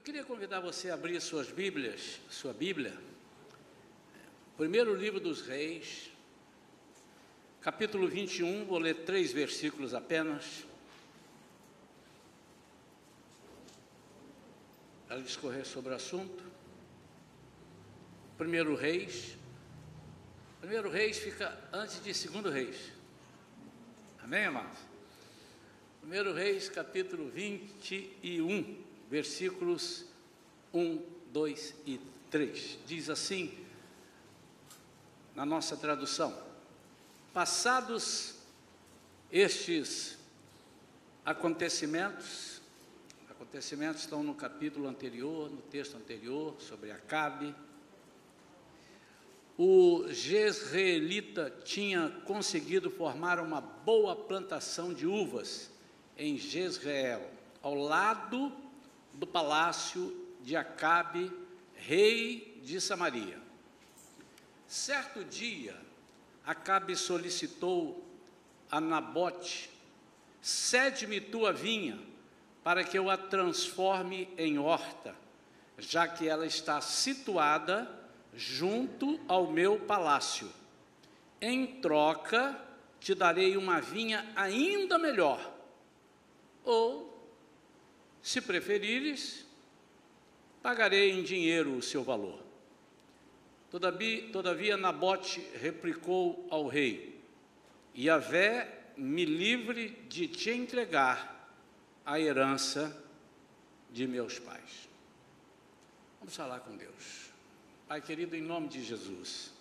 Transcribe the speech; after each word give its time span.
Eu 0.00 0.04
queria 0.04 0.24
convidar 0.24 0.60
você 0.60 0.88
a 0.88 0.94
abrir 0.94 1.20
suas 1.20 1.50
Bíblias, 1.50 2.20
sua 2.30 2.54
Bíblia, 2.54 2.96
primeiro 4.56 4.94
livro 4.94 5.20
dos 5.20 5.42
Reis, 5.42 6.10
capítulo 7.60 8.08
21, 8.08 8.64
vou 8.64 8.78
ler 8.78 9.04
três 9.04 9.30
versículos 9.30 9.92
apenas. 9.92 10.64
Para 15.06 15.20
discorrer 15.20 15.66
sobre 15.66 15.92
o 15.92 15.96
assunto. 15.96 16.42
Primeiro 18.38 18.74
Reis. 18.74 19.36
Primeiro 20.62 20.88
Reis 20.88 21.18
fica 21.18 21.62
antes 21.70 22.02
de 22.02 22.14
segundo 22.14 22.48
Reis. 22.48 22.90
Amém, 24.22 24.46
amados? 24.46 24.78
Primeiro 26.00 26.32
Reis, 26.32 26.70
capítulo 26.70 27.28
21 27.28 28.89
versículos 29.10 30.04
1, 30.72 31.02
2 31.32 31.74
e 31.84 32.00
3. 32.30 32.78
Diz 32.86 33.10
assim, 33.10 33.52
na 35.34 35.44
nossa 35.44 35.76
tradução: 35.76 36.32
Passados 37.34 38.36
estes 39.32 40.16
acontecimentos, 41.24 42.62
acontecimentos 43.28 44.02
estão 44.02 44.22
no 44.22 44.34
capítulo 44.34 44.88
anterior, 44.88 45.50
no 45.50 45.62
texto 45.62 45.96
anterior, 45.96 46.54
sobre 46.60 46.92
Acabe. 46.92 47.52
O 49.58 50.06
Jezreelita 50.08 51.52
tinha 51.64 52.08
conseguido 52.24 52.90
formar 52.90 53.38
uma 53.38 53.60
boa 53.60 54.16
plantação 54.16 54.94
de 54.94 55.06
uvas 55.06 55.70
em 56.16 56.38
Jezreel, 56.38 57.30
ao 57.62 57.74
lado 57.74 58.50
do 59.20 59.26
palácio 59.26 60.16
de 60.40 60.56
Acabe, 60.56 61.30
rei 61.74 62.58
de 62.64 62.80
Samaria. 62.80 63.38
Certo 64.66 65.22
dia, 65.22 65.76
Acabe 66.42 66.96
solicitou 66.96 68.02
a 68.70 68.80
Nabote: 68.80 69.70
cede-me 70.40 71.20
tua 71.20 71.52
vinha, 71.52 72.00
para 72.64 72.82
que 72.82 72.98
eu 72.98 73.10
a 73.10 73.18
transforme 73.18 74.26
em 74.38 74.58
horta, 74.58 75.14
já 75.76 76.08
que 76.08 76.26
ela 76.26 76.46
está 76.46 76.80
situada 76.80 77.90
junto 78.32 79.20
ao 79.28 79.50
meu 79.52 79.80
palácio. 79.80 80.50
Em 81.42 81.66
troca, 81.66 82.58
te 82.98 83.14
darei 83.14 83.58
uma 83.58 83.82
vinha 83.82 84.32
ainda 84.34 84.98
melhor. 84.98 85.52
Ou 86.64 87.09
se 88.22 88.40
preferires, 88.40 89.46
pagarei 90.62 91.10
em 91.10 91.22
dinheiro 91.22 91.76
o 91.76 91.82
seu 91.82 92.02
valor. 92.02 92.40
Todavia, 93.70 94.76
Nabote 94.76 95.40
replicou 95.60 96.46
ao 96.50 96.66
rei: 96.66 97.20
Yahvé 97.96 98.92
me 98.96 99.24
livre 99.24 99.90
de 100.08 100.26
te 100.26 100.50
entregar 100.50 101.54
a 102.04 102.18
herança 102.18 102.96
de 103.90 104.06
meus 104.06 104.38
pais. 104.38 104.88
Vamos 106.18 106.36
falar 106.36 106.60
com 106.60 106.76
Deus. 106.76 107.30
Pai 107.88 108.00
querido, 108.00 108.36
em 108.36 108.42
nome 108.42 108.68
de 108.68 108.84
Jesus, 108.84 109.52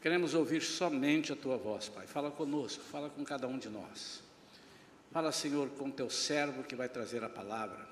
queremos 0.00 0.34
ouvir 0.34 0.62
somente 0.62 1.32
a 1.32 1.36
tua 1.36 1.56
voz, 1.56 1.88
Pai. 1.88 2.06
Fala 2.06 2.30
conosco, 2.30 2.82
fala 2.82 3.10
com 3.10 3.24
cada 3.24 3.46
um 3.46 3.58
de 3.58 3.68
nós. 3.68 4.22
Fala, 5.10 5.32
Senhor, 5.32 5.70
com 5.70 5.90
teu 5.90 6.10
servo 6.10 6.62
que 6.62 6.76
vai 6.76 6.88
trazer 6.88 7.24
a 7.24 7.28
palavra. 7.28 7.88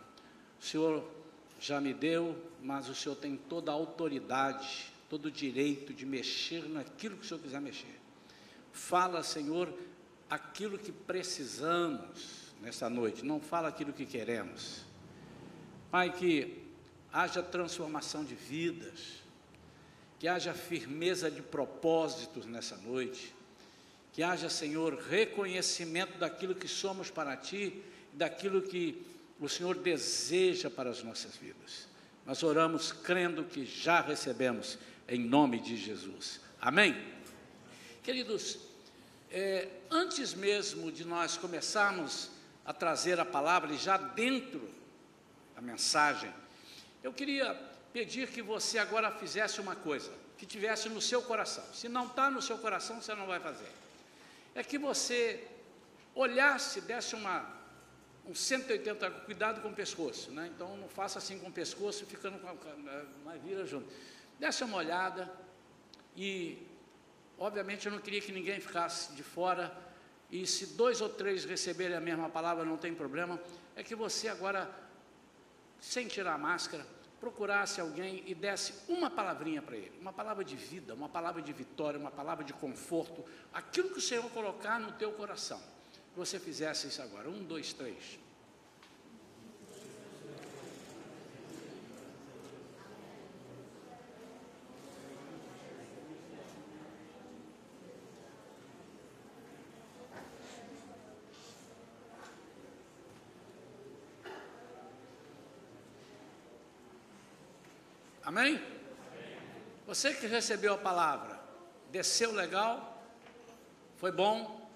O 0.60 0.64
Senhor 0.64 1.08
já 1.58 1.80
me 1.80 1.94
deu, 1.94 2.36
mas 2.62 2.88
o 2.88 2.94
Senhor 2.94 3.14
tem 3.16 3.36
toda 3.36 3.70
a 3.70 3.74
autoridade, 3.74 4.92
todo 5.08 5.26
o 5.26 5.30
direito 5.30 5.94
de 5.94 6.04
mexer 6.04 6.68
naquilo 6.68 7.16
que 7.16 7.24
o 7.24 7.28
Senhor 7.28 7.40
quiser 7.40 7.60
mexer. 7.60 7.98
Fala, 8.72 9.22
Senhor, 9.22 9.72
aquilo 10.28 10.78
que 10.78 10.92
precisamos 10.92 12.52
nessa 12.60 12.90
noite, 12.90 13.24
não 13.24 13.40
fala 13.40 13.68
aquilo 13.68 13.92
que 13.92 14.04
queremos. 14.04 14.84
Pai, 15.90 16.12
que 16.12 16.62
haja 17.12 17.42
transformação 17.42 18.24
de 18.24 18.34
vidas, 18.34 19.22
que 20.18 20.28
haja 20.28 20.52
firmeza 20.52 21.30
de 21.30 21.42
propósitos 21.42 22.46
nessa 22.46 22.76
noite, 22.76 23.34
que 24.16 24.22
haja, 24.22 24.48
Senhor, 24.48 24.94
reconhecimento 24.94 26.16
daquilo 26.16 26.54
que 26.54 26.66
somos 26.66 27.10
para 27.10 27.36
Ti, 27.36 27.82
daquilo 28.14 28.62
que 28.62 29.06
o 29.38 29.46
Senhor 29.46 29.76
deseja 29.76 30.70
para 30.70 30.88
as 30.88 31.02
nossas 31.02 31.36
vidas. 31.36 31.86
Nós 32.24 32.42
oramos 32.42 32.92
crendo 32.92 33.44
que 33.44 33.66
já 33.66 34.00
recebemos, 34.00 34.78
em 35.06 35.20
nome 35.20 35.60
de 35.60 35.76
Jesus. 35.76 36.40
Amém? 36.58 36.96
Queridos, 38.02 38.58
é, 39.30 39.68
antes 39.90 40.32
mesmo 40.32 40.90
de 40.90 41.04
nós 41.04 41.36
começarmos 41.36 42.30
a 42.64 42.72
trazer 42.72 43.20
a 43.20 43.24
palavra, 43.26 43.70
e 43.74 43.76
já 43.76 43.98
dentro 43.98 44.66
da 45.54 45.60
mensagem, 45.60 46.32
eu 47.02 47.12
queria 47.12 47.52
pedir 47.92 48.28
que 48.28 48.40
você 48.40 48.78
agora 48.78 49.10
fizesse 49.10 49.60
uma 49.60 49.76
coisa, 49.76 50.10
que 50.38 50.46
tivesse 50.46 50.88
no 50.88 51.02
seu 51.02 51.20
coração. 51.20 51.64
Se 51.74 51.86
não 51.86 52.06
está 52.06 52.30
no 52.30 52.40
seu 52.40 52.56
coração, 52.56 53.02
você 53.02 53.14
não 53.14 53.26
vai 53.26 53.40
fazer 53.40 53.68
é 54.56 54.64
que 54.64 54.78
você 54.78 55.46
olhasse, 56.14 56.80
desse 56.80 57.14
uma, 57.14 57.46
um 58.24 58.34
180, 58.34 59.10
cuidado 59.26 59.60
com 59.60 59.68
o 59.68 59.74
pescoço, 59.74 60.30
né? 60.30 60.50
Então 60.52 60.78
não 60.78 60.88
faça 60.88 61.18
assim 61.18 61.38
com 61.38 61.48
o 61.48 61.52
pescoço, 61.52 62.06
ficando 62.06 62.38
com 62.38 62.48
a, 62.48 62.54
mas 63.22 63.42
vira 63.42 63.66
junto. 63.66 63.86
Desse 64.40 64.64
uma 64.64 64.78
olhada 64.78 65.30
e, 66.16 66.66
obviamente, 67.38 67.84
eu 67.84 67.92
não 67.92 67.98
queria 67.98 68.22
que 68.22 68.32
ninguém 68.32 68.58
ficasse 68.58 69.12
de 69.12 69.22
fora. 69.22 69.76
E 70.30 70.46
se 70.46 70.68
dois 70.68 71.02
ou 71.02 71.10
três 71.10 71.44
receberem 71.44 71.94
a 71.94 72.00
mesma 72.00 72.30
palavra, 72.30 72.64
não 72.64 72.78
tem 72.78 72.94
problema. 72.94 73.38
É 73.76 73.82
que 73.82 73.94
você 73.94 74.26
agora, 74.26 74.70
sem 75.78 76.08
tirar 76.08 76.32
a 76.32 76.38
máscara, 76.38 76.86
procurasse 77.20 77.80
alguém 77.80 78.22
e 78.26 78.34
desse 78.34 78.74
uma 78.88 79.10
palavrinha 79.10 79.62
para 79.62 79.76
ele, 79.76 79.92
uma 80.00 80.12
palavra 80.12 80.44
de 80.44 80.56
vida, 80.56 80.94
uma 80.94 81.08
palavra 81.08 81.40
de 81.40 81.52
vitória, 81.52 81.98
uma 81.98 82.10
palavra 82.10 82.44
de 82.44 82.52
conforto, 82.52 83.24
aquilo 83.52 83.90
que 83.90 83.98
o 83.98 84.02
Senhor 84.02 84.28
colocar 84.30 84.78
no 84.78 84.92
teu 84.92 85.12
coração. 85.12 85.60
Que 86.12 86.18
você 86.18 86.38
fizesse 86.38 86.88
isso 86.88 87.02
agora. 87.02 87.28
Um, 87.28 87.42
dois, 87.42 87.72
três. 87.72 88.18
Amém? 108.26 108.60
Você 109.86 110.12
que 110.12 110.26
recebeu 110.26 110.74
a 110.74 110.78
palavra, 110.78 111.40
desceu 111.92 112.32
legal? 112.32 113.00
Foi 113.98 114.10
bom? 114.10 114.68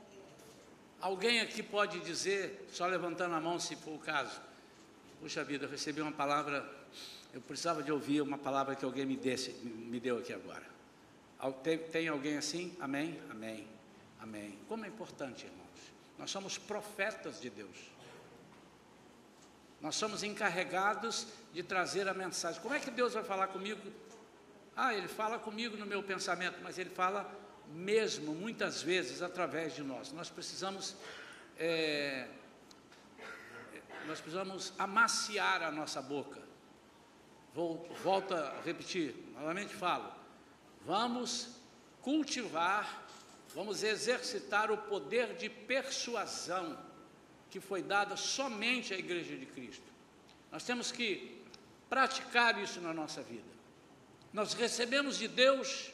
Alguém 1.00 1.40
aqui 1.40 1.60
pode 1.60 1.98
dizer, 1.98 2.68
só 2.70 2.86
levantando 2.86 3.34
a 3.34 3.40
mão 3.40 3.58
se 3.58 3.74
for 3.74 3.96
o 3.96 3.98
caso, 3.98 4.40
puxa 5.18 5.42
vida, 5.42 5.64
eu 5.64 5.68
recebi 5.68 6.00
uma 6.00 6.12
palavra, 6.12 6.64
eu 7.34 7.40
precisava 7.40 7.82
de 7.82 7.90
ouvir 7.90 8.20
uma 8.20 8.38
palavra 8.38 8.76
que 8.76 8.84
alguém 8.84 9.04
me, 9.04 9.16
desse, 9.16 9.50
me 9.50 9.98
deu 9.98 10.18
aqui 10.18 10.32
agora. 10.32 10.64
Tem, 11.64 11.78
tem 11.78 12.06
alguém 12.06 12.36
assim? 12.36 12.76
Amém? 12.78 13.20
Amém. 13.30 13.66
Amém. 14.20 14.56
Como 14.68 14.84
é 14.84 14.88
importante, 14.88 15.44
irmãos. 15.44 15.92
Nós 16.16 16.30
somos 16.30 16.56
profetas 16.56 17.40
de 17.40 17.50
Deus. 17.50 17.76
Nós 19.80 19.96
somos 19.96 20.22
encarregados 20.22 21.26
de 21.52 21.62
trazer 21.62 22.06
a 22.08 22.14
mensagem. 22.14 22.60
Como 22.60 22.74
é 22.74 22.80
que 22.80 22.90
Deus 22.90 23.14
vai 23.14 23.24
falar 23.24 23.48
comigo? 23.48 23.80
Ah, 24.76 24.94
Ele 24.94 25.08
fala 25.08 25.38
comigo 25.38 25.76
no 25.76 25.86
meu 25.86 26.02
pensamento, 26.02 26.58
mas 26.62 26.78
Ele 26.78 26.90
fala 26.90 27.30
mesmo, 27.68 28.34
muitas 28.34 28.82
vezes, 28.82 29.22
através 29.22 29.74
de 29.74 29.82
nós. 29.82 30.12
Nós 30.12 30.28
precisamos, 30.28 30.96
é, 31.58 32.28
nós 34.06 34.20
precisamos 34.20 34.72
amaciar 34.78 35.62
a 35.62 35.70
nossa 35.70 36.02
boca. 36.02 36.40
Vou, 37.54 37.88
volto 38.02 38.34
a 38.34 38.60
repetir, 38.64 39.14
novamente 39.34 39.74
falo. 39.74 40.12
Vamos 40.84 41.56
cultivar, 42.02 43.06
vamos 43.54 43.82
exercitar 43.82 44.70
o 44.70 44.76
poder 44.76 45.34
de 45.36 45.48
persuasão 45.48 46.89
que 47.50 47.60
foi 47.60 47.82
dada 47.82 48.16
somente 48.16 48.94
à 48.94 48.98
Igreja 48.98 49.36
de 49.36 49.46
Cristo. 49.46 49.90
Nós 50.52 50.64
temos 50.64 50.92
que 50.92 51.40
praticar 51.88 52.60
isso 52.62 52.80
na 52.80 52.94
nossa 52.94 53.22
vida. 53.22 53.50
Nós 54.32 54.54
recebemos 54.54 55.18
de 55.18 55.26
Deus 55.26 55.90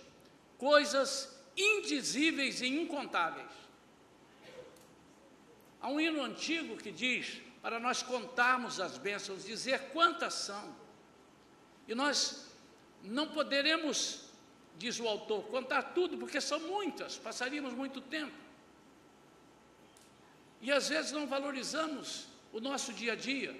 coisas 0.59 1.35
indizíveis 1.57 2.61
e 2.61 2.67
incontáveis. 2.67 3.51
Há 5.81 5.89
um 5.89 5.99
hino 5.99 6.23
antigo 6.23 6.77
que 6.77 6.93
diz: 6.93 7.41
para 7.63 7.81
nós 7.81 8.03
contarmos 8.03 8.79
as 8.81 8.99
bênçãos, 8.99 9.45
dizer 9.45 9.81
quantas 9.93 10.35
são. 10.35 10.77
E 11.89 11.95
nós 11.95 12.47
não 13.03 13.29
poderemos, 13.29 14.31
diz 14.77 14.99
o 15.01 15.09
autor, 15.09 15.45
contar 15.45 15.83
tudo, 15.95 16.19
porque 16.19 16.41
são 16.41 16.61
muitas, 16.61 17.17
passaríamos 17.17 17.73
muito 17.73 18.01
tempo. 18.01 18.46
E 20.67 20.73
às 20.73 20.89
vezes 20.89 21.13
não 21.13 21.29
valorizamos 21.29 22.27
o 22.53 22.59
nosso 22.59 22.93
dia 22.93 23.13
a 23.13 23.17
dia. 23.17 23.55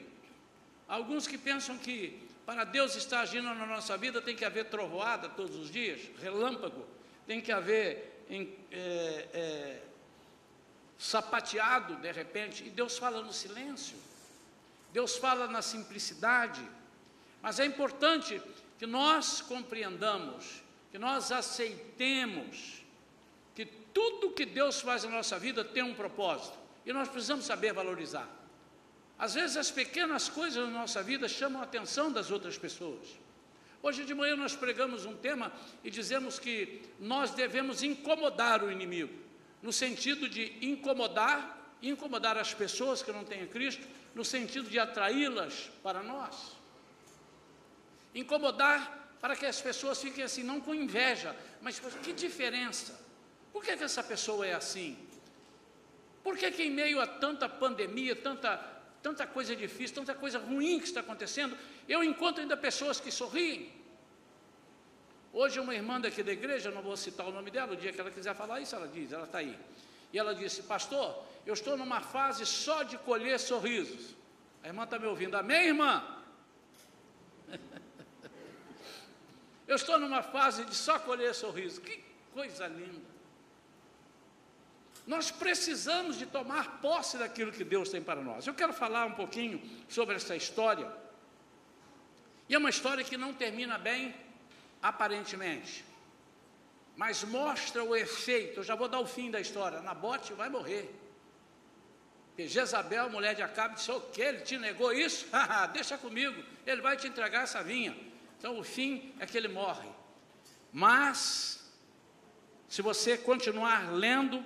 Alguns 0.89 1.29
que 1.29 1.39
pensam 1.39 1.79
que 1.79 2.21
para 2.45 2.65
Deus 2.65 2.97
estar 2.97 3.21
agindo 3.21 3.45
na 3.45 3.65
nossa 3.65 3.97
vida 3.97 4.21
tem 4.21 4.35
que 4.35 4.45
haver 4.45 4.65
trovoada 4.65 5.29
todos 5.29 5.55
os 5.55 5.71
dias, 5.71 6.01
relâmpago, 6.21 6.85
tem 7.25 7.41
que 7.41 7.53
haver 7.53 8.25
em, 8.29 8.53
é, 8.73 9.29
é, 9.33 9.83
sapateado 10.99 11.95
de 11.95 12.11
repente, 12.11 12.65
e 12.65 12.71
Deus 12.71 12.99
fala 12.99 13.23
no 13.23 13.33
silêncio, 13.33 13.97
Deus 14.93 15.17
fala 15.17 15.47
na 15.47 15.63
simplicidade, 15.63 16.69
mas 17.41 17.61
é 17.61 17.67
importante 17.67 18.43
que 18.81 18.87
nós 18.87 19.41
compreendamos, 19.41 20.61
que 20.91 20.99
nós 20.99 21.31
aceitemos 21.31 22.83
que 23.55 23.65
tudo 23.65 24.33
que 24.33 24.45
Deus 24.45 24.81
faz 24.81 25.05
na 25.05 25.11
nossa 25.11 25.39
vida 25.39 25.65
tem 25.65 25.85
um 25.85 25.95
propósito, 25.95 26.66
e 26.87 26.93
nós 26.93 27.09
precisamos 27.09 27.45
saber 27.45 27.73
valorizar. 27.73 28.29
Às 29.19 29.35
vezes 29.35 29.57
as 29.57 29.71
pequenas 29.71 30.29
coisas 30.29 30.65
na 30.65 30.71
nossa 30.71 31.03
vida 31.03 31.29
chamam 31.29 31.61
a 31.61 31.65
atenção 31.65 32.13
das 32.13 32.31
outras 32.31 32.57
pessoas. 32.57 33.09
Hoje 33.83 34.05
de 34.05 34.15
manhã 34.15 34.37
nós 34.37 34.55
pregamos 34.55 35.05
um 35.05 35.17
tema 35.17 35.53
e 35.83 35.91
dizemos 35.91 36.39
que 36.39 36.83
nós 37.01 37.33
devemos 37.33 37.83
incomodar 37.83 38.63
o 38.63 38.71
inimigo, 38.71 39.13
no 39.63 39.73
sentido 39.73 40.29
de 40.29 40.57
incomodar, 40.61 41.75
incomodar 41.83 42.39
as 42.39 42.55
pessoas 42.55 43.03
que 43.03 43.13
não 43.13 43.25
têm 43.25 43.47
Cristo, 43.47 43.87
no 44.15 44.25
sentido 44.25 44.71
de 44.71 44.79
atraí-las 44.79 45.71
para 45.83 46.03
nós. 46.03 46.57
Incomodar 48.15 49.17
para 49.21 49.35
que 49.35 49.47
as 49.47 49.61
pessoas 49.61 50.01
fiquem 50.01 50.25
assim, 50.25 50.43
não 50.43 50.61
com 50.61 50.75
inveja, 50.75 51.35
mas 51.61 51.79
que 51.79 52.13
diferença? 52.13 52.99
Por 53.53 53.65
que, 53.65 53.77
que 53.77 53.85
essa 53.85 54.03
pessoa 54.03 54.47
é 54.47 54.55
assim? 54.55 54.97
Por 56.27 56.37
que, 56.37 56.51
que 56.51 56.65
em 56.65 56.71
meio 56.71 57.01
a 57.01 57.07
tanta 57.07 57.49
pandemia, 57.49 58.17
tanta 58.17 58.51
tanta 59.01 59.25
coisa 59.29 59.55
difícil, 59.55 59.95
tanta 59.95 60.13
coisa 60.13 60.41
ruim 60.41 60.81
que 60.81 60.87
está 60.87 60.99
acontecendo, 60.99 61.57
eu 61.89 62.03
encontro 62.03 62.43
ainda 62.43 62.57
pessoas 62.57 62.99
que 62.99 63.13
sorriem. 63.13 63.71
Hoje, 65.33 65.61
uma 65.61 65.73
irmã 65.73 66.01
daqui 66.01 66.25
da 66.25 66.33
igreja, 66.33 66.73
não 66.73 66.83
vou 66.83 66.97
citar 66.97 67.29
o 67.29 67.31
nome 67.31 67.53
dela, 67.53 67.75
o 67.75 67.77
dia 67.77 67.93
que 67.93 68.01
ela 68.01 68.11
quiser 68.11 68.35
falar 68.35 68.61
isso, 68.61 68.75
ela 68.75 68.89
diz, 68.89 69.13
ela 69.13 69.27
está 69.27 69.39
aí. 69.39 69.57
E 70.13 70.19
ela 70.19 70.35
disse, 70.35 70.65
pastor, 70.65 71.23
eu 71.47 71.55
estou 71.55 71.77
numa 71.77 72.01
fase 72.01 72.45
só 72.45 72.83
de 72.83 72.99
colher 72.99 73.39
sorrisos. 73.39 74.17
A 74.65 74.67
irmã 74.67 74.83
está 74.83 74.99
me 74.99 75.07
ouvindo, 75.07 75.37
amém, 75.37 75.69
irmã? 75.69 76.05
eu 79.69 79.77
estou 79.77 79.97
numa 79.97 80.25
fase 80.25 80.65
de 80.65 80.75
só 80.75 80.99
colher 80.99 81.33
sorrisos. 81.33 81.79
Que 81.79 82.03
coisa 82.33 82.67
linda. 82.67 83.16
Nós 85.07 85.31
precisamos 85.31 86.19
de 86.19 86.27
tomar 86.27 86.81
posse 86.81 87.17
daquilo 87.17 87.53
que 87.53 87.63
Deus 87.63 87.89
tem 87.89 88.03
para 88.03 88.21
nós. 88.21 88.47
Eu 88.47 88.55
quero 88.55 88.73
falar 88.73 89.07
um 89.07 89.13
pouquinho 89.13 89.63
sobre 89.89 90.17
essa 90.17 90.35
história. 90.35 90.91
E 92.49 92.55
é 92.55 92.59
uma 92.59 92.71
história 92.71 93.05
que 93.05 93.17
não 93.17 93.33
termina 93.33 93.79
bem, 93.79 94.15
aparentemente, 94.83 95.85
mas 96.97 97.23
mostra 97.23 97.85
o 97.85 97.95
efeito. 97.95 98.61
Eu 98.61 98.65
já 98.65 98.75
vou 98.75 98.89
dar 98.89 98.99
o 98.99 99.07
fim 99.07 99.31
da 99.31 99.41
história. 99.41 99.81
Nabote 99.81 100.33
vai 100.33 100.49
morrer. 100.49 100.93
Porque 102.29 102.49
Jezabel, 102.49 103.09
mulher 103.09 103.35
de 103.35 103.43
Acabe, 103.43 103.77
disse: 103.77 103.91
O 103.91 104.01
que? 104.01 104.21
Ele 104.21 104.41
te 104.41 104.59
negou 104.59 104.93
isso? 104.93 105.27
Deixa 105.73 105.97
comigo, 105.97 106.43
ele 106.67 106.81
vai 106.81 106.97
te 106.97 107.07
entregar 107.07 107.45
essa 107.45 107.63
vinha. 107.63 107.97
Então 108.39 108.59
o 108.59 108.65
fim 108.65 109.15
é 109.21 109.27
que 109.27 109.37
ele 109.37 109.49
morre. 109.49 109.89
Mas, 110.73 111.73
se 112.69 112.83
você 112.83 113.17
continuar 113.17 113.93
lendo, 113.93 114.45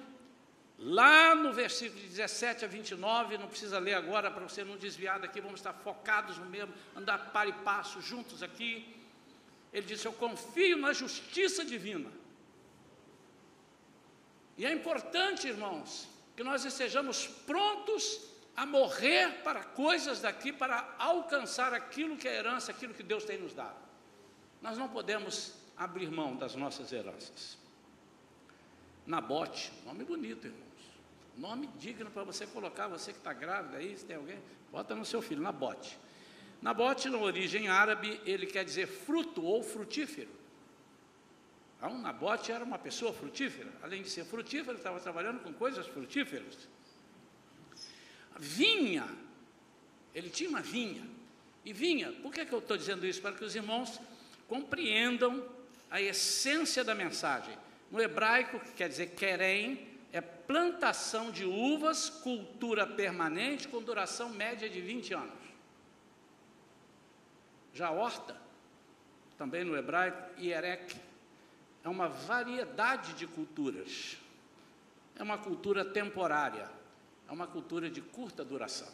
Lá 0.83 1.35
no 1.35 1.53
versículo 1.53 2.01
17 2.01 2.65
a 2.65 2.69
29, 2.69 3.37
não 3.37 3.49
precisa 3.49 3.79
ler 3.79 3.93
agora 3.93 4.31
para 4.31 4.49
você 4.49 4.65
não 4.65 4.79
desviar 4.79 5.21
daqui, 5.21 5.39
vamos 5.39 5.61
estar 5.61 5.75
focados 5.75 6.39
no 6.39 6.47
mesmo, 6.47 6.73
andar 6.97 7.33
para 7.33 7.51
e 7.51 7.53
passo 7.53 8.01
juntos 8.01 8.43
aqui. 8.43 8.97
Ele 9.75 9.85
disse: 9.85 10.07
Eu 10.07 10.13
confio 10.15 10.79
na 10.79 10.95
justiça 10.95 11.63
divina. 11.67 12.11
E 14.57 14.65
é 14.65 14.73
importante, 14.73 15.49
irmãos, 15.49 16.09
que 16.35 16.43
nós 16.43 16.65
estejamos 16.65 17.27
prontos 17.27 18.23
a 18.57 18.65
morrer 18.65 19.43
para 19.43 19.63
coisas 19.63 20.23
daqui, 20.23 20.51
para 20.51 20.95
alcançar 20.99 21.75
aquilo 21.75 22.17
que 22.17 22.27
é 22.27 22.37
herança, 22.37 22.71
aquilo 22.71 22.95
que 22.95 23.03
Deus 23.03 23.25
tem 23.25 23.39
nos 23.39 23.53
dado. 23.53 23.77
Nós 24.63 24.79
não 24.79 24.89
podemos 24.89 25.55
abrir 25.77 26.11
mão 26.11 26.37
das 26.37 26.55
nossas 26.55 26.91
heranças. 26.91 27.59
Nabote, 29.07 29.71
nome 29.85 30.05
bonito, 30.05 30.47
irmão. 30.47 30.70
Nome 31.37 31.69
digno 31.79 32.11
para 32.11 32.25
você 32.25 32.47
colocar, 32.47 32.89
você 32.89 33.13
que 33.13 33.19
está 33.19 33.33
grávida 33.33 33.79
aí, 33.79 33.97
se 33.97 34.05
tem 34.05 34.17
alguém, 34.17 34.39
bota 34.71 34.95
no 34.95 35.05
seu 35.05 35.23
filho, 35.23 35.41
Nabote. 35.41 35.99
Nabote, 36.61 37.09
na 37.09 37.19
origem 37.19 37.69
árabe, 37.69 38.21
ele 38.27 38.47
quer 38.47 38.65
dizer 38.65 38.87
fruto 38.87 39.43
ou 39.43 39.63
frutífero. 39.63 40.31
Então, 41.79 41.99
Nabote 41.99 42.53
era 42.53 42.63
uma 42.63 42.79
pessoa 42.79 43.13
frutífera, 43.13 43.73
além 43.83 44.03
de 44.03 44.11
ser 44.11 44.25
frutífero, 44.25 44.77
estava 44.77 45.01
trabalhando 45.01 45.41
com 45.41 45.53
coisas 45.53 45.87
frutíferas. 45.87 46.69
Vinha, 48.39 49.09
ele 50.15 50.29
tinha 50.29 50.51
uma 50.51 50.61
vinha. 50.61 51.09
E 51.65 51.73
vinha, 51.73 52.13
por 52.23 52.33
que, 52.33 52.45
que 52.45 52.53
eu 52.53 52.59
estou 52.59 52.77
dizendo 52.77 53.07
isso? 53.07 53.21
Para 53.21 53.33
que 53.33 53.45
os 53.45 53.55
irmãos 53.55 54.01
compreendam 54.47 55.47
a 55.91 56.01
essência 56.01 56.85
da 56.85 56.95
mensagem. 56.95 57.57
No 57.91 58.01
hebraico, 58.01 58.61
que 58.61 58.73
quer 58.73 58.89
dizer 58.89 59.15
querem, 59.15 59.90
é 60.13 60.21
plantação 60.21 61.31
de 61.31 61.45
uvas, 61.45 62.11
cultura 62.11 62.87
permanente, 62.87 63.69
com 63.69 63.83
duração 63.83 64.29
média 64.31 64.69
de 64.69 64.81
20 64.81 65.15
anos. 65.15 65.41
Já 67.73 67.91
horta, 67.91 68.37
também 69.39 69.65
no 69.65 69.77
hebraico, 69.77 70.41
ierek, 70.41 71.01
é 71.85 71.89
uma 71.89 72.09
variedade 72.09 73.15
de 73.15 73.27
culturas. 73.27 74.17
É 75.17 75.23
uma 75.23 75.39
cultura 75.39 75.85
temporária, 75.85 76.69
é 77.29 77.33
uma 77.33 77.47
cultura 77.47 77.89
de 77.89 78.01
curta 78.01 78.45
duração. 78.45 78.89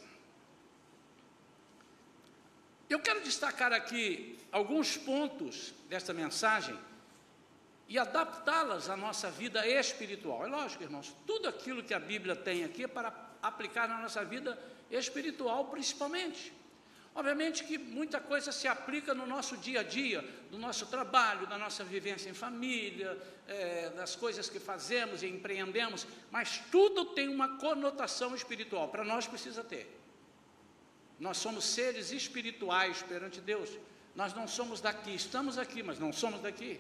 Eu 2.89 3.01
quero 3.01 3.23
destacar 3.23 3.73
aqui 3.73 4.39
alguns 4.53 4.97
pontos 4.97 5.75
desta 5.89 6.13
mensagem 6.13 6.79
e 7.89 7.99
adaptá-las 7.99 8.91
à 8.91 8.97
nossa 8.97 9.31
vida 9.31 9.67
espiritual. 9.67 10.45
É 10.45 10.49
lógico, 10.49 10.83
irmãos, 10.83 11.15
tudo 11.27 11.49
aquilo 11.49 11.83
que 11.83 11.95
a 11.95 12.01
Bíblia 12.01 12.35
tem 12.35 12.65
aqui 12.65 12.85
é 12.85 12.89
para 12.89 13.13
aplicar 13.43 13.89
na 13.89 13.99
nossa 13.99 14.25
vida 14.25 14.59
espiritual, 14.91 15.67
principalmente. 15.67 16.53
Obviamente 17.15 17.65
que 17.65 17.79
muita 17.79 18.21
coisa 18.21 18.53
se 18.53 18.69
aplica 18.69 19.15
no 19.15 19.27
nosso 19.27 19.57
dia 19.57 19.81
a 19.81 19.83
dia, 19.83 20.23
no 20.51 20.59
nosso 20.59 20.85
trabalho, 20.85 21.49
na 21.49 21.57
nossa 21.57 21.83
vivência 21.83 22.29
em 22.29 22.35
família, 22.35 23.17
é, 23.49 23.89
das 23.91 24.15
coisas 24.15 24.51
que 24.51 24.61
fazemos 24.61 25.23
e 25.23 25.27
empreendemos, 25.27 26.07
mas 26.31 26.63
tudo 26.71 27.07
tem 27.07 27.29
uma 27.29 27.57
conotação 27.57 28.35
espiritual, 28.35 28.89
para 28.89 29.03
nós 29.03 29.27
precisa 29.27 29.65
ter. 29.65 29.99
Nós 31.19 31.39
somos 31.39 31.65
seres 31.65 32.11
espirituais 32.11 33.03
perante 33.03 33.41
Deus, 33.41 33.71
nós 34.15 34.35
não 34.35 34.47
somos 34.47 34.83
daqui, 34.83 35.15
estamos 35.15 35.57
aqui, 35.57 35.83
mas 35.83 35.99
não 35.99 36.13
somos 36.13 36.43
daqui. 36.43 36.79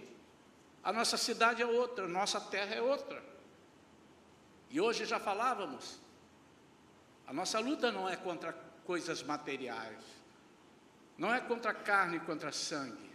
A 0.86 0.92
nossa 0.92 1.16
cidade 1.16 1.60
é 1.60 1.66
outra, 1.66 2.04
a 2.04 2.08
nossa 2.08 2.40
terra 2.40 2.76
é 2.76 2.80
outra. 2.80 3.20
E 4.70 4.80
hoje 4.80 5.04
já 5.04 5.18
falávamos, 5.18 5.98
a 7.26 7.32
nossa 7.32 7.58
luta 7.58 7.90
não 7.90 8.08
é 8.08 8.14
contra 8.14 8.52
coisas 8.84 9.20
materiais, 9.20 10.04
não 11.18 11.34
é 11.34 11.40
contra 11.40 11.74
carne 11.74 12.18
e 12.18 12.20
contra 12.20 12.52
sangue, 12.52 13.10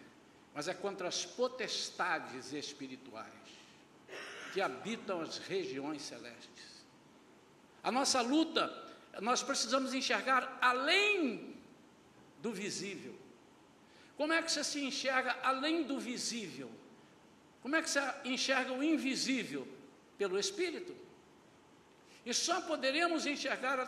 mas 0.54 0.68
é 0.68 0.74
contra 0.74 1.08
as 1.08 1.26
potestades 1.26 2.52
espirituais 2.52 3.32
que 4.52 4.60
habitam 4.60 5.22
as 5.22 5.38
regiões 5.38 6.02
celestes. 6.02 6.86
A 7.82 7.90
nossa 7.90 8.20
luta, 8.20 8.70
nós 9.22 9.42
precisamos 9.42 9.94
enxergar 9.94 10.58
além 10.60 11.56
do 12.42 12.52
visível. 12.52 13.18
Como 14.18 14.34
é 14.34 14.42
que 14.42 14.52
você 14.52 14.62
se 14.62 14.84
enxerga 14.84 15.38
além 15.42 15.84
do 15.84 15.98
visível? 15.98 16.81
Como 17.62 17.76
é 17.76 17.82
que 17.82 17.90
você 17.90 18.02
enxerga 18.26 18.74
o 18.74 18.84
invisível? 18.84 19.68
Pelo 20.18 20.40
Espírito. 20.40 20.96
E 22.24 22.34
só 22.34 22.62
poderemos 22.62 23.26
enxergar 23.26 23.80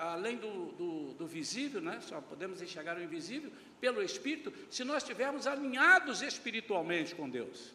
além 0.00 0.36
do, 0.36 0.66
do, 0.72 1.14
do, 1.14 1.26
visível, 1.26 1.80
né? 1.80 1.98
só 2.00 2.20
podemos 2.20 2.62
enxergar 2.62 2.96
o 2.96 3.02
invisível 3.02 3.50
pelo 3.80 4.02
Espírito, 4.02 4.52
se 4.70 4.84
nós 4.84 5.02
estivermos 5.02 5.48
alinhados 5.48 6.22
espiritualmente 6.22 7.14
com 7.14 7.28
Deus. 7.28 7.72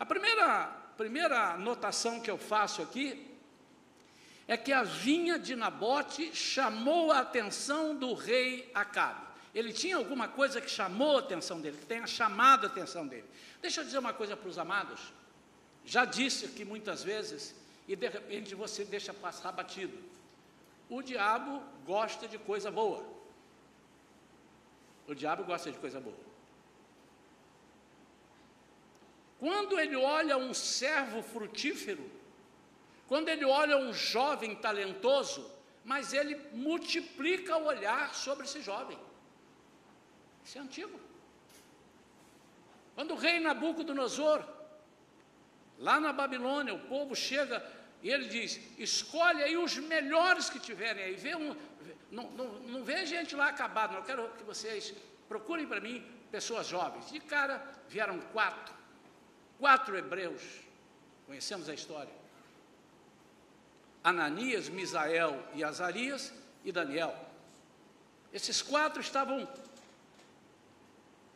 A 0.00 0.06
primeira, 0.06 0.64
primeira 0.96 1.58
notação 1.58 2.20
que 2.20 2.30
eu 2.30 2.38
faço 2.38 2.80
aqui 2.80 3.28
é 4.48 4.56
que 4.56 4.72
a 4.72 4.82
vinha 4.82 5.38
de 5.38 5.54
Nabote 5.54 6.34
chamou 6.34 7.12
a 7.12 7.20
atenção 7.20 7.94
do 7.94 8.14
rei 8.14 8.70
Acabe. 8.74 9.31
Ele 9.54 9.72
tinha 9.72 9.96
alguma 9.96 10.28
coisa 10.28 10.60
que 10.60 10.70
chamou 10.70 11.16
a 11.16 11.20
atenção 11.20 11.60
dele, 11.60 11.76
que 11.76 11.86
tenha 11.86 12.06
chamado 12.06 12.64
a 12.64 12.68
atenção 12.68 13.06
dele. 13.06 13.28
Deixa 13.60 13.80
eu 13.80 13.84
dizer 13.84 13.98
uma 13.98 14.12
coisa 14.12 14.36
para 14.36 14.48
os 14.48 14.58
amados. 14.58 15.12
Já 15.84 16.04
disse 16.04 16.46
aqui 16.46 16.64
muitas 16.64 17.02
vezes, 17.02 17.54
e 17.86 17.94
de 17.94 18.08
repente 18.08 18.54
você 18.54 18.84
deixa 18.84 19.12
passar 19.12 19.52
batido. 19.52 19.98
O 20.88 21.02
diabo 21.02 21.62
gosta 21.84 22.26
de 22.26 22.38
coisa 22.38 22.70
boa. 22.70 23.04
O 25.06 25.14
diabo 25.14 25.44
gosta 25.44 25.70
de 25.70 25.78
coisa 25.78 26.00
boa. 26.00 26.16
Quando 29.38 29.78
ele 29.78 29.96
olha 29.96 30.36
um 30.38 30.54
servo 30.54 31.22
frutífero, 31.22 32.08
quando 33.08 33.28
ele 33.28 33.44
olha 33.44 33.76
um 33.76 33.92
jovem 33.92 34.54
talentoso, 34.54 35.50
mas 35.84 36.12
ele 36.12 36.36
multiplica 36.52 37.56
o 37.56 37.64
olhar 37.64 38.14
sobre 38.14 38.44
esse 38.44 38.62
jovem. 38.62 38.96
Isso 40.44 40.58
é 40.58 40.60
antigo. 40.60 40.98
Quando 42.94 43.12
o 43.12 43.16
rei 43.16 43.40
Nabucodonosor, 43.40 44.44
lá 45.78 45.98
na 45.98 46.12
Babilônia, 46.12 46.74
o 46.74 46.80
povo 46.80 47.14
chega 47.14 47.64
e 48.02 48.10
ele 48.10 48.26
diz: 48.26 48.60
escolhe 48.78 49.42
aí 49.42 49.56
os 49.56 49.76
melhores 49.78 50.50
que 50.50 50.58
tiverem 50.58 51.04
aí. 51.04 51.14
Vê 51.14 51.34
um, 51.36 51.56
não, 52.10 52.30
não, 52.32 52.46
não 52.60 52.84
vê 52.84 53.06
gente 53.06 53.34
lá 53.34 53.48
acabado, 53.48 53.92
não. 53.92 54.00
Eu 54.00 54.04
quero 54.04 54.28
que 54.30 54.44
vocês 54.44 54.94
procurem 55.28 55.66
para 55.66 55.80
mim 55.80 56.04
pessoas 56.30 56.66
jovens. 56.66 57.10
De 57.10 57.20
cara 57.20 57.62
vieram 57.88 58.20
quatro, 58.32 58.74
quatro 59.58 59.96
hebreus. 59.96 60.42
Conhecemos 61.26 61.68
a 61.68 61.74
história. 61.74 62.12
Ananias, 64.04 64.68
Misael 64.68 65.40
e 65.54 65.62
Azarias 65.62 66.34
e 66.64 66.72
Daniel. 66.72 67.14
Esses 68.32 68.60
quatro 68.60 69.00
estavam 69.00 69.48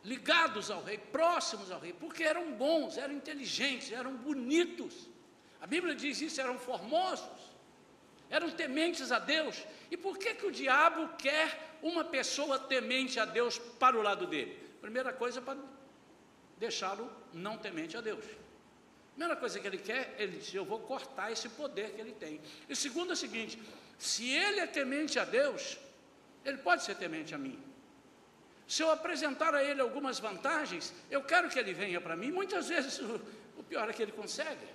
ligados 0.07 0.71
ao 0.71 0.81
rei, 0.81 0.97
próximos 0.97 1.69
ao 1.69 1.81
rei, 1.81 1.91
porque 1.91 2.23
eram 2.23 2.53
bons, 2.53 2.97
eram 2.97 3.13
inteligentes, 3.13 3.91
eram 3.91 4.15
bonitos. 4.15 4.93
A 5.59 5.67
Bíblia 5.67 5.93
diz 5.93 6.21
isso, 6.21 6.39
eram 6.39 6.57
formosos, 6.57 7.27
eram 8.29 8.49
tementes 8.49 9.11
a 9.11 9.19
Deus. 9.19 9.61
E 9.91 9.97
por 9.97 10.17
que, 10.17 10.33
que 10.33 10.45
o 10.45 10.51
diabo 10.51 11.09
quer 11.17 11.77
uma 11.81 12.05
pessoa 12.05 12.57
temente 12.57 13.19
a 13.19 13.25
Deus 13.25 13.59
para 13.59 13.97
o 13.97 14.01
lado 14.01 14.25
dele? 14.25 14.57
Primeira 14.79 15.11
coisa, 15.11 15.41
para 15.41 15.59
deixá-lo 16.57 17.11
não 17.33 17.57
temente 17.57 17.97
a 17.97 18.01
Deus. 18.01 18.23
Primeira 19.11 19.35
coisa 19.35 19.59
que 19.59 19.67
ele 19.67 19.77
quer, 19.77 20.15
ele 20.17 20.37
diz: 20.37 20.53
Eu 20.53 20.63
vou 20.63 20.79
cortar 20.79 21.33
esse 21.33 21.49
poder 21.49 21.91
que 21.91 21.99
ele 21.99 22.13
tem. 22.13 22.39
E 22.69 22.75
segundo 22.75 23.09
é 23.09 23.13
o 23.13 23.17
seguinte: 23.17 23.61
se 23.97 24.29
ele 24.29 24.61
é 24.61 24.67
temente 24.67 25.19
a 25.19 25.25
Deus, 25.25 25.77
ele 26.45 26.59
pode 26.59 26.83
ser 26.83 26.95
temente 26.95 27.35
a 27.35 27.37
mim. 27.37 27.66
Se 28.67 28.83
eu 28.83 28.91
apresentar 28.91 29.55
a 29.55 29.63
ele 29.63 29.79
algumas 29.79 30.19
vantagens, 30.19 30.93
eu 31.09 31.23
quero 31.23 31.49
que 31.49 31.57
ele 31.57 31.73
venha 31.73 32.01
para 32.01 32.17
mim. 32.17 32.31
Muitas 32.31 32.67
vezes 32.67 32.99
o, 32.99 33.21
o, 33.57 33.63
pior 33.63 33.89
é 33.89 33.93
que 33.93 34.01
ele 34.01 34.11
consegue. 34.11 34.67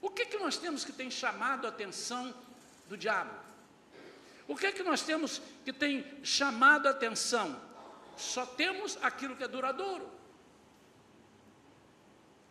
O 0.00 0.08
que, 0.08 0.24
que 0.24 0.38
nós 0.38 0.56
temos 0.56 0.82
que 0.82 0.92
tem 0.92 1.10
chamado 1.10 1.66
a 1.66 1.68
atenção 1.68 2.34
do 2.88 2.96
diabo? 2.96 3.34
O 4.48 4.56
que, 4.56 4.72
que 4.72 4.82
nós 4.82 5.02
temos 5.02 5.42
que 5.64 5.72
tem 5.72 6.04
chamado 6.24 6.88
a 6.88 6.92
atenção? 6.92 7.60
Só 8.16 8.46
temos 8.46 8.98
aquilo 9.02 9.36
que 9.36 9.44
é 9.44 9.48
duradouro. 9.48 10.10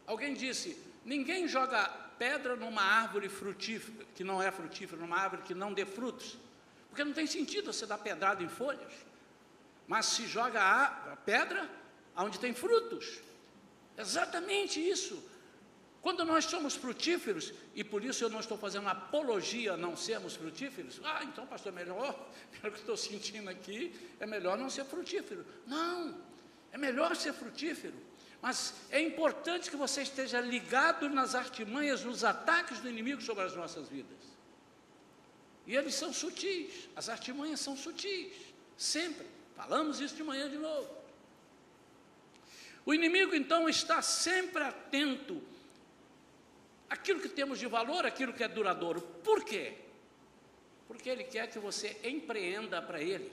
Alguém 0.05 0.35
disse: 0.35 0.77
ninguém 1.03 1.47
joga 1.47 1.87
pedra 2.19 2.55
numa 2.55 2.83
árvore 2.83 3.27
frutífera, 3.27 4.05
que 4.13 4.23
não 4.23 4.41
é 4.41 4.51
frutífera, 4.51 5.01
numa 5.01 5.17
árvore 5.17 5.41
que 5.41 5.55
não 5.55 5.73
dê 5.73 5.85
frutos. 5.85 6.37
Porque 6.89 7.03
não 7.03 7.13
tem 7.13 7.27
sentido 7.27 7.71
você 7.71 7.85
dar 7.85 7.97
pedrada 7.97 8.43
em 8.43 8.49
folhas. 8.49 8.91
Mas 9.87 10.07
se 10.07 10.27
joga 10.27 10.61
a, 10.61 11.15
pedra 11.17 11.69
onde 12.15 12.39
tem 12.39 12.53
frutos. 12.53 13.21
Exatamente 13.97 14.79
isso. 14.79 15.23
Quando 16.01 16.23
nós 16.23 16.45
somos 16.45 16.75
frutíferos, 16.75 17.53
e 17.75 17.83
por 17.83 18.03
isso 18.03 18.23
eu 18.23 18.29
não 18.29 18.39
estou 18.39 18.57
fazendo 18.57 18.87
apologia 18.87 19.73
a 19.73 19.77
não 19.77 19.97
sermos 19.97 20.35
frutíferos, 20.35 21.01
ah, 21.03 21.23
então, 21.23 21.45
pastor, 21.45 21.73
melhor, 21.73 22.13
pelo 22.61 22.73
que 22.73 22.79
estou 22.79 22.95
sentindo 22.95 23.49
aqui, 23.49 23.93
é 24.19 24.25
melhor 24.25 24.57
não 24.57 24.69
ser 24.69 24.85
frutífero. 24.85 25.45
Não, 25.67 26.15
é 26.71 26.77
melhor 26.77 27.15
ser 27.15 27.33
frutífero. 27.33 27.95
Mas 28.41 28.73
é 28.89 29.01
importante 29.01 29.69
que 29.69 29.75
você 29.75 30.03
esteja 30.03 30.39
ligado 30.39 31.09
nas 31.09 31.35
artimanhas, 31.35 32.05
nos 32.05 32.23
ataques 32.23 32.79
do 32.79 32.87
inimigo 32.87 33.21
sobre 33.21 33.43
as 33.43 33.53
nossas 33.53 33.89
vidas. 33.89 34.28
E 35.69 35.75
eles 35.75 35.93
são 35.93 36.11
sutis, 36.11 36.89
as 36.95 37.09
artimanhas 37.09 37.59
são 37.59 37.77
sutis, 37.77 38.33
sempre. 38.75 39.27
Falamos 39.55 39.99
isso 39.99 40.15
de 40.15 40.23
manhã 40.23 40.49
de 40.49 40.57
novo. 40.57 40.89
O 42.83 42.91
inimigo 42.91 43.35
então 43.35 43.69
está 43.69 44.01
sempre 44.01 44.63
atento 44.63 45.39
àquilo 46.89 47.19
que 47.19 47.29
temos 47.29 47.59
de 47.59 47.67
valor, 47.67 48.03
aquilo 48.03 48.33
que 48.33 48.43
é 48.43 48.47
duradouro. 48.47 48.99
Por 49.23 49.45
quê? 49.45 49.75
Porque 50.87 51.07
ele 51.07 51.23
quer 51.23 51.51
que 51.51 51.59
você 51.59 51.95
empreenda 52.03 52.81
para 52.81 52.99
ele. 52.99 53.31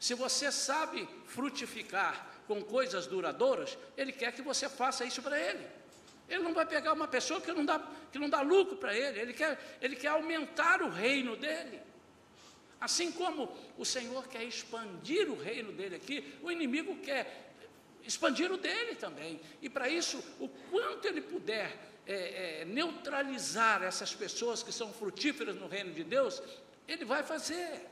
Se 0.00 0.14
você 0.14 0.50
sabe 0.50 1.08
frutificar 1.26 2.42
com 2.48 2.60
coisas 2.60 3.06
duradouras, 3.06 3.78
ele 3.96 4.10
quer 4.10 4.32
que 4.32 4.42
você 4.42 4.68
faça 4.68 5.04
isso 5.04 5.22
para 5.22 5.38
ele. 5.38 5.64
Ele 6.30 6.44
não 6.44 6.54
vai 6.54 6.64
pegar 6.64 6.92
uma 6.92 7.08
pessoa 7.08 7.40
que 7.40 7.52
não 7.52 7.64
dá, 7.64 7.84
que 8.12 8.18
não 8.18 8.30
dá 8.30 8.40
lucro 8.40 8.76
para 8.76 8.96
ele, 8.96 9.18
ele 9.18 9.32
quer, 9.32 9.58
ele 9.82 9.96
quer 9.96 10.08
aumentar 10.08 10.80
o 10.80 10.88
reino 10.88 11.36
dele. 11.36 11.80
Assim 12.80 13.10
como 13.10 13.52
o 13.76 13.84
Senhor 13.84 14.26
quer 14.28 14.44
expandir 14.44 15.28
o 15.28 15.36
reino 15.36 15.72
dele 15.72 15.96
aqui, 15.96 16.38
o 16.40 16.50
inimigo 16.50 16.96
quer 16.98 17.52
expandir 18.04 18.50
o 18.50 18.56
dele 18.56 18.94
também. 18.94 19.40
E 19.60 19.68
para 19.68 19.88
isso, 19.88 20.22
o 20.38 20.48
quanto 20.70 21.06
ele 21.06 21.20
puder 21.20 21.76
é, 22.06 22.60
é, 22.60 22.64
neutralizar 22.64 23.82
essas 23.82 24.14
pessoas 24.14 24.62
que 24.62 24.72
são 24.72 24.92
frutíferas 24.92 25.56
no 25.56 25.66
reino 25.66 25.92
de 25.92 26.04
Deus, 26.04 26.40
ele 26.86 27.04
vai 27.04 27.24
fazer. 27.24 27.86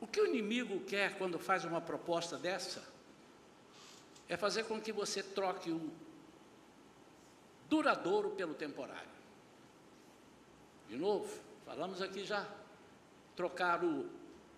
O 0.00 0.06
que 0.06 0.20
o 0.20 0.26
inimigo 0.26 0.80
quer 0.80 1.16
quando 1.16 1.38
faz 1.38 1.64
uma 1.64 1.80
proposta 1.80 2.36
dessa? 2.36 2.97
É 4.28 4.36
fazer 4.36 4.64
com 4.64 4.80
que 4.80 4.92
você 4.92 5.22
troque 5.22 5.70
o 5.70 5.90
duradouro 7.68 8.30
pelo 8.30 8.54
temporário. 8.54 9.08
De 10.88 10.96
novo, 10.96 11.28
falamos 11.64 12.00
aqui 12.02 12.24
já, 12.24 12.46
trocar 13.34 13.84
o 13.84 14.08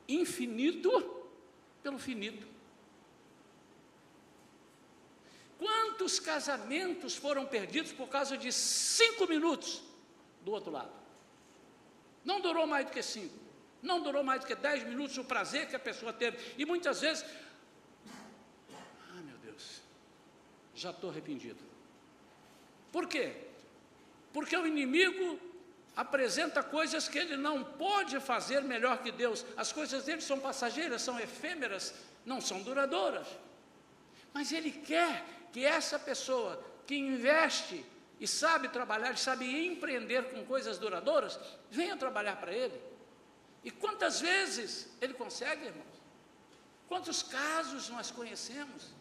infinito 0.09 0.91
pelo 1.83 1.99
finito. 1.99 2.47
Quantos 5.59 6.19
casamentos 6.19 7.15
foram 7.17 7.47
perdidos 7.47 7.93
por 7.93 8.09
causa 8.09 8.37
de 8.37 8.51
cinco 8.51 9.27
minutos 9.27 9.83
do 10.43 10.53
outro 10.53 10.71
lado? 10.71 10.93
Não 12.25 12.41
durou 12.41 12.67
mais 12.67 12.87
do 12.87 12.93
que 12.93 13.03
cinco, 13.03 13.35
não 13.83 14.01
durou 14.01 14.23
mais 14.23 14.41
do 14.41 14.47
que 14.47 14.55
dez 14.55 14.83
minutos 14.85 15.19
o 15.19 15.25
prazer 15.25 15.69
que 15.69 15.77
a 15.77 15.81
pessoa 15.81 16.13
teve, 16.13 16.55
e 16.57 16.65
muitas 16.65 17.01
vezes 17.01 17.25
já 20.81 20.91
estou 20.91 21.11
arrependido. 21.11 21.59
Por 22.91 23.07
quê? 23.07 23.35
Porque 24.33 24.57
o 24.57 24.67
inimigo 24.67 25.39
apresenta 25.95 26.63
coisas 26.63 27.09
que 27.09 27.19
ele 27.19 27.37
não 27.37 27.63
pode 27.63 28.19
fazer 28.21 28.63
melhor 28.63 29.03
que 29.03 29.13
Deus. 29.13 29.45
As 29.57 29.73
coisas 29.73 30.05
dele 30.05 30.23
são 30.23 30.41
passageiras, 30.41 31.03
são 31.03 31.21
efêmeras, 31.21 31.95
não 32.25 32.41
são 32.41 32.63
duradouras. 32.63 33.27
Mas 34.33 34.53
ele 34.53 34.71
quer 34.71 35.25
que 35.53 35.65
essa 35.65 35.99
pessoa 35.99 36.63
que 36.87 36.97
investe 36.97 37.85
e 38.19 38.27
sabe 38.27 38.69
trabalhar, 38.69 39.17
sabe 39.19 39.67
empreender 39.67 40.31
com 40.31 40.45
coisas 40.45 40.79
duradouras, 40.79 41.39
venha 41.71 41.97
trabalhar 41.97 42.37
para 42.37 42.53
ele. 42.53 42.81
E 43.63 43.71
quantas 43.71 44.21
vezes 44.21 44.89
ele 45.01 45.13
consegue, 45.13 45.67
irmãos? 45.67 46.01
Quantos 46.89 47.23
casos 47.23 47.91
nós 47.91 48.11
conhecemos? 48.11 49.00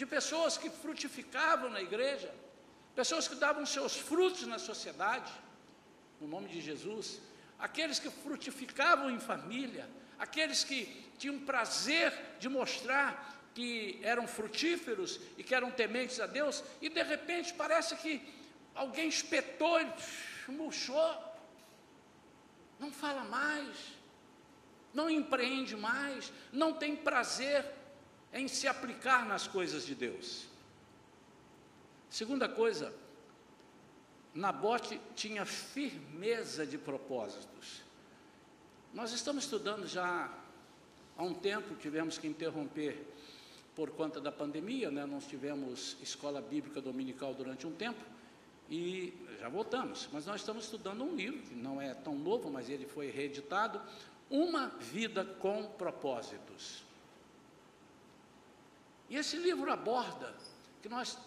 De 0.00 0.06
pessoas 0.06 0.56
que 0.56 0.70
frutificavam 0.70 1.68
na 1.68 1.82
igreja, 1.82 2.34
pessoas 2.96 3.28
que 3.28 3.34
davam 3.34 3.66
seus 3.66 3.94
frutos 3.94 4.46
na 4.46 4.58
sociedade, 4.58 5.30
no 6.18 6.26
nome 6.26 6.48
de 6.48 6.58
Jesus, 6.58 7.20
aqueles 7.58 7.98
que 7.98 8.08
frutificavam 8.08 9.10
em 9.10 9.20
família, 9.20 9.86
aqueles 10.18 10.64
que 10.64 10.86
tinham 11.18 11.38
prazer 11.40 12.14
de 12.38 12.48
mostrar 12.48 13.12
que 13.54 14.00
eram 14.02 14.26
frutíferos 14.26 15.20
e 15.36 15.44
que 15.44 15.54
eram 15.54 15.70
tementes 15.70 16.18
a 16.18 16.26
Deus, 16.26 16.64
e 16.80 16.88
de 16.88 17.02
repente 17.02 17.52
parece 17.52 17.94
que 17.96 18.26
alguém 18.74 19.06
espetou 19.06 19.78
murchou, 20.48 21.12
não 22.78 22.90
fala 22.90 23.24
mais, 23.24 23.76
não 24.94 25.10
empreende 25.10 25.76
mais, 25.76 26.32
não 26.50 26.72
tem 26.72 26.96
prazer 26.96 27.79
em 28.32 28.48
se 28.48 28.68
aplicar 28.68 29.26
nas 29.26 29.46
coisas 29.46 29.84
de 29.84 29.94
Deus. 29.94 30.46
Segunda 32.08 32.48
coisa, 32.48 32.92
Nabote 34.34 35.00
tinha 35.14 35.44
firmeza 35.44 36.66
de 36.66 36.78
propósitos. 36.78 37.82
Nós 38.92 39.12
estamos 39.12 39.44
estudando 39.44 39.86
já 39.86 40.32
há 41.16 41.22
um 41.22 41.34
tempo, 41.34 41.74
tivemos 41.76 42.18
que 42.18 42.26
interromper 42.26 43.06
por 43.74 43.90
conta 43.90 44.20
da 44.20 44.32
pandemia, 44.32 44.90
né? 44.90 45.06
nós 45.06 45.26
tivemos 45.26 45.96
escola 46.02 46.40
bíblica 46.40 46.80
dominical 46.80 47.32
durante 47.34 47.66
um 47.66 47.72
tempo 47.72 48.00
e 48.68 49.12
já 49.40 49.48
voltamos, 49.48 50.08
mas 50.12 50.26
nós 50.26 50.40
estamos 50.40 50.64
estudando 50.64 51.02
um 51.02 51.14
livro, 51.14 51.42
que 51.42 51.54
não 51.54 51.80
é 51.80 51.94
tão 51.94 52.14
novo, 52.14 52.50
mas 52.50 52.68
ele 52.68 52.86
foi 52.86 53.10
reeditado, 53.10 53.80
Uma 54.28 54.68
Vida 54.68 55.24
com 55.24 55.66
Propósitos. 55.66 56.84
E 59.10 59.16
esse 59.16 59.36
livro 59.36 59.70
aborda 59.70 60.32
que 60.80 60.88
nós 60.88 61.18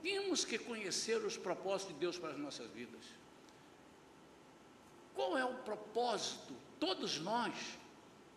temos 0.00 0.44
que 0.44 0.56
conhecer 0.56 1.16
os 1.24 1.36
propósitos 1.36 1.92
de 1.92 2.00
Deus 2.00 2.16
para 2.16 2.30
as 2.30 2.38
nossas 2.38 2.70
vidas. 2.70 3.04
Qual 5.14 5.36
é 5.36 5.44
o 5.44 5.54
propósito? 5.54 6.54
Todos 6.78 7.18
nós, 7.18 7.54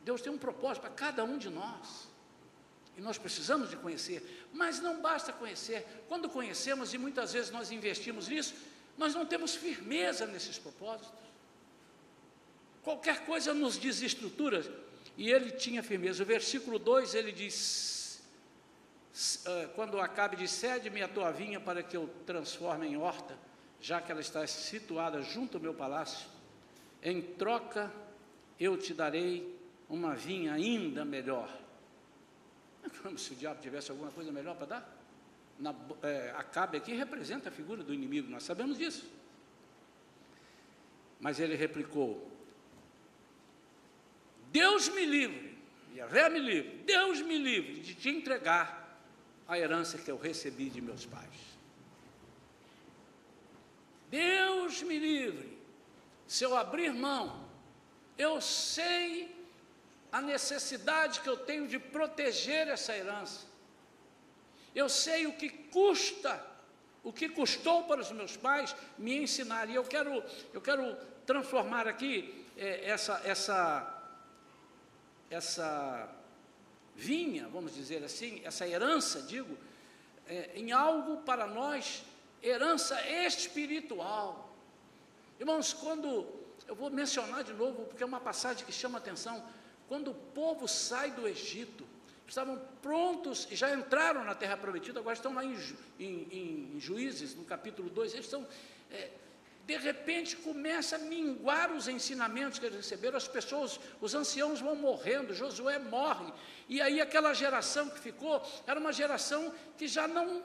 Deus 0.03 0.21
tem 0.21 0.31
um 0.31 0.37
propósito 0.37 0.81
para 0.81 0.91
cada 0.91 1.23
um 1.23 1.37
de 1.37 1.49
nós. 1.49 2.07
E 2.97 3.01
nós 3.01 3.19
precisamos 3.19 3.69
de 3.69 3.75
conhecer, 3.75 4.47
mas 4.51 4.79
não 4.79 4.99
basta 4.99 5.31
conhecer. 5.31 5.85
Quando 6.07 6.27
conhecemos, 6.27 6.93
e 6.95 6.97
muitas 6.97 7.33
vezes 7.33 7.51
nós 7.51 7.71
investimos 7.71 8.27
nisso, 8.27 8.55
nós 8.97 9.13
não 9.13 9.25
temos 9.25 9.53
firmeza 9.53 10.25
nesses 10.25 10.57
propósitos. 10.57 11.13
Qualquer 12.83 13.25
coisa 13.25 13.53
nos 13.53 13.77
desestrutura, 13.77 14.65
e 15.15 15.29
ele 15.29 15.51
tinha 15.51 15.83
firmeza. 15.83 16.23
O 16.23 16.25
versículo 16.25 16.79
2 16.79 17.13
ele 17.13 17.31
diz: 17.31 17.96
Quando 19.75 19.99
Acabe 19.99 20.35
diz, 20.35 20.51
cede-me 20.51 21.01
a 21.01 21.07
tua 21.07 21.31
vinha 21.31 21.59
para 21.59 21.81
que 21.81 21.97
eu 21.97 22.07
transforme 22.25 22.87
em 22.87 22.97
horta, 22.97 23.37
já 23.81 24.01
que 24.01 24.11
ela 24.11 24.21
está 24.21 24.45
situada 24.45 25.21
junto 25.21 25.57
ao 25.57 25.63
meu 25.63 25.73
palácio, 25.73 26.27
em 27.01 27.21
troca 27.21 27.91
eu 28.59 28.77
te 28.77 28.93
darei 28.93 29.57
uma 29.89 30.13
vinha 30.15 30.53
ainda 30.53 31.05
melhor 31.05 31.49
como 33.01 33.17
se 33.17 33.33
o 33.33 33.35
diabo 33.35 33.61
tivesse 33.61 33.91
alguma 33.91 34.11
coisa 34.11 34.31
melhor 34.31 34.55
para 34.55 34.65
dar. 34.65 34.97
Na, 35.59 35.73
é, 36.03 36.33
Acabe 36.37 36.77
aqui 36.77 36.93
representa 36.93 37.49
a 37.49 37.51
figura 37.51 37.83
do 37.83 37.93
inimigo, 37.93 38.29
nós 38.29 38.43
sabemos 38.43 38.77
disso. 38.77 39.11
Mas 41.19 41.39
ele 41.39 41.55
replicou: 41.55 42.31
Deus 44.51 44.87
me 44.89 45.05
livre, 45.05 45.57
Yahvé 45.95 46.29
me 46.29 46.39
livre, 46.39 46.83
Deus 46.85 47.21
me 47.21 47.37
livre 47.37 47.79
de 47.79 47.95
te 47.95 48.09
entregar 48.09 48.86
a 49.47 49.57
herança 49.57 49.97
que 49.97 50.11
eu 50.11 50.17
recebi 50.17 50.69
de 50.69 50.81
meus 50.81 51.05
pais. 51.05 51.57
Deus 54.09 54.81
me 54.83 54.97
livre, 54.97 55.57
se 56.27 56.43
eu 56.43 56.55
abrir 56.55 56.93
mão, 56.93 57.45
eu 58.17 58.41
sei 58.41 59.35
a 60.11 60.21
necessidade 60.21 61.19
que 61.21 61.29
eu 61.29 61.37
tenho 61.37 61.67
de 61.67 61.77
proteger 61.77 62.67
essa 62.67 62.95
herança. 62.95 63.45
Eu 64.73 64.89
sei 64.89 65.27
o 65.27 65.33
que 65.33 65.49
custa, 65.49 66.43
o 67.03 67.11
que 67.11 67.29
custou 67.29 67.83
para 67.83 68.01
os 68.01 68.11
meus 68.11 68.37
pais 68.37 68.75
me 68.97 69.17
ensinar. 69.17 69.69
E 69.69 69.75
eu 69.75 69.83
quero, 69.83 70.23
eu 70.53 70.61
quero 70.61 70.95
transformar 71.25 71.87
aqui 71.87 72.45
é, 72.57 72.89
essa, 72.89 73.21
essa, 73.23 74.03
essa 75.29 76.09
vinha, 76.97 77.47
vamos 77.47 77.75
dizer 77.75 78.03
assim, 78.03 78.41
essa 78.43 78.67
herança, 78.67 79.21
digo, 79.21 79.55
é, 80.27 80.51
em 80.55 80.71
algo 80.71 81.17
para 81.17 81.45
nós, 81.45 82.03
herança 82.41 82.99
espiritual. 83.25 84.51
Irmãos, 85.39 85.73
quando 85.73 86.27
eu 86.67 86.75
vou 86.75 86.89
mencionar 86.89 87.43
de 87.43 87.53
novo, 87.53 87.85
porque 87.85 88.01
é 88.01 88.05
uma 88.05 88.19
passagem 88.19 88.65
que 88.65 88.73
chama 88.73 88.97
atenção. 88.97 89.41
Quando 89.87 90.11
o 90.11 90.15
povo 90.15 90.67
sai 90.67 91.11
do 91.11 91.27
Egito, 91.27 91.87
estavam 92.27 92.59
prontos, 92.81 93.47
já 93.51 93.73
entraram 93.73 94.25
na 94.25 94.35
terra 94.35 94.57
prometida, 94.57 94.99
agora 94.99 95.15
estão 95.15 95.33
lá 95.33 95.45
em, 95.45 95.55
em, 95.99 96.73
em 96.75 96.79
Juízes, 96.79 97.35
no 97.35 97.45
capítulo 97.45 97.89
2, 97.89 98.13
eles 98.13 98.25
estão. 98.25 98.45
É, 98.91 99.11
de 99.67 99.75
repente 99.75 100.37
começa 100.37 100.95
a 100.95 100.99
minguar 100.99 101.73
os 101.73 101.89
ensinamentos 101.89 102.57
que 102.57 102.65
eles 102.65 102.77
receberam, 102.77 103.17
as 103.17 103.27
pessoas, 103.27 103.77
os 103.99 104.15
anciãos 104.15 104.61
vão 104.61 104.77
morrendo, 104.77 105.33
Josué 105.33 105.77
morre, 105.77 106.31
e 106.69 106.81
aí 106.81 107.01
aquela 107.01 107.33
geração 107.33 107.89
que 107.89 107.99
ficou 107.99 108.41
era 108.65 108.79
uma 108.79 108.93
geração 108.93 109.53
que 109.77 109.85
já 109.85 110.07
não 110.07 110.41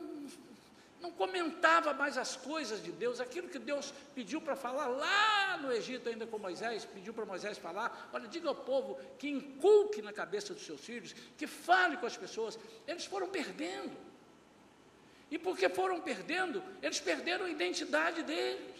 não 1.01 1.11
comentava 1.11 1.93
mais 1.93 2.17
as 2.17 2.37
coisas 2.37 2.81
de 2.81 2.93
Deus, 2.93 3.19
aquilo 3.19 3.49
que 3.49 3.59
Deus 3.59 3.93
pediu 4.15 4.41
para 4.41 4.55
falar 4.55 4.87
lá 4.87 5.59
no 5.59 5.73
Egito, 5.73 6.09
ainda 6.09 6.29
com 6.29 6.39
Moisés, 6.39 6.85
pediu 6.85 7.13
para 7.13 7.27
Moisés 7.27 7.59
falar: 7.59 8.09
olha, 8.13 8.29
diga 8.29 8.49
ao 8.49 8.55
povo 8.55 9.01
que 9.19 9.29
inculque 9.29 10.01
na 10.01 10.13
cabeça 10.13 10.55
dos 10.55 10.65
seus 10.65 10.81
filhos, 10.81 11.13
que 11.37 11.49
fale 11.49 11.97
com 11.97 12.07
as 12.07 12.17
pessoas. 12.17 12.57
Eles 12.87 13.05
foram 13.05 13.29
perdendo. 13.29 13.97
E 15.29 15.39
porque 15.39 15.69
foram 15.69 16.01
perdendo, 16.01 16.63
eles 16.81 17.01
perderam 17.01 17.47
a 17.47 17.51
identidade 17.51 18.23
deles. 18.23 18.72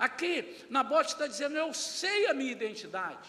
Aqui, 0.00 0.64
Nabote 0.70 1.12
está 1.12 1.26
dizendo: 1.26 1.56
Eu 1.56 1.74
sei 1.74 2.26
a 2.26 2.32
minha 2.32 2.50
identidade. 2.50 3.28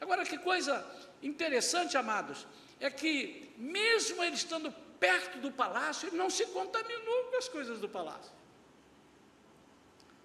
Agora, 0.00 0.24
que 0.24 0.38
coisa 0.38 0.84
interessante, 1.22 1.96
amados, 1.96 2.46
é 2.80 2.90
que, 2.90 3.52
mesmo 3.58 4.24
ele 4.24 4.34
estando 4.34 4.72
perto 4.98 5.38
do 5.38 5.50
palácio, 5.50 6.08
ele 6.08 6.16
não 6.16 6.30
se 6.30 6.46
contaminou 6.46 7.24
com 7.24 7.36
as 7.36 7.48
coisas 7.48 7.78
do 7.78 7.88
palácio. 7.88 8.32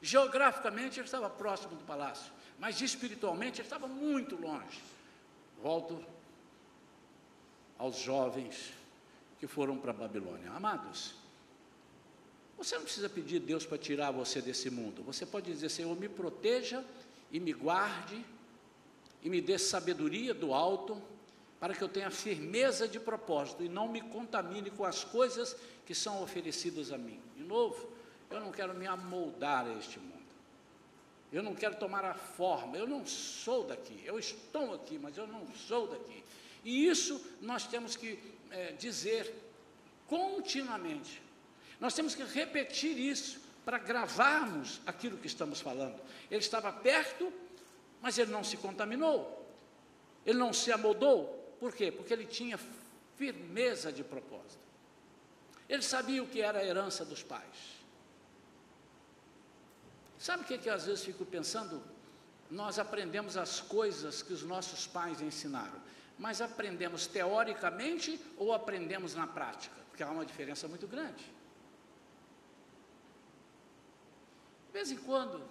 Geograficamente 0.01 0.97
ele 0.97 1.07
estava 1.07 1.29
próximo 1.29 1.75
do 1.75 1.83
palácio, 1.83 2.31
mas 2.57 2.79
espiritualmente 2.79 3.59
ele 3.59 3.67
estava 3.67 3.85
muito 3.85 4.37
longe. 4.37 4.81
Volto 5.61 6.01
aos 7.77 7.97
jovens 7.97 8.71
que 9.41 9.47
foram 9.47 9.77
para 9.77 9.91
a 9.91 9.93
Babilônia. 9.93 10.51
Amados, 10.51 11.15
você 12.59 12.75
não 12.75 12.83
precisa 12.83 13.07
pedir 13.07 13.39
Deus 13.39 13.65
para 13.65 13.77
tirar 13.77 14.11
você 14.11 14.41
desse 14.41 14.69
mundo. 14.69 15.01
Você 15.03 15.25
pode 15.25 15.51
dizer, 15.51 15.69
Senhor, 15.69 15.95
me 15.97 16.09
proteja 16.09 16.83
e 17.31 17.39
me 17.39 17.53
guarde 17.53 18.23
e 19.23 19.29
me 19.29 19.39
dê 19.39 19.57
sabedoria 19.57 20.33
do 20.33 20.53
alto 20.53 21.01
para 21.57 21.73
que 21.73 21.81
eu 21.81 21.87
tenha 21.87 22.11
firmeza 22.11 22.85
de 22.87 22.99
propósito 22.99 23.63
e 23.63 23.69
não 23.69 23.87
me 23.87 24.01
contamine 24.01 24.69
com 24.69 24.83
as 24.83 25.05
coisas 25.05 25.55
que 25.85 25.95
são 25.95 26.21
oferecidas 26.21 26.91
a 26.91 26.97
mim. 26.97 27.19
De 27.35 27.43
novo, 27.43 27.89
eu 28.29 28.41
não 28.41 28.51
quero 28.51 28.73
me 28.73 28.85
amoldar 28.85 29.65
a 29.65 29.73
este 29.77 29.97
mundo. 29.97 30.19
Eu 31.31 31.41
não 31.41 31.55
quero 31.55 31.75
tomar 31.75 32.03
a 32.03 32.13
forma, 32.13 32.75
eu 32.75 32.87
não 32.87 33.05
sou 33.05 33.63
daqui, 33.63 34.01
eu 34.03 34.19
estou 34.19 34.73
aqui, 34.73 34.97
mas 34.97 35.17
eu 35.17 35.27
não 35.27 35.47
sou 35.53 35.87
daqui. 35.87 36.23
E 36.65 36.87
isso 36.87 37.23
nós 37.41 37.65
temos 37.67 37.95
que 37.95 38.19
é, 38.51 38.73
dizer 38.73 39.33
continuamente. 40.07 41.28
Nós 41.79 41.93
temos 41.93 42.13
que 42.13 42.23
repetir 42.23 42.97
isso 42.97 43.39
para 43.63 43.77
gravarmos 43.77 44.81
aquilo 44.85 45.17
que 45.17 45.27
estamos 45.27 45.61
falando. 45.61 45.99
Ele 46.29 46.39
estava 46.39 46.71
perto, 46.71 47.31
mas 48.01 48.17
ele 48.17 48.31
não 48.31 48.43
se 48.43 48.57
contaminou. 48.57 49.37
Ele 50.25 50.37
não 50.37 50.51
se 50.51 50.71
amoldou, 50.71 51.55
por 51.59 51.73
quê? 51.73 51.91
Porque 51.91 52.13
ele 52.13 52.25
tinha 52.25 52.59
firmeza 53.17 53.91
de 53.91 54.03
propósito. 54.03 54.59
Ele 55.67 55.81
sabia 55.81 56.23
o 56.23 56.27
que 56.27 56.41
era 56.41 56.59
a 56.59 56.65
herança 56.65 57.05
dos 57.05 57.21
pais. 57.21 57.79
Sabe 60.17 60.43
o 60.43 60.45
que, 60.45 60.57
que 60.57 60.69
às 60.69 60.85
vezes 60.85 61.03
fico 61.03 61.25
pensando? 61.25 61.81
Nós 62.49 62.79
aprendemos 62.79 63.37
as 63.37 63.61
coisas 63.61 64.21
que 64.21 64.33
os 64.33 64.43
nossos 64.43 64.87
pais 64.87 65.21
ensinaram, 65.21 65.79
mas 66.17 66.41
aprendemos 66.41 67.05
teoricamente 67.05 68.19
ou 68.35 68.51
aprendemos 68.51 69.13
na 69.13 69.27
prática? 69.27 69.75
Porque 69.89 70.01
há 70.01 70.09
uma 70.09 70.25
diferença 70.25 70.67
muito 70.67 70.87
grande. 70.87 71.38
De 74.69 74.73
vez 74.73 74.91
em 74.91 74.97
quando, 74.97 75.41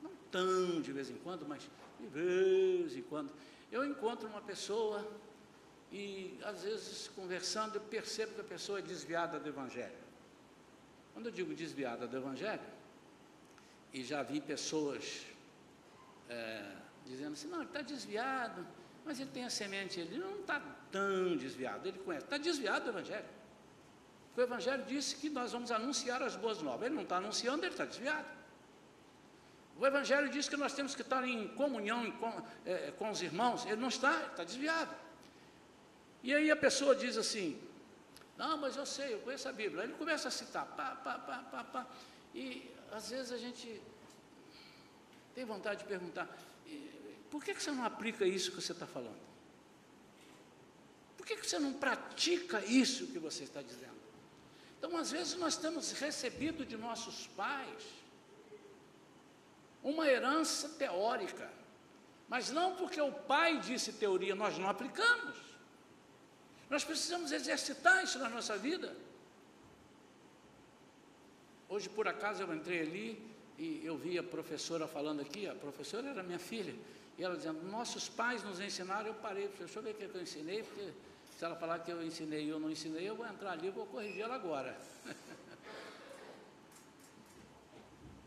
não 0.00 0.12
tão 0.30 0.80
de 0.80 0.92
vez 0.92 1.10
em 1.10 1.16
quando, 1.16 1.44
mas 1.44 1.68
de 1.98 2.06
vez 2.06 2.96
em 2.96 3.02
quando, 3.02 3.32
eu 3.72 3.84
encontro 3.84 4.28
uma 4.28 4.40
pessoa 4.40 5.04
e 5.90 6.38
às 6.44 6.62
vezes 6.62 7.08
conversando 7.08 7.74
eu 7.74 7.80
percebo 7.80 8.34
que 8.34 8.40
a 8.40 8.44
pessoa 8.44 8.78
é 8.78 8.82
desviada 8.82 9.40
do 9.40 9.48
Evangelho. 9.48 9.98
Quando 11.12 11.26
eu 11.26 11.32
digo 11.32 11.52
desviada 11.52 12.06
do 12.06 12.16
Evangelho, 12.16 12.62
e 13.92 14.04
já 14.04 14.22
vi 14.22 14.40
pessoas 14.40 15.26
é, 16.28 16.76
dizendo 17.04 17.32
assim, 17.32 17.48
não, 17.48 17.58
ele 17.58 17.66
está 17.66 17.82
desviado, 17.82 18.64
mas 19.04 19.18
ele 19.18 19.30
tem 19.30 19.44
a 19.44 19.50
semente, 19.50 19.98
ele 19.98 20.16
não 20.16 20.38
está 20.38 20.60
tão 20.92 21.36
desviado, 21.36 21.88
ele 21.88 21.98
conhece, 21.98 22.24
está 22.24 22.38
desviado 22.38 22.84
do 22.84 22.90
Evangelho. 22.90 23.26
Porque 24.28 24.42
o 24.42 24.44
Evangelho 24.44 24.84
disse 24.84 25.16
que 25.16 25.28
nós 25.28 25.50
vamos 25.50 25.72
anunciar 25.72 26.22
as 26.22 26.36
boas 26.36 26.62
novas. 26.62 26.86
Ele 26.86 26.94
não 26.94 27.02
está 27.02 27.16
anunciando, 27.16 27.64
ele 27.64 27.72
está 27.72 27.84
desviado. 27.84 28.39
O 29.78 29.86
Evangelho 29.86 30.28
diz 30.28 30.48
que 30.48 30.56
nós 30.56 30.72
temos 30.72 30.94
que 30.94 31.02
estar 31.02 31.26
em 31.26 31.48
comunhão 31.48 32.10
com, 32.12 32.42
é, 32.66 32.92
com 32.92 33.10
os 33.10 33.22
irmãos. 33.22 33.64
Ele 33.64 33.76
não 33.76 33.88
está, 33.88 34.26
está 34.26 34.44
desviado. 34.44 34.94
E 36.22 36.34
aí 36.34 36.50
a 36.50 36.56
pessoa 36.56 36.94
diz 36.94 37.16
assim: 37.16 37.60
Não, 38.36 38.58
mas 38.58 38.76
eu 38.76 38.84
sei, 38.84 39.14
eu 39.14 39.20
conheço 39.20 39.48
a 39.48 39.52
Bíblia. 39.52 39.82
Aí 39.82 39.88
ele 39.88 39.96
começa 39.96 40.28
a 40.28 40.30
citar, 40.30 40.66
pá, 40.66 40.96
pá, 40.96 41.18
pá, 41.18 41.38
pá, 41.50 41.64
pá. 41.64 41.86
E 42.34 42.70
às 42.92 43.10
vezes 43.10 43.32
a 43.32 43.38
gente 43.38 43.80
tem 45.34 45.44
vontade 45.44 45.80
de 45.80 45.86
perguntar, 45.86 46.28
por 47.30 47.42
que, 47.42 47.54
que 47.54 47.62
você 47.62 47.70
não 47.70 47.84
aplica 47.84 48.26
isso 48.26 48.50
que 48.50 48.60
você 48.60 48.72
está 48.72 48.86
falando? 48.86 49.20
Por 51.16 51.24
que, 51.24 51.36
que 51.36 51.48
você 51.48 51.58
não 51.58 51.72
pratica 51.72 52.64
isso 52.64 53.06
que 53.06 53.18
você 53.18 53.44
está 53.44 53.62
dizendo? 53.62 54.00
Então, 54.78 54.96
às 54.96 55.10
vezes, 55.10 55.36
nós 55.36 55.56
temos 55.56 55.92
recebido 55.92 56.64
de 56.64 56.76
nossos 56.76 57.26
pais 57.28 57.82
uma 59.82 60.06
herança 60.06 60.68
teórica, 60.70 61.50
mas 62.28 62.50
não 62.50 62.76
porque 62.76 63.00
o 63.00 63.12
pai 63.12 63.58
disse 63.58 63.92
teoria, 63.92 64.34
nós 64.34 64.56
não 64.58 64.68
aplicamos. 64.68 65.36
Nós 66.68 66.84
precisamos 66.84 67.32
exercitar 67.32 68.04
isso 68.04 68.18
na 68.18 68.28
nossa 68.28 68.56
vida. 68.56 68.94
Hoje, 71.68 71.88
por 71.88 72.06
acaso, 72.06 72.42
eu 72.42 72.54
entrei 72.54 72.80
ali 72.80 73.30
e 73.58 73.84
eu 73.84 73.96
vi 73.96 74.18
a 74.18 74.22
professora 74.22 74.86
falando 74.86 75.20
aqui, 75.20 75.48
a 75.48 75.54
professora 75.54 76.08
era 76.08 76.22
minha 76.22 76.38
filha, 76.38 76.74
e 77.18 77.22
ela 77.22 77.36
dizendo, 77.36 77.62
nossos 77.64 78.08
pais 78.08 78.42
nos 78.42 78.60
ensinaram, 78.60 79.08
eu 79.08 79.14
parei, 79.14 79.48
deixa 79.58 79.78
eu 79.78 79.82
ver 79.82 79.90
o 79.90 79.94
que 79.94 80.04
eu 80.16 80.22
ensinei, 80.22 80.62
porque 80.62 80.90
se 81.36 81.44
ela 81.44 81.56
falar 81.56 81.78
que 81.80 81.90
eu 81.90 82.02
ensinei 82.02 82.44
e 82.44 82.48
eu 82.48 82.58
não 82.60 82.70
ensinei, 82.70 83.08
eu 83.08 83.14
vou 83.14 83.26
entrar 83.26 83.52
ali 83.52 83.68
e 83.68 83.70
vou 83.70 83.86
corrigir 83.86 84.22
ela 84.22 84.34
agora. 84.34 84.76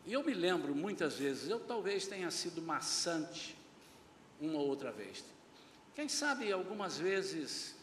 e 0.05 0.13
eu 0.13 0.23
me 0.23 0.33
lembro 0.33 0.75
muitas 0.75 1.17
vezes, 1.17 1.49
eu 1.49 1.59
talvez 1.59 2.07
tenha 2.07 2.29
sido 2.29 2.61
maçante 2.61 3.57
uma 4.39 4.59
ou 4.59 4.67
outra 4.67 4.91
vez. 4.91 5.23
Quem 5.95 6.09
sabe 6.09 6.51
algumas 6.51 6.97
vezes 6.97 7.75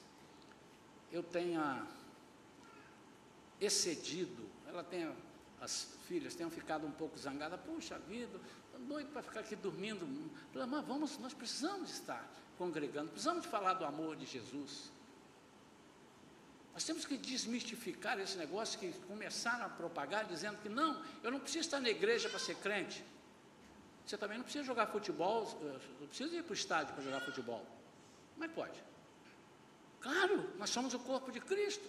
eu 1.11 1.22
tenha 1.22 1.87
excedido, 3.61 4.44
ela 4.66 4.85
tenha, 4.85 5.14
as 5.61 5.88
filhas 6.06 6.35
tenham 6.35 6.50
ficado 6.50 6.87
um 6.87 6.90
pouco 6.90 7.18
zangadas, 7.18 7.61
puxa 7.61 7.98
vida, 8.00 8.38
estou 8.66 8.80
doido 8.80 9.11
para 9.12 9.22
ficar 9.22 9.40
aqui 9.40 9.56
dormindo. 9.56 10.06
Mas 10.54 10.85
vamos, 10.87 11.18
nós 11.18 11.33
precisamos 11.33 11.90
estar 11.90 12.28
congregando, 12.59 13.11
precisamos 13.11 13.46
falar 13.46 13.74
do 13.74 13.85
amor 13.85 14.16
de 14.16 14.26
Jesus. 14.26 14.90
Nós 16.81 16.87
temos 16.87 17.05
que 17.05 17.19
desmistificar 17.19 18.19
esse 18.19 18.38
negócio 18.38 18.79
que 18.79 18.90
começaram 19.07 19.66
a 19.66 19.69
propagar, 19.69 20.25
dizendo 20.25 20.57
que 20.62 20.69
não, 20.71 20.99
eu 21.23 21.31
não 21.31 21.38
preciso 21.38 21.66
estar 21.66 21.79
na 21.79 21.90
igreja 21.90 22.27
para 22.31 22.38
ser 22.38 22.57
crente. 22.57 23.05
Você 24.07 24.16
também 24.16 24.38
não 24.38 24.45
precisa 24.45 24.64
jogar 24.64 24.87
futebol, 24.87 25.45
eh, 25.61 25.79
não 26.01 26.07
precisa 26.07 26.35
ir 26.35 26.43
para 26.43 26.53
o 26.53 26.55
estádio 26.55 26.95
para 26.95 27.05
jogar 27.05 27.21
futebol. 27.21 27.66
Mas 28.38 28.51
pode. 28.53 28.83
Claro, 30.01 30.49
nós 30.57 30.71
somos 30.71 30.95
o 30.95 30.99
corpo 31.01 31.31
de 31.31 31.38
Cristo. 31.38 31.87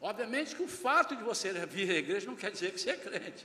Obviamente 0.00 0.54
que 0.54 0.62
o 0.62 0.68
fato 0.68 1.16
de 1.16 1.24
você 1.24 1.52
vir 1.66 1.90
à 1.90 1.94
igreja 1.94 2.28
não 2.28 2.36
quer 2.36 2.52
dizer 2.52 2.74
que 2.74 2.78
você 2.78 2.90
é 2.90 2.96
crente. 2.96 3.44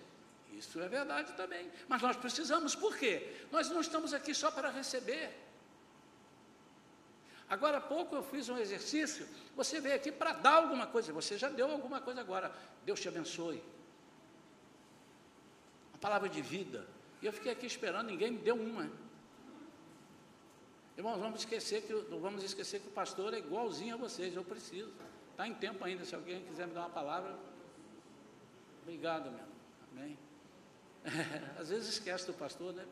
Isso 0.53 0.79
é 0.79 0.87
verdade 0.87 1.33
também. 1.33 1.71
Mas 1.89 2.03
nós 2.03 2.15
precisamos, 2.15 2.75
por 2.75 2.95
quê? 2.95 3.47
Nós 3.51 3.67
não 3.71 3.81
estamos 3.81 4.13
aqui 4.13 4.31
só 4.35 4.51
para 4.51 4.69
receber. 4.69 5.35
Agora 7.51 7.79
há 7.79 7.81
pouco 7.81 8.15
eu 8.15 8.23
fiz 8.23 8.47
um 8.47 8.57
exercício, 8.57 9.27
você 9.57 9.81
veio 9.81 9.97
aqui 9.97 10.09
para 10.09 10.31
dar 10.31 10.53
alguma 10.53 10.87
coisa, 10.87 11.11
você 11.11 11.37
já 11.37 11.49
deu 11.49 11.69
alguma 11.69 11.99
coisa 11.99 12.21
agora. 12.21 12.49
Deus 12.85 13.01
te 13.01 13.09
abençoe. 13.09 13.61
A 15.93 15.97
palavra 15.97 16.29
de 16.29 16.41
vida. 16.41 16.87
E 17.21 17.25
eu 17.25 17.33
fiquei 17.33 17.51
aqui 17.51 17.65
esperando, 17.65 18.07
ninguém 18.07 18.31
me 18.31 18.37
deu 18.37 18.55
uma. 18.55 18.89
Irmãos, 20.95 21.19
vamos 21.19 21.41
esquecer 21.41 21.81
que 21.81 21.93
vamos 21.93 22.41
esquecer 22.41 22.79
que 22.79 22.87
o 22.87 22.91
pastor 22.91 23.33
é 23.33 23.39
igualzinho 23.39 23.95
a 23.95 23.97
vocês, 23.97 24.33
eu 24.33 24.45
preciso. 24.45 24.89
Está 25.31 25.45
em 25.45 25.53
tempo 25.53 25.83
ainda, 25.83 26.05
se 26.05 26.15
alguém 26.15 26.45
quiser 26.45 26.67
me 26.67 26.73
dar 26.73 26.81
uma 26.81 26.89
palavra. 26.89 27.37
Obrigado, 28.83 29.29
meu. 29.29 29.45
Amém. 29.91 30.17
às 31.59 31.67
vezes 31.67 31.89
esquece 31.89 32.27
do 32.27 32.33
pastor, 32.33 32.73
né? 32.73 32.85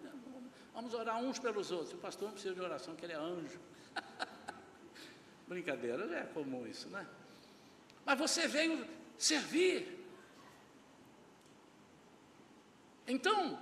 Vamos 0.73 0.93
orar 0.93 1.17
uns 1.17 1.39
pelos 1.39 1.71
outros. 1.71 1.93
O 1.93 1.97
pastor 1.97 2.25
não 2.25 2.33
precisa 2.33 2.53
de 2.53 2.59
oração, 2.59 2.93
que 2.93 3.05
ele 3.05 3.13
é 3.13 3.17
anjo. 3.17 3.57
Brincadeira, 5.49 6.05
é 6.15 6.23
comum 6.31 6.67
isso, 6.67 6.87
né? 6.89 7.07
Mas 8.05 8.19
você 8.19 8.47
veio 8.47 8.87
servir. 9.17 9.99
Então, 13.07 13.59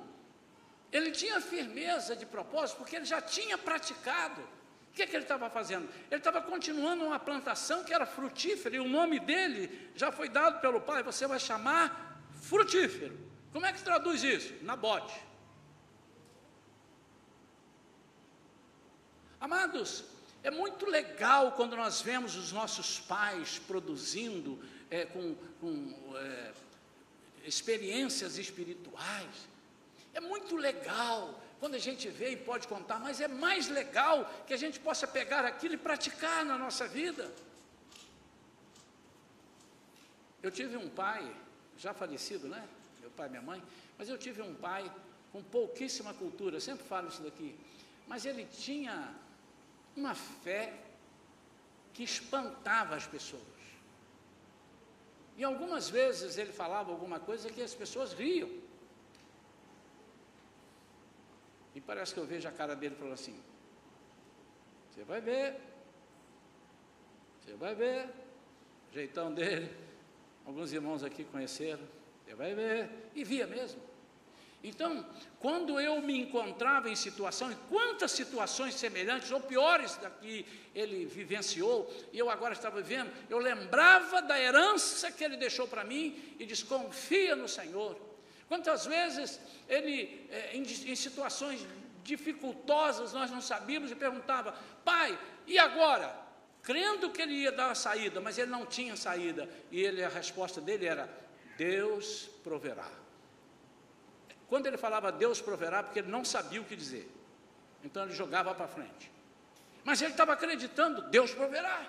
ele 0.91 1.11
tinha 1.11 1.39
firmeza 1.39 2.13
de 2.13 2.25
propósito, 2.25 2.79
porque 2.79 2.97
ele 2.97 3.05
já 3.05 3.21
tinha 3.21 3.57
praticado. 3.57 4.41
O 4.41 4.93
que, 4.93 5.03
é 5.03 5.07
que 5.07 5.15
ele 5.15 5.23
estava 5.23 5.49
fazendo? 5.49 5.87
Ele 6.11 6.19
estava 6.19 6.41
continuando 6.41 7.05
uma 7.05 7.19
plantação 7.19 7.85
que 7.85 7.93
era 7.93 8.05
frutífera, 8.05 8.75
e 8.75 8.79
o 8.79 8.89
nome 8.89 9.17
dele 9.21 9.89
já 9.95 10.11
foi 10.11 10.27
dado 10.27 10.59
pelo 10.59 10.81
pai, 10.81 11.01
você 11.03 11.25
vai 11.25 11.39
chamar 11.39 12.21
frutífero. 12.41 13.17
Como 13.53 13.65
é 13.65 13.71
que 13.71 13.81
traduz 13.81 14.23
isso? 14.23 14.53
Nabote. 14.61 15.17
Amados, 19.39 20.03
é 20.47 20.51
muito 20.51 20.85
legal 20.85 21.51
quando 21.51 21.75
nós 21.75 22.01
vemos 22.01 22.37
os 22.37 22.53
nossos 22.53 23.01
pais 23.01 23.59
produzindo 23.59 24.57
é, 24.89 25.03
com, 25.03 25.35
com 25.59 25.93
é, 26.15 26.53
experiências 27.43 28.37
espirituais. 28.37 29.35
É 30.13 30.21
muito 30.21 30.55
legal 30.55 31.37
quando 31.59 31.75
a 31.75 31.83
gente 31.87 32.07
vê 32.07 32.29
e 32.31 32.37
pode 32.37 32.65
contar, 32.65 32.97
mas 32.97 33.19
é 33.19 33.27
mais 33.27 33.67
legal 33.67 34.31
que 34.47 34.53
a 34.53 34.57
gente 34.57 34.79
possa 34.79 35.05
pegar 35.05 35.43
aquilo 35.43 35.73
e 35.73 35.77
praticar 35.77 36.45
na 36.45 36.57
nossa 36.57 36.87
vida. 36.87 37.29
Eu 40.41 40.49
tive 40.49 40.77
um 40.77 40.87
pai, 40.87 41.29
já 41.77 41.93
falecido, 41.93 42.47
né? 42.47 42.65
Meu 43.01 43.11
pai 43.11 43.27
e 43.27 43.31
minha 43.31 43.41
mãe, 43.41 43.61
mas 43.97 44.07
eu 44.07 44.17
tive 44.17 44.41
um 44.41 44.55
pai 44.55 44.89
com 45.33 45.43
pouquíssima 45.43 46.13
cultura, 46.13 46.61
sempre 46.61 46.87
falo 46.87 47.09
isso 47.09 47.21
daqui, 47.21 47.53
mas 48.07 48.25
ele 48.25 48.45
tinha 48.45 49.13
uma 49.97 50.13
fé 50.13 50.73
que 51.93 52.03
espantava 52.03 52.95
as 52.95 53.07
pessoas. 53.07 53.41
E 55.35 55.43
algumas 55.43 55.89
vezes 55.89 56.37
ele 56.37 56.53
falava 56.53 56.91
alguma 56.91 57.19
coisa 57.19 57.49
que 57.49 57.61
as 57.61 57.73
pessoas 57.73 58.13
riam. 58.13 58.49
E 61.75 61.81
parece 61.81 62.13
que 62.13 62.19
eu 62.19 62.25
vejo 62.25 62.47
a 62.47 62.51
cara 62.51 62.75
dele 62.75 62.95
falando 62.95 63.13
assim: 63.13 63.39
Você 64.91 65.03
vai 65.03 65.19
ver, 65.19 65.59
você 67.41 67.53
vai 67.55 67.75
ver, 67.75 68.09
o 68.89 68.93
jeitão 68.93 69.33
dele. 69.33 69.75
Alguns 70.45 70.71
irmãos 70.71 71.03
aqui 71.03 71.23
conheceram, 71.25 71.85
você 72.23 72.33
vai 72.33 72.53
ver, 72.53 72.89
e 73.13 73.23
via 73.23 73.45
mesmo. 73.45 73.81
Então, 74.63 75.05
quando 75.39 75.79
eu 75.79 76.01
me 76.01 76.19
encontrava 76.19 76.89
em 76.89 76.95
situação, 76.95 77.51
e 77.51 77.55
quantas 77.69 78.11
situações 78.11 78.73
semelhantes 78.73 79.31
ou 79.31 79.39
piores 79.39 79.95
da 79.97 80.09
que 80.09 80.45
ele 80.73 81.05
vivenciou, 81.05 81.91
e 82.11 82.17
eu 82.17 82.29
agora 82.29 82.53
estava 82.53 82.81
vivendo, 82.81 83.11
eu 83.29 83.37
lembrava 83.37 84.21
da 84.21 84.39
herança 84.39 85.11
que 85.11 85.23
ele 85.23 85.37
deixou 85.37 85.67
para 85.67 85.83
mim 85.83 86.35
e 86.39 86.45
desconfia 86.45 87.35
no 87.35 87.47
Senhor. 87.47 87.99
Quantas 88.47 88.85
vezes 88.85 89.39
ele, 89.69 90.27
eh, 90.31 90.55
em, 90.55 90.61
em 90.63 90.95
situações 90.95 91.65
dificultosas, 92.03 93.13
nós 93.13 93.29
não 93.29 93.41
sabíamos 93.41 93.91
e 93.91 93.95
perguntava, 93.95 94.53
pai, 94.83 95.17
e 95.45 95.59
agora? 95.59 96.27
Crendo 96.63 97.11
que 97.11 97.21
ele 97.21 97.33
ia 97.33 97.51
dar 97.51 97.71
a 97.71 97.75
saída, 97.75 98.19
mas 98.19 98.37
ele 98.37 98.51
não 98.51 98.65
tinha 98.65 98.95
saída, 98.95 99.47
e 99.71 99.81
ele, 99.81 100.03
a 100.03 100.09
resposta 100.09 100.59
dele 100.59 100.85
era: 100.85 101.09
Deus 101.57 102.29
proverá. 102.43 102.89
Quando 104.47 104.65
ele 104.65 104.77
falava 104.77 105.11
Deus 105.11 105.41
proverá, 105.41 105.83
porque 105.83 105.99
ele 105.99 106.09
não 106.09 106.23
sabia 106.23 106.61
o 106.61 106.65
que 106.65 106.75
dizer. 106.75 107.09
Então 107.83 108.03
ele 108.03 108.13
jogava 108.13 108.53
para 108.53 108.67
frente. 108.67 109.11
Mas 109.83 110.01
ele 110.01 110.11
estava 110.11 110.33
acreditando, 110.33 111.01
Deus 111.03 111.33
proverá. 111.33 111.85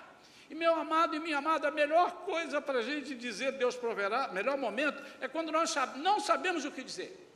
E 0.49 0.55
meu 0.55 0.73
amado 0.75 1.15
e 1.15 1.19
minha 1.19 1.37
amada, 1.37 1.67
a 1.67 1.71
melhor 1.71 2.11
coisa 2.23 2.59
para 2.59 2.79
a 2.79 2.81
gente 2.81 3.13
dizer 3.13 3.51
Deus 3.53 3.75
proverá, 3.75 4.29
melhor 4.29 4.57
momento, 4.57 5.01
é 5.21 5.27
quando 5.27 5.51
nós 5.51 5.73
não 5.97 6.19
sabemos 6.19 6.65
o 6.65 6.71
que 6.71 6.83
dizer. 6.83 7.27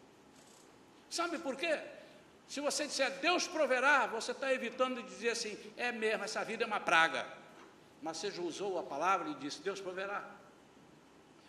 Sabe 1.10 1.38
por 1.38 1.56
quê? 1.56 1.80
Se 2.48 2.60
você 2.60 2.88
disser 2.88 3.12
Deus 3.20 3.48
proverá, 3.48 4.08
você 4.08 4.32
está 4.32 4.52
evitando 4.52 5.02
de 5.02 5.08
dizer 5.08 5.30
assim, 5.30 5.58
é 5.78 5.92
mesmo, 5.92 6.24
essa 6.24 6.44
vida 6.44 6.64
é 6.64 6.68
uma 6.68 6.80
praga. 6.80 7.26
Mas 8.02 8.18
você 8.18 8.32
já 8.32 8.42
usou 8.42 8.80
a 8.80 8.84
palavra 8.84 9.30
e 9.30 9.36
disse, 9.36 9.62
Deus 9.62 9.80
proverá. 9.80 10.24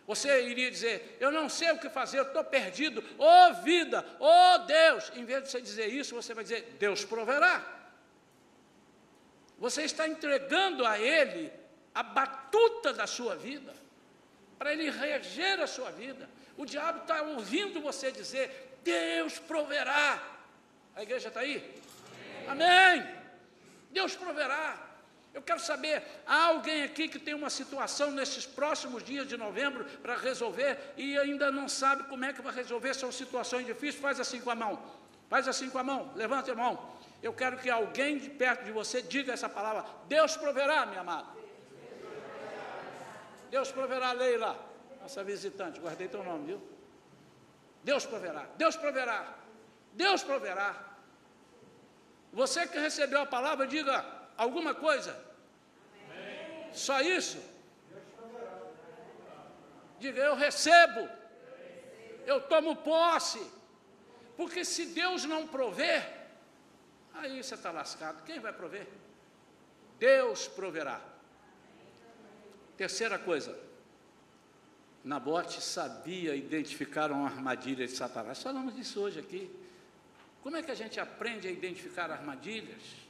Você 0.07 0.43
iria 0.43 0.71
dizer: 0.71 1.17
Eu 1.19 1.31
não 1.31 1.49
sei 1.49 1.71
o 1.73 1.79
que 1.79 1.89
fazer, 1.89 2.19
eu 2.19 2.25
estou 2.25 2.45
perdido. 2.45 3.03
Ô 3.19 3.25
oh, 3.25 3.55
vida, 3.63 4.05
ô 4.21 4.27
oh, 4.27 4.59
Deus. 4.59 5.11
Em 5.15 5.25
vez 5.25 5.45
de 5.45 5.51
você 5.51 5.61
dizer 5.61 5.87
isso, 5.87 6.15
você 6.15 6.35
vai 6.35 6.45
dizer: 6.45 6.77
Deus 6.79 7.05
proverá. 7.05 7.65
Você 9.59 9.83
está 9.83 10.07
entregando 10.07 10.85
a 10.85 10.99
Ele 10.99 11.51
a 11.95 12.03
batuta 12.03 12.93
da 12.93 13.07
sua 13.07 13.37
vida, 13.37 13.73
para 14.59 14.73
Ele 14.73 14.91
reger 14.91 15.61
a 15.61 15.67
sua 15.67 15.91
vida. 15.91 16.29
O 16.57 16.67
diabo 16.67 17.01
está 17.03 17.23
ouvindo 17.23 17.81
você 17.81 18.13
dizer: 18.13 18.79
Deus 18.83 19.39
proverá. 19.39 20.23
A 20.95 21.03
igreja 21.03 21.29
está 21.29 21.41
aí? 21.41 21.83
Amém. 22.47 22.69
Amém. 22.69 23.25
Deus 23.91 24.15
proverá. 24.15 24.94
Eu 25.35 25.43
quero 25.43 25.59
saber, 25.59 26.01
há 26.25 26.47
alguém 26.47 26.85
aqui 26.85 27.09
que 27.09 27.19
tem 27.19 27.35
uma 27.35 27.51
situação 27.51 28.13
nesses 28.13 28.47
próximos 28.47 29.03
dias 29.03 29.27
de 29.27 29.37
novembro 29.37 29.85
para 30.01 30.15
resolver 30.17 30.79
e 30.97 31.19
ainda 31.19 31.51
não 31.51 31.69
sabe 31.69 32.05
como 32.05 32.25
é 32.25 32.33
que 32.33 32.41
vai 32.41 32.55
resolver, 32.55 32.95
são 32.95 33.11
situações 33.11 33.67
difíceis? 33.67 34.01
Faz 34.01 34.21
assim 34.21 34.41
com 34.41 34.51
a 34.53 34.55
mão, 34.55 34.81
faz 35.29 35.49
assim 35.49 35.69
com 35.69 35.79
a 35.79 35.83
mão, 35.83 36.13
levanta 36.15 36.53
a 36.53 36.55
mão. 36.55 36.95
Eu 37.21 37.33
quero 37.33 37.59
que 37.59 37.69
alguém 37.69 38.17
de 38.17 38.31
perto 38.31 38.65
de 38.65 38.71
você 38.71 39.03
diga 39.03 39.33
essa 39.33 39.49
palavra: 39.49 39.85
Deus 40.07 40.37
proverá, 40.37 40.87
minha 40.87 41.01
amada. 41.01 41.27
Deus 43.51 43.73
proverá, 43.73 44.13
Leila, 44.13 44.57
nossa 45.03 45.25
visitante, 45.25 45.81
guardei 45.81 46.07
teu 46.07 46.23
nome, 46.23 46.47
viu? 46.47 46.63
Deus 47.83 48.07
proverá, 48.07 48.47
Deus 48.57 48.77
proverá, 48.77 49.35
Deus 49.95 50.23
proverá. 50.23 50.77
Você 52.33 52.69
que 52.69 52.79
recebeu 52.79 53.23
a 53.23 53.27
palavra, 53.27 53.67
diga 53.67 54.14
alguma 54.37 54.75
coisa. 54.75 55.19
Só 56.73 57.01
isso? 57.01 57.39
Diga, 59.99 60.21
eu 60.21 60.35
recebo, 60.35 61.09
eu 62.27 62.41
tomo 62.41 62.77
posse, 62.77 63.41
porque 64.37 64.65
se 64.65 64.87
Deus 64.87 65.25
não 65.25 65.47
prover, 65.47 66.07
aí 67.15 67.43
você 67.43 67.55
está 67.55 67.71
lascado. 67.71 68.23
Quem 68.25 68.41
vai 68.41 68.53
prover? 68.53 68.87
Deus 69.99 70.49
proverá. 70.49 71.01
Terceira 72.77 73.19
coisa, 73.19 73.57
Nabote 75.05 75.61
sabia 75.63 76.35
identificar 76.35 77.13
uma 77.13 77.27
armadilha 77.27 77.87
de 77.87 77.93
Satanás. 77.93 78.43
Falamos 78.43 78.75
disso 78.75 79.01
hoje 79.01 79.21
aqui. 79.21 79.51
Como 80.43 80.57
é 80.57 80.63
que 80.63 80.71
a 80.71 80.75
gente 80.75 80.99
aprende 80.99 81.47
a 81.47 81.51
identificar 81.51 82.11
armadilhas? 82.11 83.04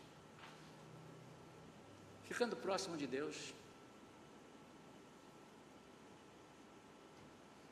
Ficando 2.24 2.56
próximo 2.56 2.96
de 2.96 3.06
Deus. 3.06 3.54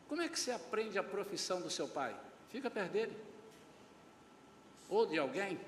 Como 0.08 0.20
é 0.20 0.28
que 0.28 0.38
você 0.38 0.50
aprende 0.50 0.98
a 0.98 1.02
profissão 1.02 1.60
do 1.60 1.70
seu 1.70 1.88
pai? 1.88 2.14
Fica 2.50 2.70
perto 2.70 2.92
dele. 2.92 3.16
Ou 4.88 5.06
de 5.06 5.18
alguém. 5.18 5.58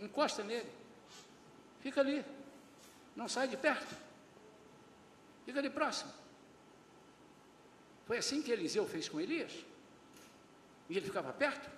Encosta 0.00 0.42
nele. 0.42 0.68
Fica 1.80 2.00
ali. 2.00 2.24
Não 3.14 3.28
sai 3.28 3.46
de 3.46 3.56
perto. 3.56 3.94
Fica 5.44 5.60
ali 5.60 5.70
próximo. 5.70 6.12
Foi 8.06 8.18
assim 8.18 8.42
que 8.42 8.50
Eliseu 8.50 8.86
fez 8.86 9.08
com 9.08 9.20
Elias. 9.20 9.52
E 10.88 10.96
ele 10.96 11.06
ficava 11.06 11.32
perto. 11.32 11.70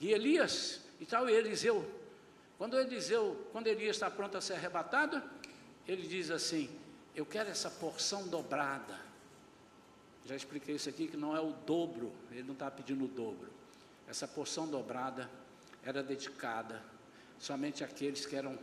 E 0.00 0.12
Elias, 0.12 0.80
e 1.00 1.06
tal, 1.06 1.28
e 1.28 1.32
Eliseu. 1.32 1.88
Quando 2.58 2.78
Eliseu, 2.78 3.48
quando 3.52 3.66
Elias 3.66 3.96
está 3.96 4.10
pronto 4.10 4.36
a 4.36 4.40
ser 4.40 4.54
arrebatado, 4.54 5.22
ele 5.86 6.06
diz 6.06 6.30
assim: 6.30 6.70
Eu 7.14 7.26
quero 7.26 7.50
essa 7.50 7.70
porção 7.70 8.26
dobrada. 8.28 8.98
Já 10.26 10.34
expliquei 10.34 10.76
isso 10.76 10.88
aqui 10.88 11.06
que 11.06 11.16
não 11.16 11.36
é 11.36 11.40
o 11.40 11.52
dobro, 11.66 12.10
ele 12.30 12.44
não 12.44 12.54
está 12.54 12.70
pedindo 12.70 13.04
o 13.04 13.08
dobro. 13.08 13.50
Essa 14.08 14.26
porção 14.26 14.66
dobrada 14.66 15.30
era 15.82 16.02
dedicada 16.02 16.82
somente 17.38 17.84
àqueles 17.84 18.24
que 18.24 18.34
eram 18.34 18.58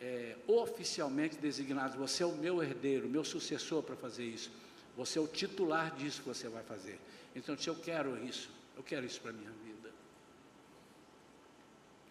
é, 0.00 0.36
oficialmente 0.46 1.36
designados. 1.36 1.96
Você 1.96 2.22
é 2.22 2.26
o 2.26 2.32
meu 2.32 2.62
herdeiro, 2.62 3.08
meu 3.08 3.24
sucessor 3.24 3.82
para 3.82 3.96
fazer 3.96 4.24
isso. 4.24 4.50
Você 4.96 5.18
é 5.18 5.22
o 5.22 5.26
titular 5.26 5.94
disso 5.94 6.22
que 6.22 6.28
você 6.28 6.48
vai 6.48 6.62
fazer. 6.62 6.98
Então, 7.34 7.56
eu 7.66 7.74
quero 7.74 8.22
isso, 8.24 8.50
eu 8.76 8.82
quero 8.82 9.04
isso 9.04 9.20
para 9.20 9.30
a 9.30 9.34
minha 9.34 9.50
vida. 9.64 9.90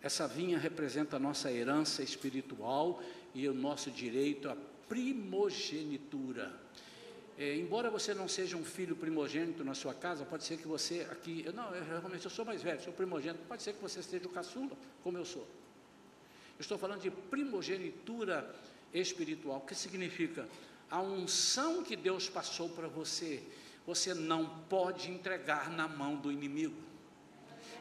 Essa 0.02 0.28
vinha 0.28 0.58
representa 0.58 1.16
a 1.16 1.20
nossa 1.20 1.52
herança 1.52 2.04
espiritual 2.04 3.02
e 3.36 3.48
o 3.48 3.54
nosso 3.54 3.92
direito 3.92 4.50
à 4.50 4.58
primogenitura. 4.90 6.52
É, 7.38 7.56
embora 7.56 7.92
você 7.92 8.16
não 8.16 8.28
seja 8.28 8.58
um 8.58 8.66
filho 8.66 8.96
primogênito 8.96 9.64
na 9.64 9.76
sua 9.76 9.94
casa, 9.94 10.26
pode 10.26 10.44
ser 10.44 10.58
que 10.58 10.68
você 10.68 11.06
aqui, 11.12 11.44
eu, 11.46 11.54
não, 11.54 11.70
eu, 11.76 11.84
realmente 11.84 12.26
eu 12.26 12.32
sou 12.32 12.46
mais 12.46 12.64
velho, 12.64 12.82
sou 12.82 12.94
primogênito, 12.94 13.44
pode 13.48 13.62
ser 13.62 13.74
que 13.74 13.82
você 13.82 14.02
seja 14.02 14.26
o 14.26 14.30
caçula, 14.30 14.72
como 15.04 15.18
eu 15.20 15.26
sou. 15.26 15.46
Eu 16.58 16.62
estou 16.62 16.78
falando 16.78 17.02
de 17.02 17.12
primogenitura 17.12 18.56
espiritual, 18.94 19.58
o 19.58 19.62
que 19.62 19.76
significa? 19.76 20.48
a 20.90 21.02
unção 21.02 21.84
que 21.84 21.96
Deus 21.96 22.30
passou 22.30 22.70
para 22.70 22.88
você, 22.88 23.44
você 23.86 24.14
não 24.14 24.46
pode 24.70 25.12
entregar 25.12 25.70
na 25.70 25.88
mão 25.88 26.16
do 26.16 26.32
inimigo. 26.32 26.76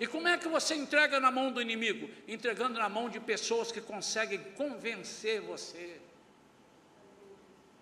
E 0.01 0.07
como 0.07 0.27
é 0.27 0.37
que 0.37 0.49
você 0.49 0.75
entrega 0.75 1.21
na 1.21 1.31
mão 1.31 1.53
do 1.53 1.61
inimigo? 1.63 2.11
Entregando 2.27 2.79
na 2.79 2.89
mão 2.89 3.09
de 3.09 3.21
pessoas 3.21 3.71
que 3.71 3.81
conseguem 3.81 4.43
convencer 4.55 5.41
você. 5.41 6.01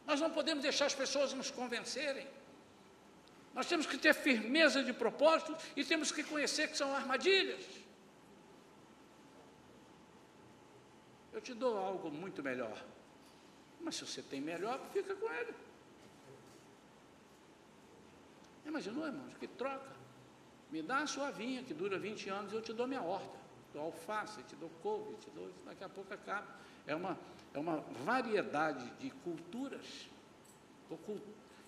Nós 0.07 0.20
não 0.20 0.31
podemos 0.31 0.62
deixar 0.62 0.87
as 0.87 0.94
pessoas 0.94 1.33
nos 1.33 1.51
convencerem. 1.51 2.27
Nós 3.55 3.66
temos 3.66 3.87
que 3.87 3.98
ter 3.98 4.14
firmeza 4.14 4.83
de 4.83 4.92
propósito 4.92 5.57
e 5.77 5.85
temos 5.85 6.11
que 6.11 6.22
conhecer 6.22 6.68
que 6.68 6.77
são 6.77 6.94
armadilhas. 6.94 7.64
Eu 11.33 11.40
te 11.40 11.55
dou 11.55 11.77
algo 11.79 12.11
muito 12.11 12.42
melhor. 12.42 12.83
Mas 13.81 13.96
se 13.96 14.07
você 14.07 14.22
tem 14.22 14.40
melhor, 14.40 14.81
fica 14.92 15.14
com 15.14 15.33
ele. 15.33 15.55
Imaginou, 18.64 19.07
irmãos, 19.07 19.35
que 19.38 19.46
troca. 19.46 20.02
Me 20.73 20.81
dá 20.81 21.01
a 21.01 21.07
sua 21.07 21.31
vinha, 21.31 21.63
que 21.63 21.75
dura 21.75 21.99
20 21.99 22.31
anos, 22.31 22.53
eu 22.53 22.63
te 22.63 22.73
dou 22.73 22.87
minha 22.87 23.03
horta. 23.03 23.39
Dou 23.75 23.83
alface, 23.83 24.43
te 24.45 24.57
dou 24.57 24.71
couve, 24.83 25.15
te 25.17 25.31
dou. 25.31 25.51
Daqui 25.67 25.85
a 25.85 25.89
pouco 25.89 26.13
acaba. 26.13 26.47
É 26.87 26.97
uma, 26.97 27.19
é 27.53 27.59
uma 27.59 27.81
variedade 28.05 28.91
de 28.99 29.11
culturas. 29.11 30.09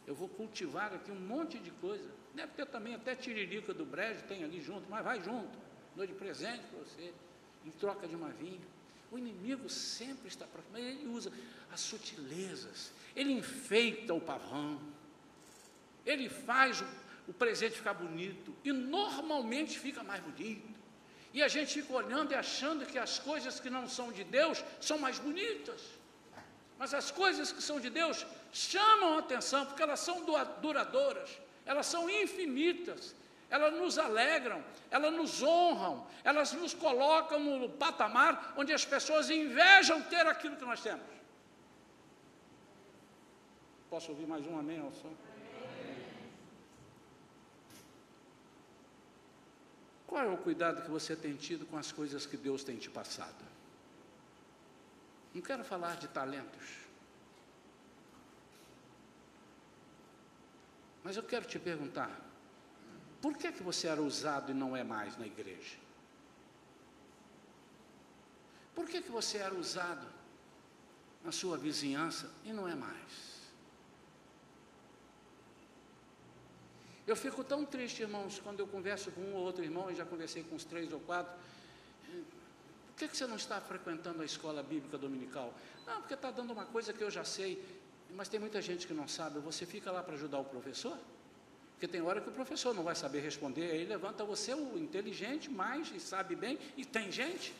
Eu 0.06 0.14
vou 0.14 0.28
cultivar 0.28 0.92
aqui 0.94 1.10
um 1.10 1.20
monte 1.20 1.58
de 1.58 1.70
coisa. 1.72 2.10
Deve 2.34 2.52
ter 2.52 2.66
também 2.66 2.94
até 2.94 3.14
tiririca 3.14 3.74
do 3.74 3.84
brejo, 3.84 4.24
tem 4.24 4.42
ali 4.42 4.60
junto, 4.62 4.88
mas 4.88 5.04
vai 5.04 5.22
junto. 5.22 5.56
Dou 5.94 6.06
de 6.06 6.14
presente 6.14 6.62
para 6.70 6.78
você, 6.80 7.12
em 7.64 7.70
troca 7.72 8.08
de 8.08 8.16
uma 8.16 8.30
vinha. 8.30 8.60
O 9.12 9.18
inimigo 9.18 9.68
sempre 9.68 10.28
está 10.28 10.46
próximo, 10.46 10.72
mas 10.72 10.82
ele 10.82 11.06
usa 11.08 11.30
as 11.70 11.80
sutilezas, 11.80 12.90
ele 13.14 13.32
enfeita 13.32 14.12
o 14.12 14.20
pavão, 14.20 14.80
ele 16.04 16.28
faz 16.28 16.80
o, 16.80 16.84
o 17.26 17.32
presente 17.32 17.76
ficar 17.76 17.94
bonito, 17.94 18.54
e 18.64 18.72
normalmente 18.72 19.78
fica 19.78 20.02
mais 20.02 20.20
bonito. 20.20 20.74
E 21.32 21.42
a 21.42 21.48
gente 21.48 21.74
fica 21.74 21.92
olhando 21.92 22.32
e 22.32 22.34
achando 22.34 22.86
que 22.86 22.98
as 22.98 23.18
coisas 23.18 23.58
que 23.58 23.68
não 23.68 23.88
são 23.88 24.12
de 24.12 24.22
Deus 24.22 24.62
são 24.80 24.98
mais 24.98 25.18
bonitas. 25.18 25.80
Mas 26.78 26.92
as 26.92 27.10
coisas 27.10 27.50
que 27.50 27.62
são 27.62 27.80
de 27.80 27.90
Deus 27.90 28.26
chamam 28.52 29.14
a 29.14 29.18
atenção, 29.18 29.66
porque 29.66 29.82
elas 29.82 30.00
são 30.00 30.24
duradouras, 30.60 31.30
elas 31.64 31.86
são 31.86 32.08
infinitas, 32.08 33.14
elas 33.50 33.72
nos 33.74 33.98
alegram, 33.98 34.62
elas 34.90 35.12
nos 35.12 35.42
honram, 35.42 36.06
elas 36.22 36.52
nos 36.52 36.74
colocam 36.74 37.40
no 37.40 37.68
patamar 37.68 38.54
onde 38.56 38.72
as 38.72 38.84
pessoas 38.84 39.30
invejam 39.30 40.02
ter 40.02 40.26
aquilo 40.26 40.56
que 40.56 40.64
nós 40.64 40.80
temos. 40.80 41.06
Posso 43.90 44.10
ouvir 44.10 44.26
mais 44.26 44.46
um 44.46 44.58
amém 44.58 44.80
ao 44.80 44.92
som? 44.92 45.12
Qual 50.14 50.24
é 50.24 50.28
o 50.28 50.36
cuidado 50.36 50.80
que 50.80 50.88
você 50.88 51.16
tem 51.16 51.34
tido 51.34 51.66
com 51.66 51.76
as 51.76 51.90
coisas 51.90 52.24
que 52.24 52.36
Deus 52.36 52.62
tem 52.62 52.76
te 52.76 52.88
passado? 52.88 53.44
Não 55.34 55.42
quero 55.42 55.64
falar 55.64 55.96
de 55.96 56.06
talentos. 56.06 56.68
Mas 61.02 61.16
eu 61.16 61.24
quero 61.24 61.46
te 61.46 61.58
perguntar: 61.58 62.16
por 63.20 63.36
que, 63.36 63.50
que 63.50 63.60
você 63.60 63.88
era 63.88 64.00
usado 64.00 64.52
e 64.52 64.54
não 64.54 64.76
é 64.76 64.84
mais 64.84 65.16
na 65.16 65.26
igreja? 65.26 65.78
Por 68.72 68.88
que, 68.88 69.02
que 69.02 69.10
você 69.10 69.38
era 69.38 69.56
usado 69.56 70.06
na 71.24 71.32
sua 71.32 71.58
vizinhança 71.58 72.30
e 72.44 72.52
não 72.52 72.68
é 72.68 72.76
mais? 72.76 73.33
Eu 77.06 77.14
fico 77.14 77.44
tão 77.44 77.64
triste, 77.64 78.02
irmãos, 78.02 78.40
quando 78.42 78.60
eu 78.60 78.66
converso 78.66 79.10
com 79.10 79.20
um 79.20 79.34
ou 79.34 79.42
outro 79.42 79.62
irmão, 79.62 79.90
e 79.90 79.94
já 79.94 80.04
conversei 80.04 80.42
com 80.42 80.54
uns 80.54 80.64
três 80.64 80.92
ou 80.92 81.00
quatro. 81.00 81.32
Por 82.06 82.98
que, 82.98 83.08
que 83.08 83.16
você 83.16 83.26
não 83.26 83.36
está 83.36 83.60
frequentando 83.60 84.22
a 84.22 84.24
escola 84.24 84.62
bíblica 84.62 84.96
dominical? 84.96 85.52
Não, 85.86 86.00
porque 86.00 86.14
está 86.14 86.30
dando 86.30 86.52
uma 86.52 86.64
coisa 86.64 86.92
que 86.92 87.02
eu 87.02 87.10
já 87.10 87.24
sei, 87.24 87.62
mas 88.14 88.28
tem 88.28 88.40
muita 88.40 88.62
gente 88.62 88.86
que 88.86 88.94
não 88.94 89.06
sabe. 89.06 89.38
Você 89.40 89.66
fica 89.66 89.90
lá 89.90 90.02
para 90.02 90.14
ajudar 90.14 90.38
o 90.38 90.44
professor? 90.44 90.96
Porque 91.72 91.88
tem 91.88 92.00
hora 92.00 92.20
que 92.20 92.28
o 92.28 92.32
professor 92.32 92.72
não 92.72 92.84
vai 92.84 92.94
saber 92.94 93.20
responder, 93.20 93.70
aí 93.72 93.84
levanta 93.84 94.24
você 94.24 94.54
o 94.54 94.78
inteligente 94.78 95.50
mais 95.50 95.92
e 95.94 96.00
sabe 96.00 96.34
bem, 96.34 96.58
e 96.76 96.84
tem 96.84 97.10
gente, 97.10 97.52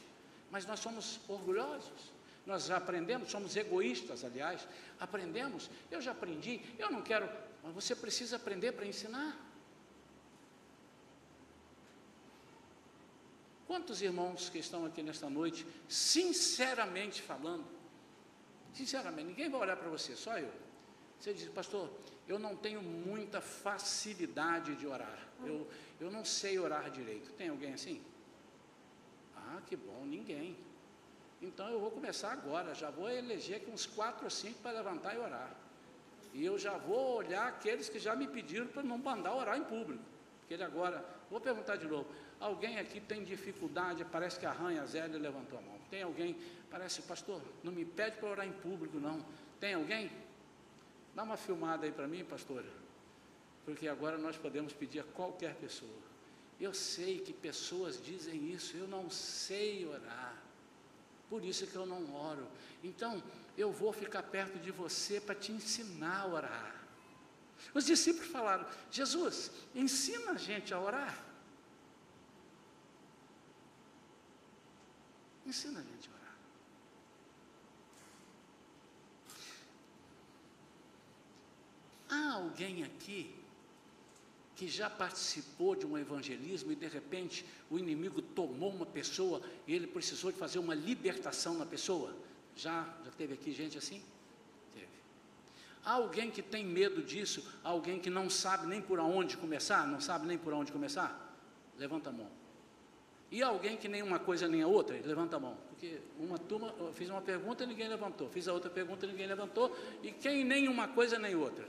mas 0.51 0.65
nós 0.65 0.81
somos 0.81 1.21
orgulhosos. 1.29 2.15
Nós 2.47 2.71
aprendemos, 2.71 3.31
somos 3.31 3.57
egoístas, 3.57 4.25
aliás, 4.25 4.67
aprendemos. 5.01 5.69
Eu 5.91 6.01
já 6.01 6.13
aprendi, 6.13 6.61
eu 6.79 6.91
não 6.91 7.03
quero, 7.03 7.29
mas 7.65 7.75
você 7.75 7.97
precisa 7.97 8.37
aprender 8.37 8.73
para 8.73 8.87
ensinar. 8.87 9.37
Quantos 13.67 14.01
irmãos 14.01 14.49
que 14.49 14.59
estão 14.59 14.85
aqui 14.85 15.03
nesta 15.03 15.29
noite, 15.29 15.67
sinceramente 15.89 17.21
falando, 17.21 17.67
Sinceramente, 18.75 19.29
ninguém 19.29 19.49
vai 19.49 19.61
olhar 19.61 19.77
para 19.77 19.89
você, 19.89 20.17
só 20.17 20.37
eu. 20.37 20.53
Você 21.19 21.33
diz, 21.33 21.49
pastor, 21.49 21.89
eu 22.27 22.41
não 22.41 22.57
tenho 22.57 22.83
muita 22.83 23.41
facilidade 23.41 24.75
de 24.75 24.87
orar. 24.87 25.29
Eu, 25.45 25.69
eu 26.01 26.11
não 26.11 26.25
sei 26.25 26.59
orar 26.59 26.91
direito. 26.91 27.31
Tem 27.33 27.49
alguém 27.49 27.73
assim? 27.73 28.03
Ah, 29.37 29.63
que 29.65 29.77
bom, 29.77 30.05
ninguém. 30.05 30.57
Então 31.41 31.69
eu 31.69 31.79
vou 31.79 31.91
começar 31.93 32.33
agora, 32.33 32.75
já 32.75 32.91
vou 32.91 33.09
eleger 33.09 33.59
aqui 33.59 33.71
uns 33.71 33.87
quatro 33.87 34.25
ou 34.25 34.31
cinco 34.31 34.59
para 34.61 34.73
levantar 34.73 35.15
e 35.15 35.19
orar. 35.19 35.55
E 36.35 36.45
eu 36.45 36.59
já 36.59 36.77
vou 36.77 37.19
olhar 37.19 37.47
aqueles 37.47 37.89
que 37.89 38.01
já 38.01 38.17
me 38.17 38.27
pediram 38.27 38.67
para 38.67 38.83
não 38.83 38.99
mandar 38.99 39.35
orar 39.37 39.57
em 39.57 39.63
público. 39.63 40.03
Porque 40.41 40.55
ele 40.55 40.65
agora, 40.65 41.03
vou 41.31 41.41
perguntar 41.41 41.77
de 41.77 41.87
novo, 41.87 42.07
alguém 42.41 42.79
aqui 42.79 43.01
tem 43.01 43.23
dificuldade, 43.23 44.05
parece 44.05 44.39
que 44.39 44.45
arranha 44.45 44.83
a 44.83 44.87
Zélia 44.87 45.17
levantou 45.17 45.59
a 45.61 45.63
mão. 45.63 45.79
Tem 45.89 46.03
alguém, 46.03 46.37
parece, 46.69 47.03
pastor, 47.03 47.41
não 47.63 47.71
me 47.71 47.85
pede 47.85 48.17
para 48.17 48.29
orar 48.29 48.47
em 48.47 48.53
público 48.53 48.99
não. 48.99 49.25
Tem 49.61 49.75
alguém? 49.75 50.11
Dá 51.15 51.23
uma 51.23 51.37
filmada 51.37 51.87
aí 51.87 51.93
para 51.93 52.09
mim, 52.09 52.25
pastora. 52.25 52.67
Porque 53.65 53.87
agora 53.87 54.19
nós 54.19 54.37
podemos 54.37 54.73
pedir 54.73 55.01
a 55.01 55.05
qualquer 55.05 55.55
pessoa. 55.55 56.03
Eu 56.61 56.75
sei 56.75 57.21
que 57.21 57.33
pessoas 57.33 58.03
dizem 58.05 58.51
isso, 58.53 58.77
eu 58.77 58.89
não 58.89 59.09
sei 59.09 59.87
orar. 59.87 60.44
Por 61.29 61.45
isso 61.45 61.67
que 61.67 61.77
eu 61.77 61.87
não 61.87 62.15
oro. 62.15 62.47
Então, 62.83 63.23
eu 63.57 63.73
vou 63.73 63.93
ficar 63.93 64.23
perto 64.23 64.59
de 64.59 64.71
você 64.71 65.21
para 65.21 65.35
te 65.35 65.53
ensinar 65.53 66.21
a 66.21 66.27
orar. 66.27 66.85
Os 67.73 67.85
discípulos 67.85 68.31
falaram: 68.31 68.67
Jesus, 68.91 69.51
ensina 69.75 70.33
a 70.33 70.37
gente 70.37 70.75
a 70.75 70.81
orar. 70.81 71.25
Ensina 75.47 75.81
a 75.81 75.83
gente 75.83 76.09
a 76.09 76.13
orar. 76.13 76.37
Há 82.09 82.33
alguém 82.35 82.85
aqui 82.85 83.44
que 84.57 84.69
já 84.69 84.89
participou 84.89 85.75
de 85.75 85.87
um 85.87 85.99
evangelismo 85.99 86.71
e 86.71 86.77
de 86.77 86.87
repente 86.87 87.45
o 87.71 87.79
inimigo 87.79 88.23
tomou 88.23 88.71
uma 88.71 88.87
pessoa 88.87 89.41
e 89.67 89.75
ele 89.75 89.87
precisou 89.87 90.31
de 90.31 90.39
fazer 90.39 90.59
uma 90.59 90.75
libertação 90.75 91.55
na 91.55 91.67
pessoa? 91.67 92.15
Já, 92.57 92.89
já 93.05 93.11
teve 93.13 93.35
aqui 93.35 93.53
gente 93.53 93.77
assim? 93.77 94.01
Teve. 94.73 94.87
Há 95.85 95.93
alguém 95.93 96.31
que 96.31 96.41
tem 96.41 96.65
medo 96.65 97.03
disso? 97.03 97.45
Há 97.65 97.71
alguém 97.71 97.99
que 97.99 98.09
não 98.09 98.31
sabe 98.31 98.67
nem 98.67 98.81
por 98.81 99.01
onde 99.01 99.37
começar? 99.37 99.87
Não 99.87 100.01
sabe 100.01 100.27
nem 100.27 100.39
por 100.39 100.53
onde 100.53 100.71
começar? 100.71 101.37
Levanta 101.77 102.11
a 102.11 102.13
mão. 102.13 102.31
E 103.31 103.43
alguém 103.43 103.77
que 103.77 103.89
nem 103.89 104.01
uma 104.03 104.21
coisa 104.21 104.47
nem 104.47 104.63
a 104.63 104.69
outra? 104.69 104.97
Levanta 105.05 105.37
a 105.37 105.41
mão. 105.41 105.57
Porque 105.69 105.99
uma 106.21 106.39
turma, 106.39 106.73
eu 106.79 106.93
fiz 106.93 107.11
uma 107.11 107.21
pergunta 107.21 107.65
e 107.65 107.67
ninguém 107.67 107.89
levantou. 107.89 108.29
Fiz 108.31 108.47
a 108.47 108.53
outra 108.53 108.71
pergunta 108.71 109.07
e 109.07 109.09
ninguém 109.09 109.27
levantou. 109.27 109.77
E 110.05 110.13
quem 110.13 110.45
nem 110.45 110.69
uma 110.69 110.87
coisa 110.87 111.19
nem 111.19 111.35
outra? 111.35 111.67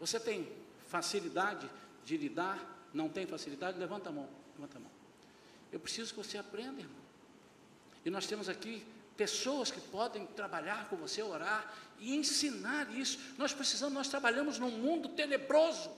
Você 0.00 0.18
tem 0.18 0.50
facilidade 0.88 1.70
de 2.04 2.16
lidar? 2.16 2.58
Não 2.92 3.08
tem 3.08 3.26
facilidade? 3.26 3.78
Levanta 3.78 4.08
a 4.08 4.12
mão. 4.12 4.28
Levanta 4.54 4.78
a 4.78 4.80
mão. 4.80 4.90
Eu 5.70 5.78
preciso 5.78 6.12
que 6.12 6.18
você 6.18 6.38
aprenda, 6.38 6.80
irmão. 6.80 7.00
E 8.04 8.10
nós 8.10 8.26
temos 8.26 8.48
aqui 8.48 8.84
pessoas 9.16 9.70
que 9.70 9.80
podem 9.80 10.26
trabalhar 10.26 10.88
com 10.88 10.96
você, 10.96 11.22
orar 11.22 11.72
e 11.98 12.16
ensinar 12.16 12.90
isso. 12.96 13.18
Nós 13.36 13.52
precisamos, 13.52 13.94
nós 13.94 14.08
trabalhamos 14.08 14.58
num 14.58 14.70
mundo 14.70 15.10
tenebroso. 15.10 15.90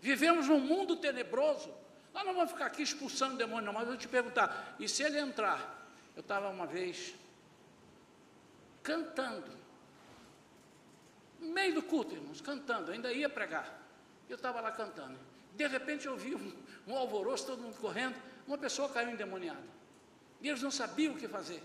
Vivemos 0.00 0.48
num 0.48 0.58
mundo 0.58 0.96
tenebroso. 0.96 1.70
Nós 2.14 2.24
não 2.24 2.34
vamos 2.34 2.52
ficar 2.52 2.66
aqui 2.66 2.82
expulsando 2.82 3.34
o 3.34 3.38
demônio, 3.38 3.66
não, 3.66 3.72
mas 3.72 3.82
eu 3.82 3.88
vou 3.88 3.96
te 3.96 4.08
perguntar, 4.08 4.74
e 4.80 4.88
se 4.88 5.02
ele 5.02 5.18
entrar? 5.18 5.86
Eu 6.16 6.20
estava 6.20 6.48
uma 6.48 6.66
vez 6.66 7.14
cantando 8.82 9.59
no 11.40 11.52
meio 11.52 11.74
do 11.74 11.82
culto, 11.82 12.14
irmãos, 12.14 12.40
cantando, 12.40 12.92
ainda 12.92 13.12
ia 13.12 13.28
pregar. 13.28 13.80
Eu 14.28 14.36
estava 14.36 14.60
lá 14.60 14.70
cantando. 14.70 15.18
De 15.54 15.66
repente 15.66 16.06
eu 16.06 16.16
vi 16.16 16.34
um, 16.34 16.52
um, 16.86 16.96
alvoroço, 16.96 17.46
todo 17.46 17.62
mundo 17.62 17.76
correndo, 17.80 18.14
uma 18.46 18.58
pessoa 18.58 18.88
caiu 18.88 19.10
endemoniada. 19.10 19.62
E 20.40 20.48
eles 20.48 20.62
não 20.62 20.70
sabiam 20.70 21.14
o 21.14 21.16
que 21.16 21.26
fazer 21.26 21.62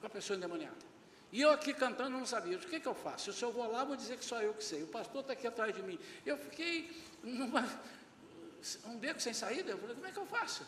com 0.00 0.06
a 0.06 0.10
pessoa 0.10 0.36
endemoniada. 0.36 0.88
E 1.30 1.42
eu 1.42 1.50
aqui 1.50 1.74
cantando 1.74 2.10
não 2.10 2.24
sabia. 2.24 2.56
o 2.56 2.60
que, 2.60 2.80
que 2.80 2.88
eu 2.88 2.94
faço? 2.94 3.32
Se 3.32 3.42
eu 3.42 3.52
vou 3.52 3.70
lá, 3.70 3.84
vou 3.84 3.96
dizer 3.96 4.16
que 4.16 4.24
só 4.24 4.40
eu 4.40 4.54
que 4.54 4.64
sei. 4.64 4.82
O 4.82 4.86
pastor 4.86 5.20
está 5.20 5.32
aqui 5.32 5.46
atrás 5.46 5.74
de 5.74 5.82
mim. 5.82 5.98
Eu 6.24 6.38
fiquei 6.38 6.90
numa, 7.22 7.66
um 8.86 8.96
beco 8.96 9.20
sem 9.20 9.34
saída. 9.34 9.72
Eu 9.72 9.78
falei, 9.78 9.94
como 9.94 10.06
é 10.06 10.12
que 10.12 10.18
eu 10.18 10.26
faço? 10.26 10.66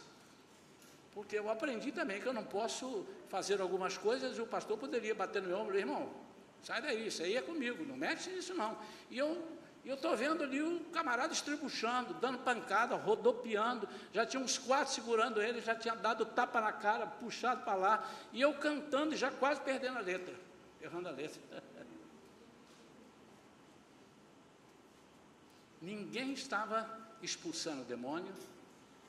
Porque 1.12 1.38
eu 1.38 1.50
aprendi 1.50 1.90
também 1.92 2.20
que 2.20 2.26
eu 2.26 2.33
não 2.33 2.44
posso 2.44 3.07
fazer 3.29 3.61
algumas 3.61 3.96
coisas 3.96 4.37
e 4.37 4.40
o 4.40 4.46
pastor 4.46 4.76
poderia 4.76 5.14
bater 5.14 5.40
no 5.40 5.48
meu 5.48 5.59
ombro, 5.59 5.79
irmão, 5.79 6.12
Sai 6.62 6.83
daí, 6.83 7.07
isso 7.07 7.23
aí 7.23 7.37
é 7.37 7.42
comigo, 7.42 7.85
não 7.85 7.96
mexe 7.96 8.31
nisso 8.31 8.55
não. 8.55 8.77
E 9.11 9.18
eu 9.18 9.61
estou 9.85 10.16
vendo 10.16 10.42
ali 10.42 10.61
o 10.61 10.81
camarada 10.92 11.33
estribuchando, 11.33 12.14
dando 12.14 12.38
pancada, 12.38 12.94
rodopiando, 12.96 13.88
já 14.12 14.27
tinha 14.27 14.42
uns 14.42 14.59
quatro 14.59 14.92
segurando 14.92 15.40
ele, 15.40 15.61
já 15.61 15.75
tinha 15.75 15.94
dado 15.94 16.27
tapa 16.27 16.61
na 16.61 16.73
cara, 16.73 17.07
puxado 17.07 17.62
para 17.64 17.75
lá, 17.75 18.11
e 18.33 18.40
eu 18.40 18.53
cantando, 18.55 19.16
já 19.16 19.31
quase 19.31 19.61
perdendo 19.62 19.99
a 19.99 20.03
letra, 20.03 20.35
errando 20.81 21.09
a 21.09 21.12
letra. 21.12 21.40
Ninguém 25.81 26.35
estava 26.35 27.01
expulsando 27.23 27.81
o 27.83 27.85
demônio 27.87 28.35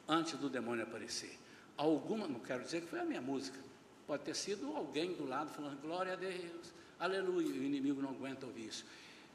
antes 0.07 0.37
do 0.37 0.49
demônio 0.49 0.83
aparecer. 0.83 1.37
Alguma, 1.75 2.27
não 2.27 2.39
quero 2.39 2.63
dizer 2.63 2.81
que 2.81 2.87
foi 2.87 2.99
a 2.99 3.05
minha 3.05 3.21
música, 3.21 3.59
pode 4.07 4.23
ter 4.23 4.35
sido 4.35 4.75
alguém 4.75 5.13
do 5.13 5.25
lado 5.25 5.49
falando 5.49 5.81
glória 5.81 6.13
a 6.13 6.15
Deus, 6.15 6.73
Aleluia, 7.01 7.47
o 7.47 7.63
inimigo 7.63 7.99
não 7.99 8.11
aguenta 8.11 8.45
ouvir 8.45 8.67
isso. 8.67 8.85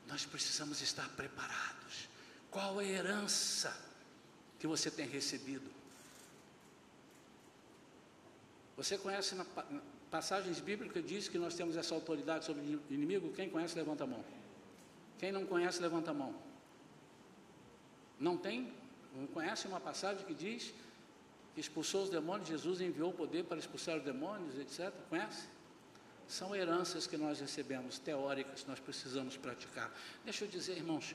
Nós 0.07 0.25
precisamos 0.25 0.81
estar 0.81 1.09
preparados. 1.17 2.09
Qual 2.49 2.81
é 2.81 2.85
a 2.85 2.89
herança 2.89 3.77
que 4.61 4.69
você 4.69 4.89
tem 4.89 5.05
recebido? 5.05 5.69
Você 8.77 8.97
conhece 8.97 9.35
na 9.35 9.45
passagens 10.13 10.61
bíblicas 10.61 11.05
diz 11.05 11.29
que 11.29 11.39
nós 11.39 11.57
temos 11.57 11.77
essa 11.77 11.93
autoridade 11.93 12.45
sobre 12.45 12.63
o 12.63 12.83
inimigo? 12.95 13.33
Quem 13.33 13.51
conhece, 13.51 13.75
levanta 13.75 14.05
a 14.05 14.07
mão. 14.07 14.25
Quem 15.19 15.33
não 15.33 15.45
conhece, 15.45 15.83
levanta 15.83 16.13
a 16.13 16.15
mão. 16.15 16.33
Não 18.21 18.37
tem? 18.37 18.73
Conhece 19.35 19.67
uma 19.67 19.81
passagem 19.81 20.25
que 20.25 20.35
diz 20.35 20.73
que 21.53 21.61
expulsou 21.61 22.05
os 22.05 22.11
demônios, 22.11 22.49
Jesus 22.49 22.81
enviou 22.81 23.11
o 23.11 23.15
poder 23.15 23.45
para 23.45 23.59
expulsar 23.59 23.97
os 23.97 24.05
demônios, 24.05 24.57
etc. 24.57 24.93
Conhece? 25.09 25.49
São 26.29 26.55
heranças 26.55 27.07
que 27.07 27.17
nós 27.17 27.41
recebemos, 27.41 27.99
teóricas, 27.99 28.65
nós 28.67 28.81
precisamos 28.81 29.37
praticar. 29.37 29.93
Deixa 30.25 30.45
eu 30.45 30.49
dizer, 30.49 30.77
irmãos, 30.77 31.15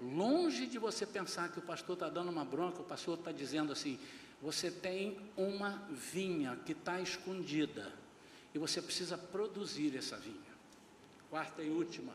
longe 0.00 0.66
de 0.66 0.78
você 0.78 1.06
pensar 1.06 1.50
que 1.50 1.58
o 1.58 1.62
pastor 1.62 1.94
está 1.94 2.08
dando 2.08 2.30
uma 2.30 2.44
bronca, 2.44 2.82
o 2.82 2.84
pastor 2.84 3.18
está 3.18 3.32
dizendo 3.32 3.72
assim: 3.72 3.98
você 4.40 4.70
tem 4.70 5.18
uma 5.36 5.86
vinha 5.90 6.56
que 6.66 6.72
está 6.72 7.00
escondida 7.00 7.92
e 8.54 8.58
você 8.58 8.82
precisa 8.82 9.16
produzir 9.16 9.96
essa 9.96 10.16
vinha. 10.16 10.52
Quarta 11.30 11.62
e 11.62 11.70
última. 11.70 12.12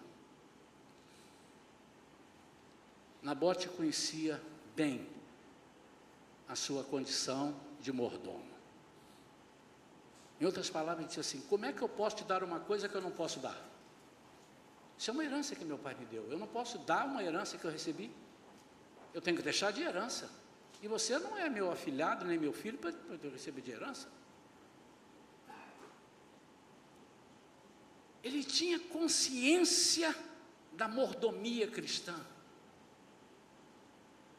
Nabote 3.21 3.67
conhecia 3.69 4.39
bem 4.75 5.07
a 6.47 6.55
sua 6.55 6.83
condição 6.83 7.53
de 7.81 7.91
mordomo. 7.91 8.46
Em 10.39 10.45
outras 10.45 10.69
palavras, 10.69 10.99
ele 10.99 11.07
disse 11.07 11.19
assim: 11.19 11.41
Como 11.47 11.65
é 11.65 11.73
que 11.73 11.81
eu 11.81 11.89
posso 11.89 12.17
te 12.17 12.23
dar 12.23 12.43
uma 12.43 12.59
coisa 12.59 12.87
que 12.87 12.95
eu 12.95 13.01
não 13.01 13.11
posso 13.11 13.39
dar? 13.39 13.57
Isso 14.97 15.09
é 15.11 15.13
uma 15.13 15.23
herança 15.23 15.55
que 15.55 15.63
meu 15.63 15.77
pai 15.77 15.95
me 15.95 16.05
deu. 16.05 16.29
Eu 16.29 16.37
não 16.37 16.47
posso 16.47 16.77
dar 16.79 17.05
uma 17.05 17.23
herança 17.23 17.57
que 17.57 17.65
eu 17.65 17.71
recebi. 17.71 18.11
Eu 19.13 19.21
tenho 19.21 19.37
que 19.37 19.43
deixar 19.43 19.71
de 19.71 19.81
herança. 19.81 20.29
E 20.81 20.87
você 20.87 21.17
não 21.17 21.37
é 21.37 21.49
meu 21.49 21.71
afilhado, 21.71 22.25
nem 22.25 22.37
meu 22.37 22.53
filho, 22.53 22.77
para 22.77 22.91
eu 23.23 23.31
receber 23.31 23.61
de 23.61 23.71
herança. 23.71 24.07
Ele 28.23 28.43
tinha 28.43 28.79
consciência 28.79 30.15
da 30.73 30.87
mordomia 30.87 31.67
cristã. 31.67 32.15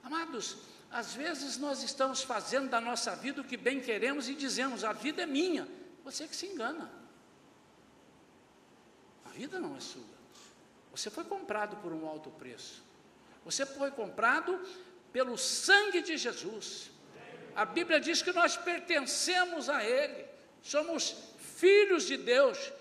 Amados, 0.03 0.59
às 0.91 1.15
vezes 1.15 1.59
nós 1.59 1.83
estamos 1.83 2.23
fazendo 2.23 2.69
da 2.69 2.81
nossa 2.81 3.15
vida 3.15 3.41
o 3.41 3.45
que 3.45 3.57
bem 3.57 3.81
queremos 3.81 4.29
e 4.29 4.35
dizemos: 4.35 4.85
a 4.85 4.93
vida 4.93 5.23
é 5.23 5.27
minha. 5.27 5.78
Você 6.09 6.27
que 6.27 6.35
se 6.35 6.47
engana. 6.47 6.91
A 9.27 9.29
vida 9.29 9.61
não 9.61 9.77
é 9.77 9.81
sua. 9.81 10.17
Você 10.91 11.11
foi 11.11 11.23
comprado 11.23 11.77
por 11.83 11.93
um 11.93 12.09
alto 12.09 12.31
preço. 12.31 12.83
Você 13.45 13.67
foi 13.67 13.91
comprado 13.91 14.59
pelo 15.13 15.37
sangue 15.37 16.01
de 16.01 16.17
Jesus. 16.17 16.91
A 17.55 17.67
Bíblia 17.67 18.01
diz 18.01 18.23
que 18.23 18.33
nós 18.33 18.57
pertencemos 18.57 19.69
a 19.69 19.85
Ele. 19.85 20.25
Somos 20.63 21.15
filhos 21.57 22.07
de 22.07 22.17
Deus. 22.17 22.73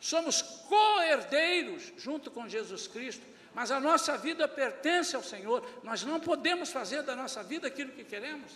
Somos 0.00 0.40
co-herdeiros 0.40 1.92
junto 1.98 2.30
com 2.30 2.48
Jesus 2.48 2.86
Cristo. 2.86 3.26
Mas 3.52 3.70
a 3.70 3.78
nossa 3.78 4.16
vida 4.16 4.48
pertence 4.48 5.14
ao 5.14 5.22
Senhor. 5.22 5.62
Nós 5.82 6.04
não 6.04 6.18
podemos 6.18 6.70
fazer 6.70 7.02
da 7.02 7.14
nossa 7.14 7.42
vida 7.42 7.68
aquilo 7.68 7.92
que 7.92 8.02
queremos. 8.02 8.50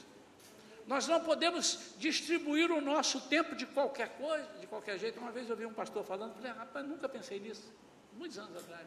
Nós 0.86 1.06
não 1.06 1.20
podemos 1.20 1.94
distribuir 1.98 2.70
o 2.70 2.80
nosso 2.80 3.20
tempo 3.22 3.56
de 3.56 3.64
qualquer 3.66 4.16
coisa, 4.18 4.46
de 4.60 4.66
qualquer 4.66 4.98
jeito. 4.98 5.18
Uma 5.18 5.32
vez 5.32 5.48
eu 5.48 5.56
vi 5.56 5.64
um 5.64 5.72
pastor 5.72 6.04
falando, 6.04 6.34
falei, 6.34 6.52
rapaz, 6.52 6.86
nunca 6.86 7.08
pensei 7.08 7.40
nisso, 7.40 7.72
muitos 8.12 8.38
anos 8.38 8.56
atrás. 8.56 8.86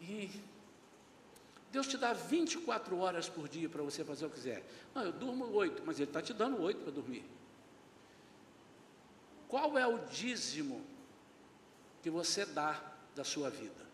E 0.00 0.30
Deus 1.72 1.86
te 1.86 1.96
dá 1.96 2.12
24 2.12 2.98
horas 2.98 3.28
por 3.28 3.48
dia 3.48 3.68
para 3.68 3.82
você 3.82 4.04
fazer 4.04 4.26
o 4.26 4.28
que 4.28 4.36
quiser. 4.36 4.64
Não, 4.94 5.04
eu 5.04 5.12
durmo 5.12 5.46
oito, 5.54 5.82
mas 5.84 5.98
Ele 5.98 6.08
está 6.08 6.22
te 6.22 6.32
dando 6.32 6.60
oito 6.62 6.82
para 6.82 6.92
dormir. 6.92 7.24
Qual 9.48 9.76
é 9.76 9.86
o 9.86 9.98
dízimo 10.06 10.84
que 12.02 12.10
você 12.10 12.46
dá 12.46 12.80
da 13.16 13.24
sua 13.24 13.50
vida? 13.50 13.89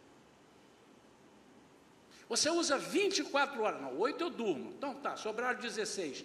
Você 2.29 2.51
usa 2.51 2.77
24 2.77 3.63
horas, 3.63 3.81
não, 3.81 3.99
8 3.99 4.21
eu 4.21 4.31
durmo, 4.31 4.73
então 4.77 4.95
tá, 4.95 5.17
sobraram 5.17 5.61
16. 5.61 6.25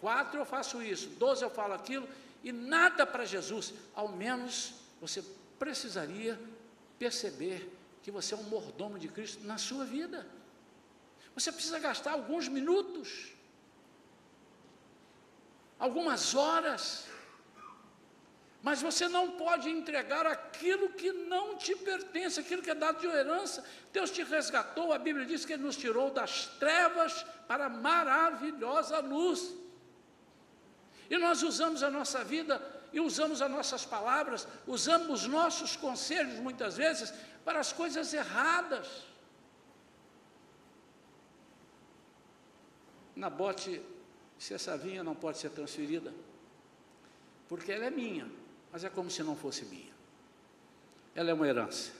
4 0.00 0.40
eu 0.40 0.44
faço 0.44 0.82
isso, 0.82 1.08
12 1.10 1.42
eu 1.42 1.50
falo 1.50 1.74
aquilo, 1.74 2.08
e 2.42 2.50
nada 2.52 3.06
para 3.06 3.24
Jesus. 3.24 3.72
Ao 3.94 4.08
menos 4.08 4.74
você 5.00 5.22
precisaria 5.58 6.38
perceber 6.98 7.72
que 8.02 8.10
você 8.10 8.34
é 8.34 8.36
um 8.36 8.44
mordomo 8.44 8.98
de 8.98 9.08
Cristo 9.08 9.44
na 9.44 9.58
sua 9.58 9.84
vida. 9.84 10.26
Você 11.34 11.52
precisa 11.52 11.78
gastar 11.78 12.12
alguns 12.12 12.48
minutos, 12.48 13.28
algumas 15.78 16.34
horas, 16.34 17.06
mas 18.62 18.82
você 18.82 19.08
não 19.08 19.32
pode 19.32 19.70
entregar 19.70 20.26
aquilo 20.26 20.90
que 20.90 21.12
não 21.12 21.56
te 21.56 21.76
pertence, 21.76 22.40
aquilo 22.40 22.60
que 22.60 22.70
é 22.70 22.74
dado 22.74 23.00
de 23.00 23.06
herança. 23.06 23.64
Deus 23.92 24.10
te 24.10 24.22
resgatou, 24.24 24.92
a 24.92 24.98
Bíblia 24.98 25.24
diz 25.24 25.44
que 25.44 25.52
Ele 25.52 25.62
nos 25.62 25.76
tirou 25.76 26.10
das 26.10 26.46
trevas 26.58 27.24
para 27.46 27.66
a 27.66 27.68
maravilhosa 27.68 28.98
luz. 28.98 29.54
E 31.08 31.16
nós 31.16 31.42
usamos 31.42 31.82
a 31.84 31.90
nossa 31.90 32.24
vida 32.24 32.60
e 32.92 33.00
usamos 33.00 33.40
as 33.40 33.50
nossas 33.50 33.84
palavras, 33.84 34.46
usamos 34.66 35.24
nossos 35.26 35.76
conselhos 35.76 36.34
muitas 36.40 36.76
vezes 36.76 37.14
para 37.44 37.60
as 37.60 37.72
coisas 37.72 38.12
erradas. 38.12 38.88
Nabote, 43.14 43.80
se 44.36 44.52
essa 44.52 44.76
vinha 44.76 45.04
não 45.04 45.14
pode 45.14 45.38
ser 45.38 45.50
transferida, 45.50 46.12
porque 47.48 47.70
ela 47.72 47.86
é 47.86 47.90
minha 47.90 48.37
mas 48.72 48.84
é 48.84 48.90
como 48.90 49.10
se 49.10 49.22
não 49.22 49.36
fosse 49.36 49.64
minha. 49.64 49.92
Ela 51.14 51.30
é 51.30 51.34
uma 51.34 51.48
herança. 51.48 51.92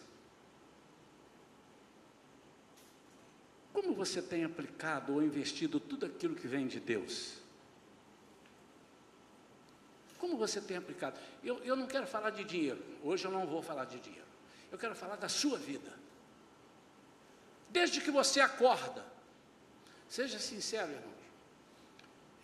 Como 3.73 3.95
você 3.95 4.21
tem 4.21 4.45
aplicado 4.45 5.15
ou 5.15 5.23
investido 5.23 5.79
tudo 5.79 6.07
aquilo 6.07 6.35
que 6.35 6.47
vem 6.47 6.67
de 6.67 6.81
Deus? 6.81 7.35
Como 10.19 10.37
você 10.37 10.61
tem 10.61 10.77
aplicado? 10.77 11.19
Eu, 11.43 11.59
eu 11.65 11.77
não 11.77 11.87
quero 11.87 12.07
falar 12.07 12.31
de 12.31 12.45
dinheiro, 12.45 12.83
hoje 13.03 13.25
eu 13.25 13.31
não 13.31 13.47
vou 13.47 13.63
falar 13.63 13.85
de 13.85 14.01
dinheiro. 14.01 14.27
Eu 14.71 14.77
quero 14.77 14.95
falar 14.95 15.17
da 15.17 15.29
sua 15.29 15.57
vida. 15.57 15.93
Desde 17.71 18.01
que 18.01 18.11
você 18.11 18.41
acorda, 18.41 19.05
seja 20.09 20.39
sincero, 20.39 20.91
irmãos. 20.91 21.19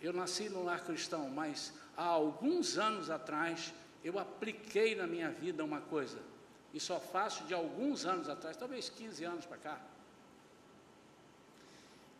Eu 0.01 0.13
nasci 0.13 0.49
num 0.49 0.63
lar 0.63 0.83
cristão, 0.83 1.29
mas 1.29 1.73
há 1.97 2.03
alguns 2.03 2.77
anos 2.77 3.09
atrás 3.09 3.73
eu 4.05 4.19
apliquei 4.19 4.93
na 4.93 5.07
minha 5.07 5.31
vida 5.31 5.63
uma 5.63 5.81
coisa, 5.81 6.21
e 6.71 6.79
só 6.79 6.99
faço 6.99 7.43
de 7.45 7.55
alguns 7.55 8.05
anos 8.05 8.29
atrás, 8.29 8.55
talvez 8.55 8.87
15 8.87 9.23
anos 9.23 9.45
para 9.47 9.57
cá. 9.57 9.81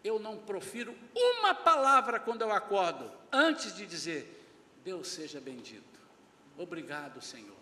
Eu 0.03 0.17
não 0.17 0.35
profiro 0.35 0.95
uma 1.15 1.53
palavra 1.53 2.19
quando 2.19 2.41
eu 2.41 2.51
acordo, 2.51 3.11
antes 3.31 3.75
de 3.75 3.85
dizer, 3.85 4.43
Deus 4.83 5.09
seja 5.09 5.39
bendito. 5.39 5.99
Obrigado, 6.57 7.21
Senhor. 7.21 7.55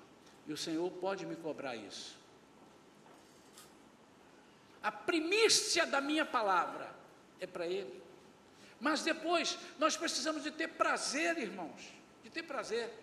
E 0.47 0.53
o 0.53 0.57
Senhor 0.57 0.89
pode 0.89 1.25
me 1.25 1.35
cobrar 1.35 1.75
isso. 1.75 2.17
A 4.81 4.91
primícia 4.91 5.85
da 5.85 5.99
minha 5.99 6.25
palavra 6.25 6.95
é 7.41 7.47
para 7.47 7.67
Ele. 7.67 8.01
Mas 8.79 9.03
depois, 9.03 9.57
nós 9.77 9.97
precisamos 9.97 10.43
de 10.43 10.51
ter 10.51 10.69
prazer, 10.69 11.37
irmãos, 11.37 11.93
de 12.23 12.29
ter 12.29 12.43
prazer. 12.43 13.02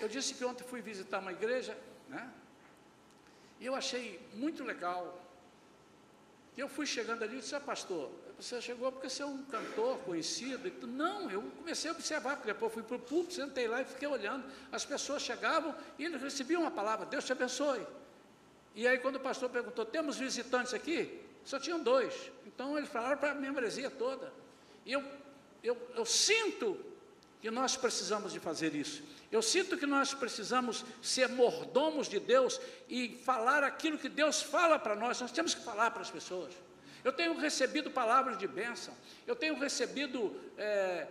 Eu 0.00 0.08
disse 0.08 0.34
que 0.34 0.44
ontem 0.44 0.64
fui 0.64 0.80
visitar 0.80 1.18
uma 1.18 1.32
igreja, 1.32 1.76
né? 2.08 2.30
E 3.60 3.66
eu 3.66 3.74
achei 3.74 4.20
muito 4.34 4.62
legal. 4.64 5.22
E 6.56 6.60
eu 6.60 6.68
fui 6.68 6.86
chegando 6.86 7.22
ali 7.22 7.36
e 7.36 7.40
disse, 7.40 7.54
ah, 7.54 7.60
pastor, 7.60 8.10
você 8.38 8.60
chegou 8.60 8.92
porque 8.92 9.08
você 9.08 9.22
é 9.22 9.26
um 9.26 9.42
cantor 9.44 9.98
conhecido. 9.98 10.70
Não, 10.86 11.30
eu 11.30 11.42
comecei 11.58 11.90
a 11.90 11.94
observar, 11.94 12.36
porque 12.36 12.52
depois 12.52 12.72
fui 12.72 12.82
para 12.82 12.96
o 12.96 12.98
público, 12.98 13.32
sentei 13.32 13.66
lá 13.66 13.80
e 13.80 13.84
fiquei 13.84 14.06
olhando. 14.06 14.44
As 14.70 14.84
pessoas 14.84 15.22
chegavam 15.22 15.74
e 15.98 16.04
eles 16.04 16.20
recebiam 16.20 16.62
uma 16.62 16.70
palavra, 16.70 17.06
Deus 17.06 17.24
te 17.24 17.32
abençoe. 17.32 17.86
E 18.74 18.86
aí 18.86 18.98
quando 18.98 19.16
o 19.16 19.20
pastor 19.20 19.48
perguntou, 19.48 19.86
temos 19.86 20.18
visitantes 20.18 20.74
aqui? 20.74 21.22
Só 21.44 21.58
tinham 21.58 21.82
dois. 21.82 22.30
Então 22.44 22.76
eles 22.76 22.90
falaram 22.90 23.16
para 23.16 23.30
a 23.30 23.34
membresia 23.34 23.90
toda. 23.90 24.32
E 24.84 24.92
eu, 24.92 25.02
eu, 25.62 25.76
eu 25.94 26.04
sinto 26.04 26.78
que 27.46 27.50
nós 27.52 27.76
precisamos 27.76 28.32
de 28.32 28.40
fazer 28.40 28.74
isso. 28.74 29.04
Eu 29.30 29.40
sinto 29.40 29.78
que 29.78 29.86
nós 29.86 30.12
precisamos 30.12 30.84
ser 31.00 31.28
mordomos 31.28 32.08
de 32.08 32.18
Deus 32.18 32.60
e 32.88 33.20
falar 33.24 33.62
aquilo 33.62 33.96
que 33.96 34.08
Deus 34.08 34.42
fala 34.42 34.80
para 34.80 34.96
nós. 34.96 35.20
Nós 35.20 35.30
temos 35.30 35.54
que 35.54 35.62
falar 35.62 35.92
para 35.92 36.02
as 36.02 36.10
pessoas. 36.10 36.52
Eu 37.04 37.12
tenho 37.12 37.38
recebido 37.38 37.88
palavras 37.88 38.36
de 38.36 38.48
bênção. 38.48 38.92
Eu 39.28 39.36
tenho 39.36 39.56
recebido, 39.56 40.34
é, 40.58 41.06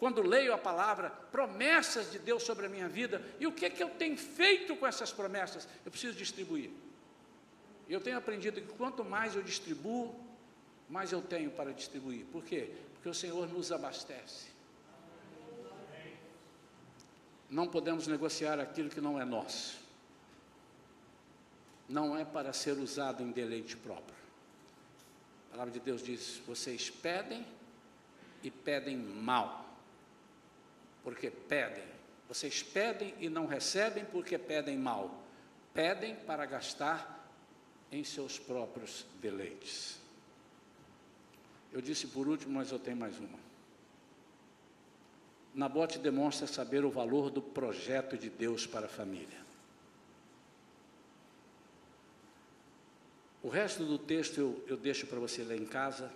quando 0.00 0.22
leio 0.22 0.52
a 0.52 0.58
palavra, 0.58 1.10
promessas 1.30 2.10
de 2.10 2.18
Deus 2.18 2.42
sobre 2.42 2.66
a 2.66 2.68
minha 2.68 2.88
vida. 2.88 3.22
E 3.38 3.46
o 3.46 3.52
que 3.52 3.66
é 3.66 3.70
que 3.70 3.80
eu 3.80 3.90
tenho 3.90 4.16
feito 4.16 4.74
com 4.74 4.84
essas 4.84 5.12
promessas? 5.12 5.68
Eu 5.84 5.92
preciso 5.92 6.18
distribuir. 6.18 6.70
Eu 7.88 8.00
tenho 8.00 8.18
aprendido 8.18 8.60
que 8.60 8.72
quanto 8.74 9.04
mais 9.04 9.36
eu 9.36 9.42
distribuo, 9.44 10.12
mais 10.88 11.12
eu 11.12 11.22
tenho 11.22 11.52
para 11.52 11.72
distribuir. 11.72 12.26
Por 12.26 12.42
quê? 12.42 12.72
Porque 12.94 13.08
o 13.08 13.14
Senhor 13.14 13.48
nos 13.48 13.70
abastece. 13.70 14.49
Não 17.50 17.66
podemos 17.66 18.06
negociar 18.06 18.60
aquilo 18.60 18.88
que 18.88 19.00
não 19.00 19.20
é 19.20 19.24
nosso. 19.24 19.80
Não 21.88 22.16
é 22.16 22.24
para 22.24 22.52
ser 22.52 22.78
usado 22.78 23.22
em 23.22 23.32
deleite 23.32 23.76
próprio. 23.76 24.14
A 25.48 25.50
palavra 25.52 25.72
de 25.72 25.80
Deus 25.80 26.02
diz: 26.02 26.40
vocês 26.46 26.88
pedem 26.88 27.44
e 28.44 28.50
pedem 28.50 28.96
mal, 28.96 29.68
porque 31.02 31.28
pedem. 31.28 31.84
Vocês 32.28 32.62
pedem 32.62 33.12
e 33.18 33.28
não 33.28 33.46
recebem 33.46 34.04
porque 34.04 34.38
pedem 34.38 34.78
mal. 34.78 35.20
Pedem 35.74 36.14
para 36.14 36.46
gastar 36.46 37.28
em 37.90 38.04
seus 38.04 38.38
próprios 38.38 39.04
deleites. 39.20 39.98
Eu 41.72 41.80
disse 41.80 42.06
por 42.06 42.28
último, 42.28 42.54
mas 42.54 42.70
eu 42.70 42.78
tenho 42.78 42.96
mais 42.96 43.18
uma. 43.18 43.49
Nabote 45.54 45.98
demonstra 45.98 46.46
saber 46.46 46.84
o 46.84 46.90
valor 46.90 47.30
do 47.30 47.42
projeto 47.42 48.16
de 48.16 48.30
Deus 48.30 48.66
para 48.66 48.86
a 48.86 48.88
família. 48.88 49.40
O 53.42 53.48
resto 53.48 53.84
do 53.84 53.98
texto 53.98 54.38
eu, 54.38 54.64
eu 54.68 54.76
deixo 54.76 55.06
para 55.06 55.18
você 55.18 55.42
ler 55.42 55.60
em 55.60 55.66
casa, 55.66 56.10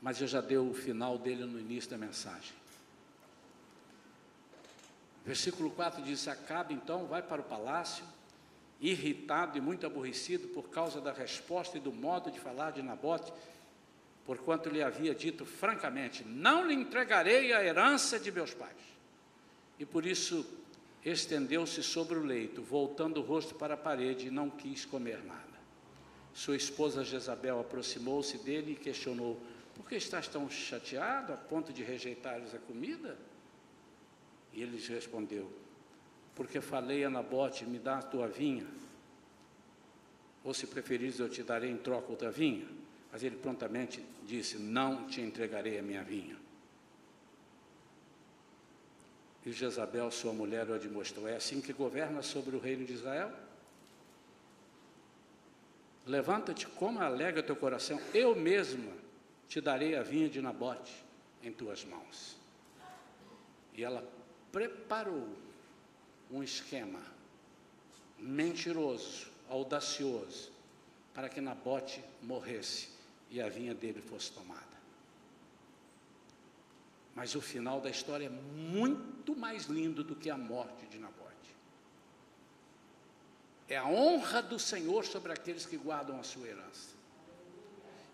mas 0.00 0.20
eu 0.20 0.26
já 0.26 0.40
dei 0.40 0.56
o 0.56 0.72
final 0.72 1.18
dele 1.18 1.44
no 1.44 1.58
início 1.58 1.90
da 1.90 1.98
mensagem. 1.98 2.54
Versículo 5.24 5.70
4 5.70 6.02
diz: 6.02 6.26
Acabe 6.26 6.74
então, 6.74 7.06
vai 7.06 7.22
para 7.22 7.40
o 7.40 7.44
palácio, 7.44 8.04
irritado 8.80 9.56
e 9.56 9.60
muito 9.60 9.86
aborrecido 9.86 10.48
por 10.48 10.68
causa 10.70 11.00
da 11.00 11.12
resposta 11.12 11.76
e 11.76 11.80
do 11.80 11.92
modo 11.92 12.30
de 12.30 12.40
falar 12.40 12.72
de 12.72 12.82
Nabote, 12.82 13.32
porquanto 14.24 14.68
lhe 14.68 14.82
havia 14.82 15.14
dito 15.14 15.44
francamente: 15.44 16.24
Não 16.24 16.66
lhe 16.66 16.74
entregarei 16.74 17.52
a 17.52 17.64
herança 17.64 18.18
de 18.18 18.30
meus 18.30 18.54
pais. 18.54 18.76
E 19.78 19.84
por 19.84 20.06
isso 20.06 20.46
estendeu-se 21.04 21.82
sobre 21.82 22.18
o 22.18 22.24
leito, 22.24 22.62
voltando 22.62 23.18
o 23.18 23.24
rosto 23.24 23.54
para 23.54 23.74
a 23.74 23.76
parede, 23.76 24.28
e 24.28 24.30
não 24.30 24.48
quis 24.48 24.84
comer 24.84 25.22
nada. 25.24 25.52
Sua 26.32 26.56
esposa 26.56 27.04
Jezabel 27.04 27.60
aproximou-se 27.60 28.38
dele 28.38 28.72
e 28.72 28.76
questionou: 28.76 29.40
Por 29.74 29.86
que 29.86 29.96
estás 29.96 30.28
tão 30.28 30.48
chateado 30.48 31.32
a 31.32 31.36
ponto 31.36 31.72
de 31.72 31.82
rejeitares 31.82 32.54
a 32.54 32.58
comida? 32.58 33.18
E 34.52 34.62
ele 34.62 34.78
respondeu: 34.78 35.52
Porque 36.34 36.60
falei 36.60 37.04
a 37.04 37.10
Nabote: 37.10 37.64
Me 37.64 37.78
dá 37.78 37.98
a 37.98 38.02
tua 38.02 38.28
vinha. 38.28 38.66
Ou 40.44 40.52
se 40.52 40.66
preferires, 40.66 41.20
eu 41.20 41.28
te 41.28 41.42
darei 41.42 41.70
em 41.70 41.76
troca 41.76 42.10
outra 42.10 42.30
vinha. 42.30 42.66
Mas 43.12 43.22
ele 43.22 43.36
prontamente 43.36 44.02
disse: 44.24 44.56
Não 44.56 45.06
te 45.06 45.20
entregarei 45.20 45.78
a 45.78 45.82
minha 45.82 46.02
vinha. 46.02 46.40
E 49.44 49.52
Jezabel, 49.52 50.10
sua 50.10 50.32
mulher, 50.32 50.68
o 50.70 50.74
admoestou: 50.74 51.28
É 51.28 51.36
assim 51.36 51.60
que 51.60 51.74
governa 51.74 52.22
sobre 52.22 52.56
o 52.56 52.58
reino 52.58 52.86
de 52.86 52.94
Israel? 52.94 53.30
Levanta-te, 56.06 56.66
como 56.66 57.00
alega 57.00 57.42
teu 57.42 57.54
coração, 57.54 58.00
eu 58.14 58.34
mesma 58.34 58.92
te 59.46 59.60
darei 59.60 59.94
a 59.94 60.02
vinha 60.02 60.28
de 60.28 60.40
Nabote 60.40 61.04
em 61.42 61.52
tuas 61.52 61.84
mãos. 61.84 62.36
E 63.74 63.84
ela 63.84 64.02
preparou 64.50 65.28
um 66.30 66.42
esquema 66.42 67.00
mentiroso, 68.18 69.28
audacioso, 69.48 70.50
para 71.14 71.28
que 71.28 71.40
Nabote 71.40 72.02
morresse 72.22 72.91
e 73.32 73.40
a 73.40 73.48
vinha 73.48 73.74
dele 73.74 74.00
fosse 74.02 74.30
tomada. 74.30 74.60
Mas 77.14 77.34
o 77.34 77.40
final 77.40 77.80
da 77.80 77.90
história 77.90 78.26
é 78.26 78.28
muito 78.28 79.34
mais 79.34 79.64
lindo 79.64 80.04
do 80.04 80.14
que 80.14 80.30
a 80.30 80.36
morte 80.36 80.86
de 80.86 80.98
Nabote. 80.98 81.22
É 83.68 83.78
a 83.78 83.86
honra 83.86 84.42
do 84.42 84.58
Senhor 84.58 85.04
sobre 85.04 85.32
aqueles 85.32 85.64
que 85.64 85.78
guardam 85.78 86.20
a 86.20 86.22
sua 86.22 86.46
herança. 86.46 86.92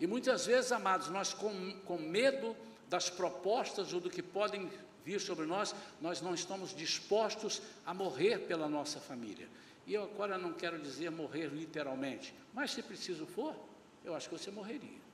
E 0.00 0.06
muitas 0.06 0.46
vezes, 0.46 0.70
amados, 0.70 1.08
nós 1.08 1.34
com, 1.34 1.72
com 1.80 1.98
medo 1.98 2.56
das 2.88 3.10
propostas 3.10 3.92
ou 3.92 4.00
do 4.00 4.08
que 4.08 4.22
podem 4.22 4.70
vir 5.04 5.20
sobre 5.20 5.46
nós, 5.46 5.74
nós 6.00 6.20
não 6.20 6.32
estamos 6.32 6.74
dispostos 6.74 7.60
a 7.84 7.92
morrer 7.92 8.46
pela 8.46 8.68
nossa 8.68 9.00
família. 9.00 9.48
E 9.84 9.94
eu 9.94 10.04
agora 10.04 10.38
não 10.38 10.52
quero 10.52 10.78
dizer 10.78 11.10
morrer 11.10 11.46
literalmente, 11.46 12.32
mas 12.54 12.70
se 12.70 12.82
preciso 12.82 13.26
for, 13.26 13.56
eu 14.04 14.14
acho 14.14 14.28
que 14.28 14.38
você 14.38 14.50
morreria. 14.50 15.07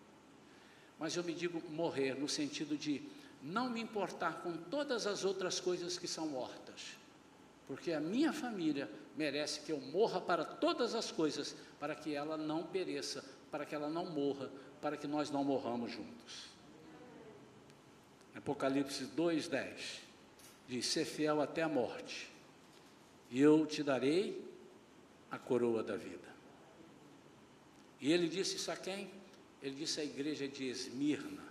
Mas 0.99 1.17
eu 1.17 1.25
me 1.25 1.35
digo 1.35 1.63
morrer 1.71 2.15
no 2.15 2.29
sentido 2.29 2.77
de 2.77 3.03
não 3.43 3.69
me 3.69 3.81
importar 3.81 4.43
com 4.43 4.57
todas 4.57 5.07
as 5.07 5.25
outras 5.25 5.61
coisas 5.61 5.99
que 5.99 6.09
são 6.09 6.27
mortas, 6.27 6.97
porque 7.67 7.93
a 7.93 8.01
minha 8.01 8.33
família 8.33 8.91
merece 9.17 9.61
que 9.61 9.73
eu 9.73 9.81
morra 9.81 10.21
para 10.21 10.45
todas 10.45 10.95
as 10.95 11.11
coisas, 11.11 11.55
para 11.79 11.95
que 11.95 12.15
ela 12.15 12.37
não 12.37 12.63
pereça, 12.63 13.25
para 13.51 13.67
que 13.67 13.75
ela 13.75 13.89
não 13.89 14.07
morra, 14.07 14.51
para 14.81 14.97
que 14.97 15.07
nós 15.07 15.31
não 15.31 15.45
morramos 15.45 15.93
juntos. 15.93 16.47
Apocalipse 18.35 19.05
2:10 19.17 20.01
diz: 20.69 20.87
"Ser 20.87 21.05
fiel 21.05 21.41
até 21.41 21.63
a 21.63 21.69
morte, 21.69 22.31
e 23.31 23.41
eu 23.41 23.67
te 23.67 23.83
darei 23.83 24.43
a 25.31 25.39
coroa 25.39 25.83
da 25.83 25.97
vida. 25.97 26.29
E 28.01 28.13
ele 28.13 28.29
disse 28.29 28.57
isso 28.57 28.71
a 28.71 28.77
quem? 28.77 29.11
Ele 29.65 29.75
disse 29.75 29.99
à 29.99 30.05
igreja 30.05 30.47
de 30.47 30.67
Esmirna. 30.67 31.43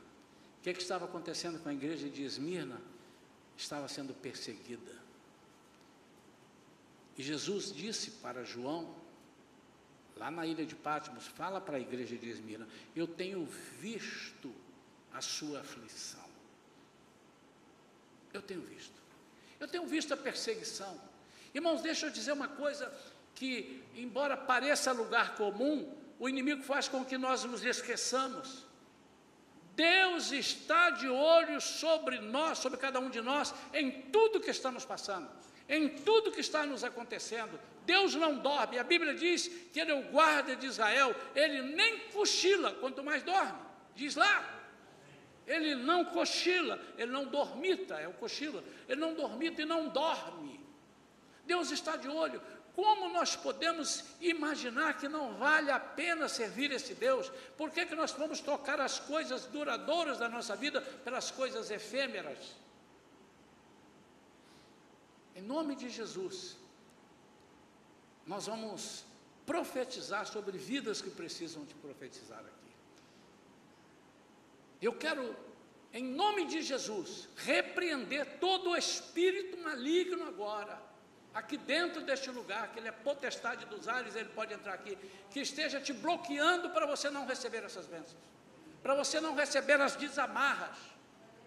O 0.59 0.61
que, 0.61 0.69
é 0.69 0.73
que 0.73 0.83
estava 0.83 1.05
acontecendo 1.05 1.59
com 1.59 1.67
a 1.67 1.73
igreja 1.73 2.07
de 2.07 2.21
Esmirna? 2.21 2.79
Estava 3.57 3.87
sendo 3.87 4.13
perseguida. 4.13 5.01
E 7.17 7.23
Jesus 7.23 7.73
disse 7.73 8.11
para 8.11 8.43
João, 8.43 8.95
lá 10.15 10.29
na 10.29 10.45
ilha 10.45 10.63
de 10.63 10.75
Patmos, 10.75 11.25
fala 11.25 11.59
para 11.59 11.77
a 11.77 11.79
igreja 11.79 12.15
de 12.15 12.29
Esmirna: 12.29 12.67
Eu 12.95 13.07
tenho 13.07 13.47
visto 13.79 14.53
a 15.11 15.19
sua 15.19 15.61
aflição. 15.61 16.29
Eu 18.31 18.43
tenho 18.43 18.61
visto. 18.61 19.01
Eu 19.59 19.67
tenho 19.67 19.87
visto 19.87 20.13
a 20.13 20.17
perseguição. 20.17 21.01
Irmãos, 21.51 21.81
deixa 21.81 22.05
eu 22.05 22.11
dizer 22.11 22.31
uma 22.31 22.47
coisa: 22.47 22.93
que, 23.33 23.83
embora 23.95 24.37
pareça 24.37 24.91
lugar 24.91 25.35
comum, 25.35 26.02
o 26.19 26.29
inimigo 26.29 26.63
faz 26.63 26.87
com 26.87 27.03
que 27.03 27.17
nós 27.17 27.43
nos 27.43 27.63
esqueçamos. 27.63 28.65
Deus 29.75 30.31
está 30.31 30.91
de 30.91 31.09
olho 31.09 31.59
sobre 31.59 32.19
nós, 32.19 32.59
sobre 32.59 32.77
cada 32.77 32.99
um 32.99 33.09
de 33.09 33.21
nós, 33.21 33.53
em 33.73 34.03
tudo 34.03 34.39
que 34.39 34.51
estamos 34.51 34.85
passando, 34.85 35.27
em 35.67 35.89
tudo 35.89 36.31
que 36.31 36.41
está 36.41 36.65
nos 36.65 36.83
acontecendo. 36.83 37.59
Deus 37.85 38.13
não 38.15 38.37
dorme, 38.37 38.77
a 38.77 38.83
Bíblia 38.83 39.15
diz 39.15 39.47
que 39.71 39.79
Ele 39.79 39.91
é 39.91 39.95
o 39.95 40.11
guarda 40.11 40.55
de 40.55 40.67
Israel, 40.67 41.15
Ele 41.35 41.61
nem 41.75 41.99
cochila, 42.09 42.71
quanto 42.73 43.03
mais 43.03 43.23
dorme, 43.23 43.59
diz 43.95 44.15
lá. 44.15 44.61
Ele 45.45 45.75
não 45.75 46.05
cochila, 46.05 46.79
ele 46.97 47.11
não 47.11 47.25
dormita, 47.25 47.95
é 47.95 48.07
o 48.07 48.13
cochila, 48.13 48.63
ele 48.87 49.01
não 49.01 49.13
dormita 49.13 49.61
e 49.61 49.65
não 49.65 49.89
dorme. 49.89 50.63
Deus 51.45 51.71
está 51.71 51.97
de 51.97 52.07
olho. 52.07 52.41
Como 52.75 53.09
nós 53.09 53.35
podemos 53.35 54.03
imaginar 54.19 54.97
que 54.97 55.07
não 55.07 55.35
vale 55.35 55.69
a 55.69 55.79
pena 55.79 56.27
servir 56.27 56.71
esse 56.71 56.95
Deus? 56.95 57.31
Por 57.55 57.69
que, 57.69 57.85
que 57.85 57.93
nós 57.93 58.11
vamos 58.13 58.39
tocar 58.39 58.81
as 58.81 58.99
coisas 58.99 59.45
duradouras 59.45 60.17
da 60.17 60.27
nossa 60.27 60.55
vida 60.55 60.81
pelas 60.81 61.29
coisas 61.29 61.69
efêmeras? 61.69 62.55
Em 65.35 65.41
nome 65.43 65.75
de 65.75 65.87
Jesus, 65.87 66.57
nós 68.25 68.47
vamos 68.47 69.05
profetizar 69.45 70.25
sobre 70.25 70.57
vidas 70.57 70.99
que 70.99 71.11
precisam 71.11 71.63
de 71.65 71.75
profetizar 71.75 72.39
aqui. 72.39 72.73
Eu 74.81 74.93
quero, 74.93 75.35
em 75.93 76.03
nome 76.03 76.45
de 76.47 76.63
Jesus, 76.63 77.29
repreender 77.35 78.39
todo 78.39 78.71
o 78.71 78.75
espírito 78.75 79.57
maligno 79.57 80.25
agora 80.25 80.92
aqui 81.33 81.57
dentro 81.57 82.01
deste 82.01 82.29
lugar, 82.29 82.69
que 82.71 82.79
ele 82.79 82.87
é 82.87 82.91
potestade 82.91 83.65
dos 83.65 83.87
ares, 83.87 84.15
ele 84.15 84.29
pode 84.29 84.53
entrar 84.53 84.73
aqui, 84.73 84.97
que 85.31 85.39
esteja 85.39 85.79
te 85.79 85.91
bloqueando 85.91 86.69
para 86.69 86.85
você 86.85 87.09
não 87.09 87.25
receber 87.25 87.63
essas 87.63 87.87
bênçãos, 87.87 88.17
para 88.81 88.93
você 88.93 89.19
não 89.19 89.35
receber 89.35 89.81
as 89.81 89.95
desamarras, 89.95 90.77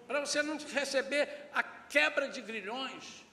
para 0.07 0.20
você 0.20 0.43
não 0.43 0.57
receber 0.59 1.49
a 1.53 1.62
quebra 1.62 2.28
de 2.28 2.41
grilhões. 2.41 3.24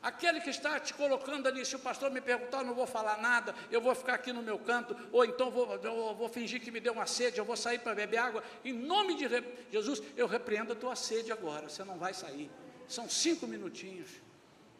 Aquele 0.00 0.40
que 0.40 0.50
está 0.50 0.78
te 0.78 0.94
colocando 0.94 1.48
ali, 1.48 1.64
se 1.66 1.74
o 1.74 1.78
pastor 1.80 2.08
me 2.10 2.20
perguntar, 2.20 2.58
eu 2.58 2.66
não 2.66 2.74
vou 2.74 2.86
falar 2.86 3.18
nada, 3.18 3.52
eu 3.68 3.80
vou 3.80 3.94
ficar 3.96 4.14
aqui 4.14 4.32
no 4.32 4.42
meu 4.42 4.56
canto, 4.58 4.96
ou 5.10 5.24
então 5.24 5.50
vou, 5.50 5.74
eu 5.74 6.14
vou 6.14 6.28
fingir 6.28 6.60
que 6.60 6.70
me 6.70 6.78
deu 6.78 6.92
uma 6.92 7.06
sede, 7.06 7.38
eu 7.38 7.44
vou 7.44 7.56
sair 7.56 7.80
para 7.80 7.96
beber 7.96 8.18
água. 8.18 8.44
Em 8.64 8.72
nome 8.72 9.16
de 9.16 9.28
Jesus, 9.72 10.00
eu 10.16 10.28
repreendo 10.28 10.72
a 10.72 10.76
tua 10.76 10.94
sede 10.94 11.32
agora, 11.32 11.68
você 11.68 11.82
não 11.82 11.98
vai 11.98 12.14
sair. 12.14 12.48
São 12.86 13.08
cinco 13.08 13.46
minutinhos. 13.46 14.27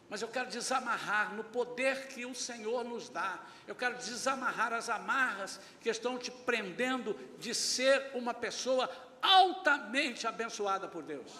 Mas 0.08 0.22
eu 0.22 0.28
quero 0.28 0.48
desamarrar 0.48 1.34
no 1.34 1.44
poder 1.44 2.08
que 2.08 2.24
o 2.24 2.34
Senhor 2.34 2.82
nos 2.82 3.08
dá. 3.08 3.40
Eu 3.66 3.74
quero 3.74 3.96
desamarrar 3.98 4.72
as 4.72 4.88
amarras 4.88 5.60
que 5.80 5.90
estão 5.90 6.18
te 6.18 6.30
prendendo 6.30 7.14
de 7.38 7.54
ser 7.54 8.10
uma 8.14 8.32
pessoa 8.32 8.90
altamente 9.20 10.26
abençoada 10.26 10.88
por 10.88 11.02
Deus. 11.02 11.32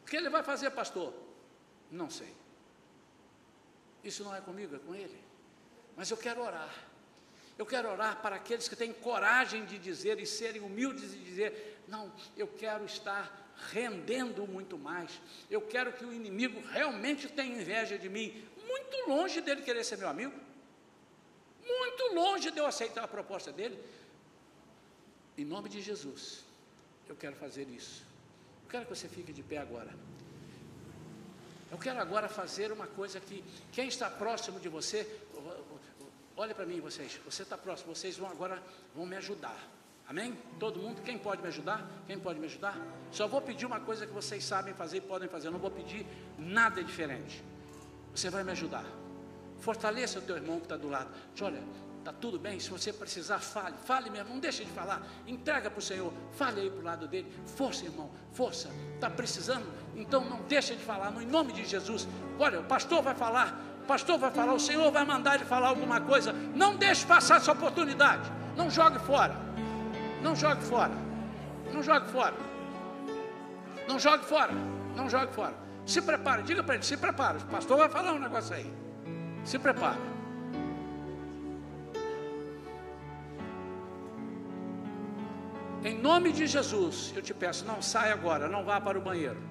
O 0.00 0.06
que 0.06 0.16
ele 0.16 0.30
vai 0.30 0.42
fazer, 0.42 0.70
pastor? 0.70 1.12
Não 1.90 2.08
sei. 2.08 2.34
Isso 4.02 4.24
não 4.24 4.34
é 4.34 4.40
comigo, 4.40 4.74
é 4.74 4.78
com 4.78 4.94
ele. 4.94 5.22
Mas 5.96 6.10
eu 6.10 6.16
quero 6.16 6.42
orar. 6.42 6.72
Eu 7.58 7.66
quero 7.66 7.90
orar 7.90 8.20
para 8.22 8.36
aqueles 8.36 8.68
que 8.68 8.76
têm 8.76 8.92
coragem 8.92 9.64
de 9.64 9.78
dizer 9.78 10.18
e 10.18 10.26
serem 10.26 10.62
humildes 10.62 11.14
e 11.14 11.18
dizer: 11.18 11.82
Não, 11.86 12.12
eu 12.36 12.48
quero 12.48 12.84
estar 12.84 13.54
rendendo 13.70 14.46
muito 14.46 14.78
mais. 14.78 15.20
Eu 15.50 15.60
quero 15.60 15.92
que 15.92 16.04
o 16.04 16.12
inimigo 16.12 16.60
realmente 16.68 17.28
tenha 17.28 17.60
inveja 17.60 17.98
de 17.98 18.08
mim, 18.08 18.44
muito 18.66 19.08
longe 19.08 19.40
dele 19.40 19.62
querer 19.62 19.84
ser 19.84 19.98
meu 19.98 20.08
amigo, 20.08 20.34
muito 21.66 22.14
longe 22.14 22.50
de 22.50 22.58
eu 22.58 22.66
aceitar 22.66 23.04
a 23.04 23.08
proposta 23.08 23.52
dele. 23.52 23.78
Em 25.36 25.44
nome 25.44 25.68
de 25.68 25.80
Jesus, 25.80 26.44
eu 27.08 27.16
quero 27.16 27.36
fazer 27.36 27.68
isso. 27.68 28.02
Eu 28.64 28.70
quero 28.70 28.84
que 28.86 28.94
você 28.94 29.08
fique 29.08 29.32
de 29.32 29.42
pé 29.42 29.58
agora. 29.58 29.92
Eu 31.70 31.78
quero 31.78 31.98
agora 31.98 32.28
fazer 32.28 32.70
uma 32.70 32.86
coisa 32.86 33.18
que 33.18 33.42
quem 33.72 33.88
está 33.88 34.10
próximo 34.10 34.60
de 34.60 34.68
você, 34.68 35.04
olha 36.36 36.54
para 36.54 36.66
mim 36.66 36.80
vocês, 36.80 37.20
você 37.24 37.42
está 37.42 37.56
próximo, 37.56 37.94
vocês 37.94 38.16
vão 38.16 38.30
agora 38.30 38.62
vão 38.94 39.06
me 39.06 39.16
ajudar. 39.16 39.58
Amém? 40.08 40.36
Todo 40.58 40.80
mundo? 40.80 41.00
Quem 41.02 41.16
pode 41.16 41.40
me 41.40 41.48
ajudar? 41.48 41.88
Quem 42.06 42.18
pode 42.18 42.38
me 42.38 42.46
ajudar? 42.46 42.76
Só 43.10 43.26
vou 43.26 43.40
pedir 43.40 43.64
uma 43.64 43.80
coisa 43.80 44.06
que 44.06 44.12
vocês 44.12 44.44
sabem 44.44 44.74
fazer 44.74 44.98
e 44.98 45.00
podem 45.00 45.28
fazer. 45.28 45.48
Eu 45.48 45.52
não 45.52 45.58
vou 45.58 45.70
pedir 45.70 46.06
nada 46.38 46.82
diferente. 46.82 47.42
Você 48.14 48.28
vai 48.28 48.44
me 48.44 48.50
ajudar. 48.50 48.84
Fortaleça 49.60 50.18
o 50.18 50.22
teu 50.22 50.36
irmão 50.36 50.58
que 50.58 50.66
está 50.66 50.76
do 50.76 50.88
lado. 50.88 51.08
Olha, 51.40 51.62
está 51.98 52.12
tudo 52.12 52.38
bem. 52.38 52.58
Se 52.58 52.68
você 52.68 52.92
precisar, 52.92 53.38
fale. 53.38 53.76
Fale 53.84 54.10
mesmo. 54.10 54.30
Não 54.30 54.40
deixe 54.40 54.64
de 54.64 54.70
falar. 54.72 55.06
Entrega 55.26 55.70
para 55.70 55.78
o 55.78 55.82
Senhor. 55.82 56.12
Fale 56.32 56.60
aí 56.60 56.70
para 56.70 56.80
o 56.80 56.84
lado 56.84 57.06
dele. 57.06 57.32
Força, 57.46 57.84
irmão. 57.84 58.10
Força. 58.32 58.68
Está 58.94 59.08
precisando? 59.08 59.66
Então 59.94 60.24
não 60.28 60.42
deixe 60.42 60.74
de 60.74 60.82
falar. 60.82 61.10
No 61.10 61.24
nome 61.24 61.52
de 61.52 61.64
Jesus. 61.64 62.06
Olha, 62.38 62.60
o 62.60 62.64
pastor 62.64 63.02
vai 63.02 63.14
falar. 63.14 63.71
Pastor 63.86 64.18
vai 64.18 64.30
falar. 64.30 64.52
O 64.52 64.60
Senhor 64.60 64.90
vai 64.90 65.04
mandar 65.04 65.34
ele 65.36 65.44
falar 65.44 65.68
alguma 65.68 66.00
coisa. 66.00 66.32
Não 66.54 66.76
deixe 66.76 67.06
passar 67.06 67.36
essa 67.36 67.52
oportunidade. 67.52 68.30
Não 68.56 68.70
jogue 68.70 68.98
fora. 69.00 69.34
Não 70.22 70.36
jogue 70.36 70.62
fora. 70.62 70.92
Não 71.72 71.82
jogue 71.82 72.06
fora. 72.08 72.34
Não 73.88 73.98
jogue 73.98 74.24
fora. 74.24 74.52
Não 74.96 75.08
jogue 75.08 75.32
fora. 75.32 75.54
Se 75.84 76.00
prepare, 76.00 76.42
diga 76.42 76.62
para 76.62 76.74
ele, 76.76 76.84
se 76.84 76.96
prepara. 76.96 77.38
O 77.38 77.46
pastor 77.46 77.76
vai 77.78 77.88
falar 77.88 78.12
um 78.12 78.18
negócio 78.18 78.54
aí. 78.54 78.72
Se 79.44 79.58
prepara. 79.58 79.98
Em 85.84 85.98
nome 85.98 86.32
de 86.32 86.46
Jesus, 86.46 87.12
eu 87.16 87.20
te 87.20 87.34
peço, 87.34 87.64
não 87.64 87.82
saia 87.82 88.12
agora, 88.12 88.48
não 88.48 88.64
vá 88.64 88.80
para 88.80 88.96
o 88.96 89.02
banheiro, 89.02 89.42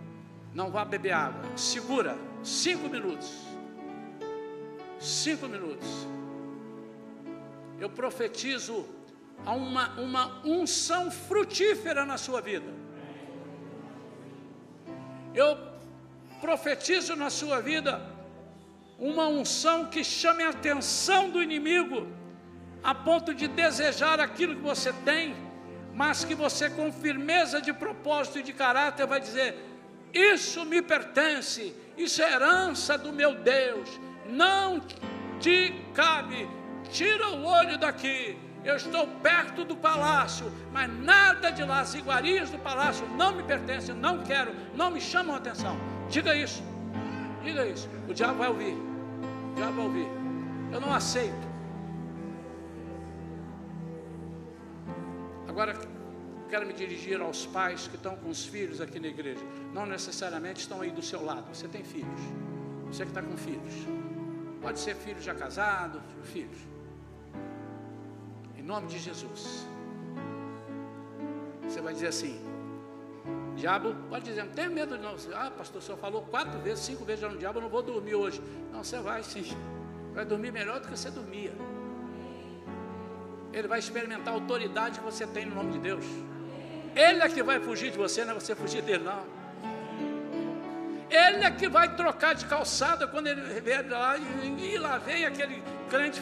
não 0.53 0.71
vá 0.71 0.85
beber 0.85 1.11
água. 1.11 1.41
Segura 1.57 2.15
cinco 2.41 2.87
minutos. 2.87 3.50
Cinco 5.01 5.47
minutos. 5.47 5.87
Eu 7.79 7.89
profetizo 7.89 8.85
Há 9.45 9.53
uma, 9.53 9.89
uma 9.99 10.41
unção 10.45 11.09
frutífera 11.09 12.05
na 12.05 12.17
sua 12.17 12.41
vida. 12.41 12.71
Eu 15.33 15.57
profetizo 16.39 17.15
na 17.15 17.29
sua 17.29 17.59
vida 17.59 18.01
uma 18.99 19.27
unção 19.27 19.85
que 19.85 20.03
chame 20.03 20.43
a 20.43 20.49
atenção 20.49 21.29
do 21.29 21.41
inimigo, 21.41 22.07
a 22.83 22.93
ponto 22.93 23.33
de 23.33 23.47
desejar 23.47 24.19
aquilo 24.19 24.55
que 24.55 24.61
você 24.61 24.93
tem, 25.05 25.35
mas 25.93 26.23
que 26.23 26.35
você, 26.35 26.69
com 26.69 26.91
firmeza 26.91 27.59
de 27.59 27.73
propósito 27.73 28.39
e 28.39 28.43
de 28.43 28.53
caráter, 28.53 29.07
vai 29.07 29.19
dizer: 29.19 29.57
Isso 30.13 30.63
me 30.65 30.83
pertence, 30.83 31.75
isso 31.97 32.21
é 32.21 32.31
herança 32.31 32.95
do 32.95 33.11
meu 33.11 33.33
Deus, 33.33 33.89
não 34.25 34.81
te 35.39 35.73
cabe, 35.93 36.47
tira 36.89 37.29
o 37.29 37.45
olho 37.45 37.77
daqui. 37.77 38.37
Eu 38.63 38.75
estou 38.75 39.07
perto 39.07 39.65
do 39.65 39.75
palácio, 39.75 40.51
mas 40.71 40.87
nada 40.99 41.49
de 41.49 41.63
lá, 41.63 41.79
as 41.79 41.95
iguarias 41.95 42.51
do 42.51 42.59
palácio 42.59 43.07
não 43.17 43.33
me 43.33 43.41
pertencem, 43.41 43.95
não 43.95 44.19
quero, 44.23 44.53
não 44.75 44.91
me 44.91 45.01
chamam 45.01 45.33
a 45.33 45.39
atenção. 45.39 45.75
Diga 46.09 46.35
isso, 46.35 46.63
diga 47.43 47.65
isso. 47.65 47.89
O 48.07 48.13
diabo 48.13 48.37
vai 48.37 48.49
ouvir 48.49 48.91
já 49.57 49.69
vai 49.69 49.85
ouvir. 49.85 50.07
Eu 50.71 50.79
não 50.79 50.93
aceito. 50.93 51.49
Agora, 55.47 55.75
quero 56.49 56.65
me 56.65 56.73
dirigir 56.73 57.19
aos 57.21 57.45
pais 57.45 57.87
que 57.87 57.95
estão 57.95 58.15
com 58.15 58.29
os 58.29 58.45
filhos 58.45 58.79
aqui 58.79 58.99
na 58.99 59.07
igreja. 59.07 59.41
Não 59.73 59.85
necessariamente 59.85 60.61
estão 60.61 60.81
aí 60.81 60.91
do 60.91 61.01
seu 61.01 61.23
lado. 61.23 61.53
Você 61.53 61.67
tem 61.67 61.83
filhos. 61.83 62.21
Você 62.87 63.03
que 63.03 63.11
está 63.11 63.21
com 63.21 63.35
filhos. 63.37 63.73
Pode 64.61 64.79
ser 64.79 64.95
filho 64.95 65.21
já 65.21 65.33
casado, 65.33 66.01
filhos. 66.23 66.59
Em 68.57 68.61
nome 68.61 68.87
de 68.87 68.99
Jesus. 68.99 69.65
Você 71.63 71.81
vai 71.81 71.93
dizer 71.93 72.07
assim: 72.07 72.39
Diabo, 73.55 73.95
pode 74.09 74.25
dizer, 74.25 74.43
não 74.43 74.51
tenha 74.51 74.69
medo 74.69 74.97
de 74.97 75.03
não. 75.03 75.15
Ah, 75.35 75.51
pastor, 75.51 75.81
senhor 75.81 75.97
falou 75.97 76.21
quatro 76.23 76.59
vezes, 76.59 76.85
cinco 76.85 77.03
vezes 77.03 77.21
já 77.21 77.29
no 77.29 77.37
diabo, 77.37 77.59
eu 77.59 77.63
não 77.63 77.69
vou 77.69 77.81
dormir 77.81 78.15
hoje. 78.15 78.41
Não, 78.71 78.83
você 78.83 78.99
vai 78.99 79.23
sim. 79.23 79.45
Vai 80.13 80.25
dormir 80.25 80.51
melhor 80.51 80.79
do 80.79 80.87
que 80.87 80.97
você 80.97 81.09
dormia. 81.09 81.53
Ele 83.53 83.67
vai 83.67 83.79
experimentar 83.79 84.33
a 84.33 84.37
autoridade 84.37 84.99
que 84.99 85.05
você 85.05 85.27
tem 85.27 85.45
no 85.45 85.55
nome 85.55 85.71
de 85.73 85.79
Deus. 85.79 86.05
Ele 86.95 87.21
é 87.21 87.29
que 87.29 87.43
vai 87.43 87.59
fugir 87.59 87.91
de 87.91 87.97
você, 87.97 88.23
não 88.23 88.31
é 88.31 88.39
você 88.39 88.55
fugir 88.55 88.81
dele, 88.81 89.03
não. 89.03 89.40
Ele 91.11 91.43
é 91.43 91.51
que 91.51 91.67
vai 91.67 91.93
trocar 91.93 92.33
de 92.33 92.45
calçada 92.45 93.05
quando 93.05 93.27
ele 93.27 93.41
vier 93.59 93.85
lá 93.89 94.17
e, 94.17 94.73
e 94.73 94.77
lá 94.77 94.97
vem 94.97 95.25
aquele 95.25 95.61
crente 95.89 96.21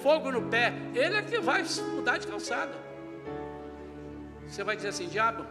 fogo 0.00 0.30
no 0.30 0.42
pé. 0.42 0.72
Ele 0.94 1.16
é 1.16 1.22
que 1.22 1.40
vai 1.40 1.64
mudar 1.96 2.18
de 2.18 2.26
calçada. 2.28 2.72
Você 4.46 4.62
vai 4.62 4.76
dizer 4.76 4.88
assim, 4.88 5.08
diabo, 5.08 5.44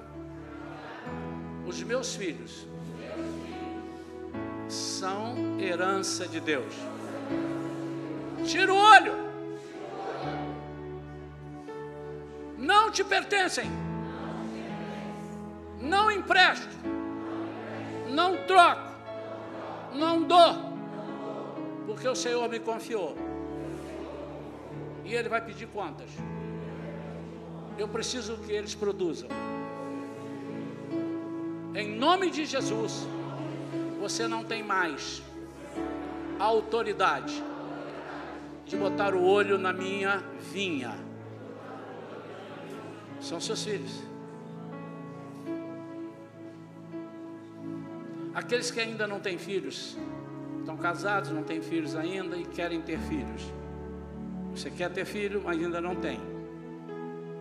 os 1.66 1.84
meus 1.84 2.16
filhos 2.16 2.66
são 4.70 5.60
herança 5.60 6.26
de 6.26 6.40
Deus. 6.40 6.74
Tira 8.46 8.74
o 8.74 8.78
olho. 8.78 9.14
Não 12.58 12.90
te 12.90 13.04
pertencem. 13.04 13.70
Não 15.82 16.10
empresto. 16.10 16.76
Não 18.10 18.46
troco. 18.46 18.92
Não 19.94 20.24
dou. 20.24 20.56
Porque 21.86 22.08
o 22.08 22.16
Senhor 22.16 22.48
me 22.50 22.60
confiou. 22.60 23.16
E 25.06 25.14
Ele 25.14 25.30
vai 25.30 25.42
pedir 25.42 25.68
contas. 25.68 26.10
Eu 27.78 27.88
preciso 27.88 28.38
que 28.38 28.52
eles 28.52 28.74
produzam. 28.74 29.30
Em 31.76 31.96
nome 31.96 32.32
de 32.32 32.44
Jesus, 32.44 33.08
você 34.00 34.28
não 34.28 34.44
tem 34.44 34.64
mais 34.64 35.22
a 36.40 36.44
autoridade 36.44 37.44
de 38.66 38.76
botar 38.76 39.14
o 39.14 39.24
olho 39.24 39.58
na 39.60 39.72
minha 39.72 40.24
vinha. 40.52 40.98
São 43.22 43.40
seus 43.40 43.64
filhos. 43.64 44.04
Aqueles 48.48 48.72
que 48.72 48.80
ainda 48.80 49.06
não 49.06 49.20
têm 49.20 49.38
filhos, 49.38 49.98
estão 50.60 50.78
casados, 50.78 51.32
não 51.32 51.44
têm 51.44 51.62
filhos 51.62 51.98
ainda 51.98 52.38
e 52.38 52.46
querem 52.46 52.82
ter 52.82 52.98
filhos. 52.98 53.54
Você 54.52 54.70
quer 54.70 54.90
ter 54.90 55.04
filho, 55.04 55.42
mas 55.44 55.62
ainda 55.62 55.82
não 55.82 55.94
tem. 55.98 56.18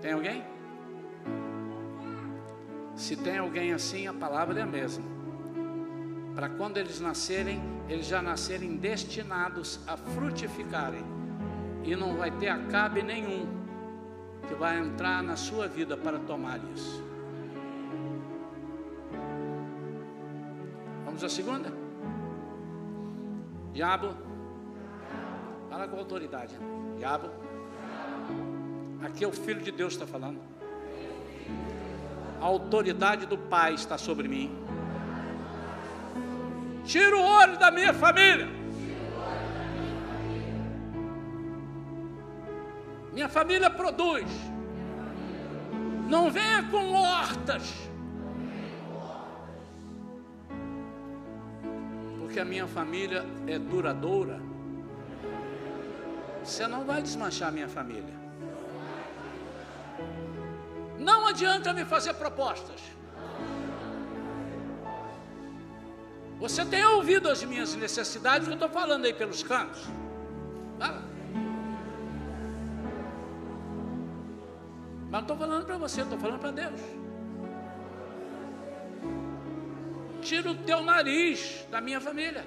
Tem 0.03 0.15
alguém? 0.15 0.43
Se 2.97 3.15
tem 3.15 3.39
alguém 3.39 3.73
assim, 3.73 4.09
a 4.09 4.13
palavra 4.13 4.59
é 4.59 4.63
a 4.65 4.67
mesma. 4.67 5.05
Para 6.35 6.49
quando 6.49 6.77
eles 6.77 6.99
nascerem, 6.99 7.63
eles 7.89 8.07
já 8.07 8.21
nascerem 8.21 8.77
destinados 8.77 9.79
a 9.87 9.97
frutificarem. 9.97 11.05
E 11.85 11.95
não 11.95 12.17
vai 12.17 12.33
ter 12.33 12.49
acabe 12.49 13.01
nenhum 13.01 13.47
que 14.49 14.55
vai 14.57 14.81
entrar 14.81 15.23
na 15.23 15.37
sua 15.37 15.69
vida 15.69 15.97
para 15.97 16.19
tomar 16.19 16.59
isso. 16.75 17.06
Vamos 21.17 21.33
segunda? 21.33 21.73
Diabo, 23.73 24.15
fala 25.69 25.89
com 25.89 25.99
autoridade. 25.99 26.55
Diabo, 26.99 27.31
aqui 29.03 29.25
é 29.25 29.29
o 29.29 29.33
Filho 29.33 29.63
de 29.63 29.71
Deus 29.71 29.95
está 29.95 30.07
falando 30.07 30.41
a 32.41 32.45
autoridade 32.45 33.27
do 33.27 33.39
Pai 33.39 33.75
está 33.75 33.97
sobre 33.99 34.29
mim. 34.29 34.57
Tira 36.85 37.17
o 37.17 37.21
olho 37.21 37.59
da 37.59 37.71
minha 37.71 37.93
família. 37.93 38.49
Minha 43.13 43.29
família 43.29 43.71
produz. 43.71 44.27
Não 46.09 46.31
venha 46.31 46.63
com 46.71 46.93
hortas. 46.93 47.86
Porque 52.37 52.49
a 52.49 52.53
minha 52.53 52.67
família 52.67 53.25
é 53.47 53.59
duradoura. 53.59 54.39
Você 56.45 56.67
não 56.67 56.85
vai 56.85 57.01
desmanchar 57.01 57.49
a 57.49 57.51
minha 57.51 57.67
família. 57.67 58.15
Não 60.99 61.27
adianta 61.27 61.73
me 61.73 61.87
fazer 61.87 62.13
propostas. 62.13 62.79
Você 66.39 66.63
tem 66.67 66.85
ouvido 66.85 67.31
as 67.31 67.43
minhas 67.43 67.75
necessidades 67.75 68.47
que 68.47 68.53
eu 68.53 68.61
estou 68.61 68.69
falando 68.69 69.07
aí 69.07 69.15
pelos 69.15 69.43
cantos? 69.43 69.83
Fala. 70.79 71.03
Mas 75.05 75.11
não 75.11 75.21
estou 75.21 75.39
falando 75.39 75.65
para 75.65 75.79
você, 75.79 76.03
estou 76.03 76.19
falando 76.19 76.41
para 76.41 76.51
Deus. 76.51 77.06
Tira 80.29 80.51
o 80.51 80.55
teu 80.55 80.83
nariz 80.83 81.67
da 81.71 81.81
minha 81.81 82.01
família. 82.01 82.45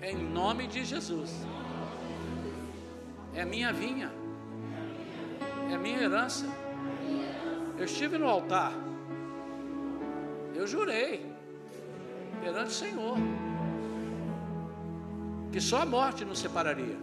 Em 0.00 0.16
nome 0.16 0.66
de 0.66 0.84
Jesus. 0.84 1.32
É 3.34 3.44
minha 3.44 3.72
vinha 3.72 4.10
é 5.72 5.78
minha 5.78 6.00
herança. 6.00 6.46
Eu 7.76 7.84
estive 7.84 8.18
no 8.18 8.28
altar, 8.28 8.72
eu 10.54 10.66
jurei 10.66 11.26
perante 12.40 12.68
o 12.68 12.70
Senhor 12.70 13.16
que 15.50 15.60
só 15.60 15.82
a 15.82 15.86
morte 15.86 16.24
nos 16.24 16.38
separaria. 16.38 16.98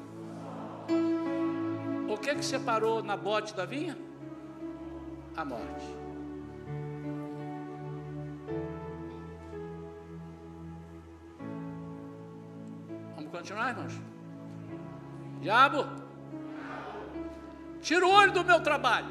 O 2.09 2.17
que 2.17 2.35
que 2.35 2.43
separou 2.43 3.01
na 3.01 3.15
bote 3.15 3.53
da 3.53 3.65
vinha? 3.65 3.97
A 5.35 5.45
morte. 5.45 6.00
Continuar, 13.51 13.69
irmãos? 13.69 14.01
Diabo, 15.41 16.01
Tira 17.81 18.05
o 18.05 18.11
olho 18.11 18.31
do 18.31 18.45
meu 18.45 18.61
trabalho. 18.61 19.07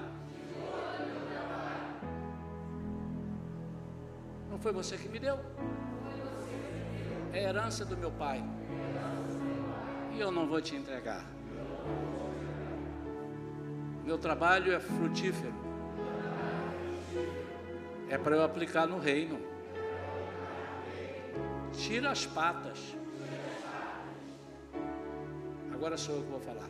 Não 4.48 4.58
foi 4.60 4.72
você 4.72 4.96
que 4.96 5.08
me 5.08 5.18
deu? 5.18 5.36
É 7.32 7.42
herança 7.42 7.84
do 7.84 7.96
meu 7.96 8.12
pai. 8.12 8.44
E 10.12 10.20
eu 10.20 10.30
não 10.30 10.46
vou 10.46 10.62
te 10.62 10.76
entregar. 10.76 11.24
Meu 14.04 14.16
trabalho 14.16 14.72
é 14.72 14.78
frutífero. 14.78 15.54
É 18.08 18.16
para 18.16 18.36
eu 18.36 18.44
aplicar 18.44 18.86
no 18.86 19.00
reino. 19.00 19.40
Tira 21.72 22.12
as 22.12 22.24
patas. 22.24 23.00
Agora 25.80 25.96
sou 25.96 26.16
eu 26.16 26.22
que 26.22 26.28
vou 26.28 26.40
falar. 26.40 26.68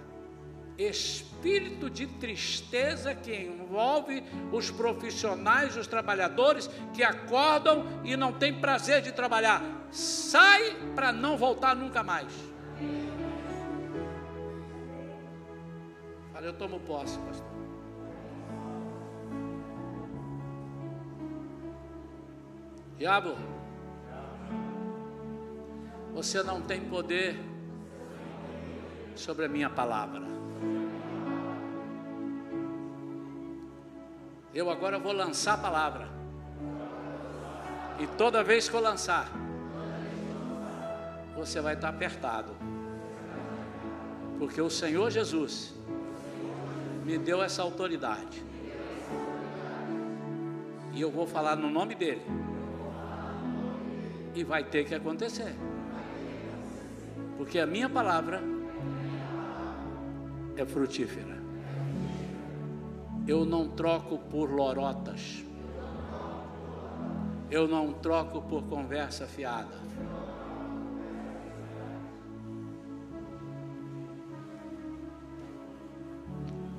espírito 0.78 1.90
de 1.90 2.06
tristeza 2.06 3.12
que 3.12 3.34
envolve 3.34 4.22
os 4.52 4.70
profissionais, 4.70 5.76
os 5.76 5.88
trabalhadores 5.88 6.68
que 6.94 7.02
acordam 7.02 7.84
e 8.04 8.16
não 8.16 8.32
têm 8.32 8.60
prazer 8.60 9.02
de 9.02 9.10
trabalhar. 9.10 9.64
Sai 9.90 10.76
para 10.94 11.10
não 11.10 11.36
voltar 11.36 11.74
nunca 11.74 12.04
mais. 12.04 12.32
Fala, 16.32 16.46
eu 16.46 16.52
tomo 16.52 16.78
posse, 16.78 17.18
pastor. 17.18 17.50
Diabo, 22.96 23.34
você 26.14 26.44
não 26.44 26.62
tem 26.62 26.80
poder 26.82 27.49
sobre 29.20 29.44
a 29.44 29.48
minha 29.48 29.68
palavra. 29.68 30.22
Eu 34.52 34.68
agora 34.68 34.98
vou 34.98 35.12
lançar 35.12 35.54
a 35.54 35.58
palavra. 35.58 36.08
E 38.00 38.06
toda 38.16 38.42
vez 38.42 38.68
que 38.68 38.74
eu 38.74 38.80
lançar, 38.80 39.28
você 41.36 41.60
vai 41.60 41.74
estar 41.74 41.90
apertado. 41.90 42.56
Porque 44.38 44.60
o 44.60 44.70
Senhor 44.70 45.10
Jesus 45.10 45.74
me 47.04 47.18
deu 47.18 47.42
essa 47.42 47.62
autoridade. 47.62 48.42
E 50.92 51.00
eu 51.00 51.10
vou 51.10 51.26
falar 51.26 51.56
no 51.56 51.70
nome 51.70 51.94
dele. 51.94 52.22
E 54.34 54.42
vai 54.42 54.64
ter 54.64 54.84
que 54.86 54.94
acontecer. 54.94 55.54
Porque 57.36 57.58
a 57.58 57.66
minha 57.66 57.88
palavra 57.88 58.42
é 60.60 60.66
frutífera. 60.66 61.38
Eu 63.26 63.44
não 63.44 63.68
troco 63.68 64.18
por 64.18 64.50
lorotas. 64.50 65.44
Eu 67.50 67.66
não 67.66 67.92
troco 67.92 68.42
por 68.42 68.62
conversa 68.64 69.26
fiada. 69.26 69.78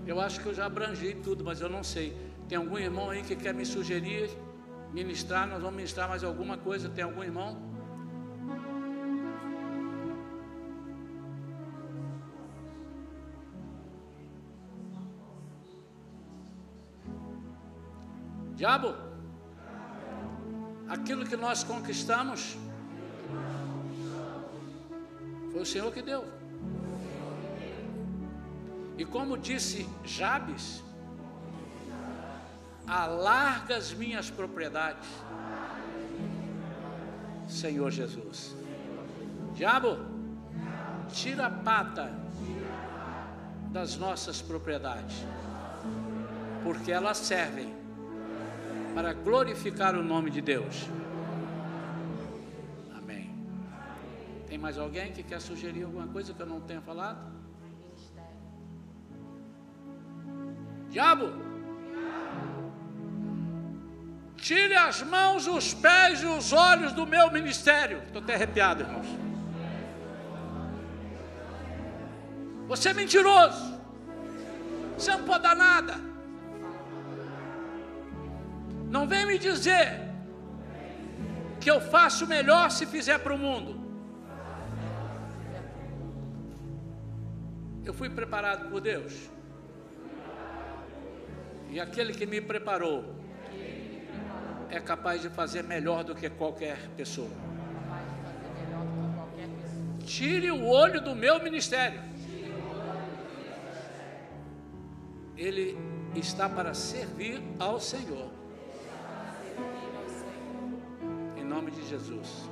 Eu 0.06 0.20
acho 0.20 0.42
que 0.42 0.48
eu 0.48 0.54
já 0.54 0.66
abrangi 0.66 1.16
tudo, 1.16 1.44
mas 1.44 1.62
eu 1.62 1.70
não 1.70 1.84
sei. 1.84 2.18
Tem 2.48 2.58
algum 2.58 2.78
irmão 2.78 3.10
aí 3.10 3.22
que 3.22 3.36
quer 3.36 3.54
me 3.54 3.66
sugerir 3.66 4.30
ministrar? 4.94 5.48
Nós 5.48 5.62
vamos 5.62 5.76
ministrar 5.76 6.10
mais 6.10 6.24
alguma 6.24 6.58
coisa? 6.58 6.90
Tem 6.90 7.04
algum 7.04 7.24
irmão? 7.24 7.71
Diabo, 18.62 18.94
aquilo 20.88 21.26
que 21.26 21.36
nós 21.36 21.64
conquistamos 21.64 22.56
foi 25.52 25.62
o 25.62 25.66
Senhor 25.66 25.92
que 25.92 26.04
deu. 26.04 26.24
E 29.00 29.04
como 29.04 29.36
disse 29.36 29.90
Jabes, 30.04 30.84
alarga 32.86 33.76
as 33.78 33.94
minhas 33.94 34.30
propriedades, 34.30 35.10
Senhor 37.50 37.90
Jesus. 37.90 38.56
Diabo, 39.56 39.98
tira 41.12 41.48
a 41.48 41.50
pata 41.50 42.14
das 43.72 43.98
nossas 43.98 44.40
propriedades, 44.40 45.16
porque 46.64 46.92
elas 46.92 47.18
servem 47.18 47.81
para 48.94 49.14
glorificar 49.14 49.96
o 49.96 50.04
nome 50.04 50.30
de 50.30 50.42
Deus. 50.42 50.88
Amém. 52.98 53.34
Tem 54.48 54.58
mais 54.58 54.78
alguém 54.78 55.12
que 55.12 55.24
quer 55.24 55.40
sugerir 55.40 55.84
alguma 55.84 56.08
coisa 56.08 56.34
que 56.34 56.42
eu 56.42 56.46
não 56.46 56.62
tenha 56.62 56.82
falado? 56.82 57.32
Diabo, 60.90 61.32
tire 64.36 64.76
as 64.76 65.02
mãos, 65.04 65.48
os 65.48 65.74
pés 65.74 66.22
e 66.22 66.26
os 66.26 66.52
olhos 66.52 66.92
do 66.92 67.08
meu 67.08 67.32
ministério. 67.32 68.00
Estou 68.00 68.22
até 68.22 68.36
arrepiado, 68.36 68.84
irmãos. 68.84 69.08
Você 72.68 72.90
é 72.90 72.94
mentiroso. 72.94 73.80
Você 74.98 75.12
não 75.12 75.24
pode 75.24 75.44
dar 75.44 75.56
nada. 75.56 76.11
Não 78.92 79.08
vem 79.08 79.26
me 79.26 79.38
dizer 79.40 80.02
que 81.62 81.72
eu 81.72 81.80
faço 81.80 82.28
melhor 82.28 82.70
se 82.70 82.86
fizer 82.86 83.20
para 83.20 83.34
o 83.34 83.38
mundo. 83.38 83.80
Eu 87.86 87.94
fui 87.94 88.10
preparado 88.10 88.70
por 88.70 88.82
Deus. 88.82 89.14
E 91.70 91.80
aquele 91.80 92.14
que 92.14 92.26
me 92.26 92.42
preparou 92.42 93.16
é 94.70 94.82
capaz 94.82 95.22
de 95.22 95.30
fazer 95.30 95.64
melhor 95.64 96.04
do 96.04 96.14
que 96.14 96.30
qualquer 96.30 96.78
pessoa. 96.98 97.32
Tire 100.06 100.52
o 100.52 100.68
olho 100.68 101.00
do 101.00 101.16
meu 101.16 101.42
ministério. 101.42 102.02
Ele 105.38 105.78
está 106.14 106.50
para 106.50 106.74
servir 106.74 107.42
ao 107.58 107.80
Senhor. 107.80 108.41
Nome 111.72 111.82
de 111.82 111.90
Jesus. 111.90 112.50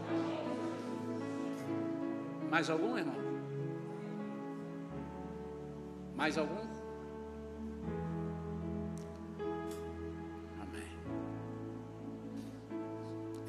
Mais 2.50 2.70
algum, 2.70 2.98
irmão? 2.98 3.16
Mais 6.16 6.38
algum? 6.38 6.70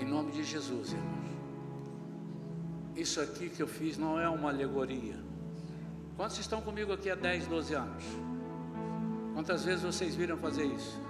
nome 0.06 0.32
de 0.32 0.42
Jesus, 0.42 0.92
irmãos. 0.92 1.30
Isso 2.96 3.20
aqui 3.20 3.48
que 3.48 3.62
eu 3.62 3.68
fiz 3.68 3.96
não 3.96 4.18
é 4.18 4.28
uma 4.28 4.50
alegoria. 4.50 5.16
Quantos 6.16 6.38
estão 6.38 6.60
comigo 6.60 6.92
aqui 6.92 7.08
há 7.08 7.14
10, 7.14 7.46
12 7.46 7.74
anos? 7.74 8.04
Quantas 9.32 9.64
vezes 9.64 9.84
vocês 9.84 10.16
viram 10.16 10.36
fazer 10.36 10.64
isso? 10.64 11.00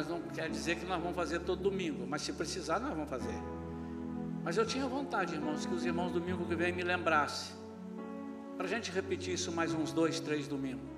Nós 0.00 0.08
não 0.08 0.18
quer 0.22 0.48
dizer 0.48 0.76
que 0.76 0.86
nós 0.86 0.98
vamos 0.98 1.14
fazer 1.14 1.40
todo 1.40 1.60
domingo, 1.60 2.06
mas 2.08 2.22
se 2.22 2.32
precisar 2.32 2.80
nós 2.80 2.94
vamos 2.94 3.10
fazer. 3.10 3.38
Mas 4.42 4.56
eu 4.56 4.64
tinha 4.64 4.86
vontade, 4.86 5.34
irmãos, 5.34 5.66
que 5.66 5.74
os 5.74 5.84
irmãos 5.84 6.10
domingo 6.10 6.46
que 6.46 6.54
vem 6.54 6.72
me 6.72 6.82
lembrassem. 6.82 7.54
Para 8.56 8.64
a 8.64 8.68
gente 8.68 8.90
repetir 8.90 9.34
isso 9.34 9.52
mais 9.52 9.74
uns 9.74 9.92
dois, 9.92 10.18
três 10.18 10.48
domingos. 10.48 10.88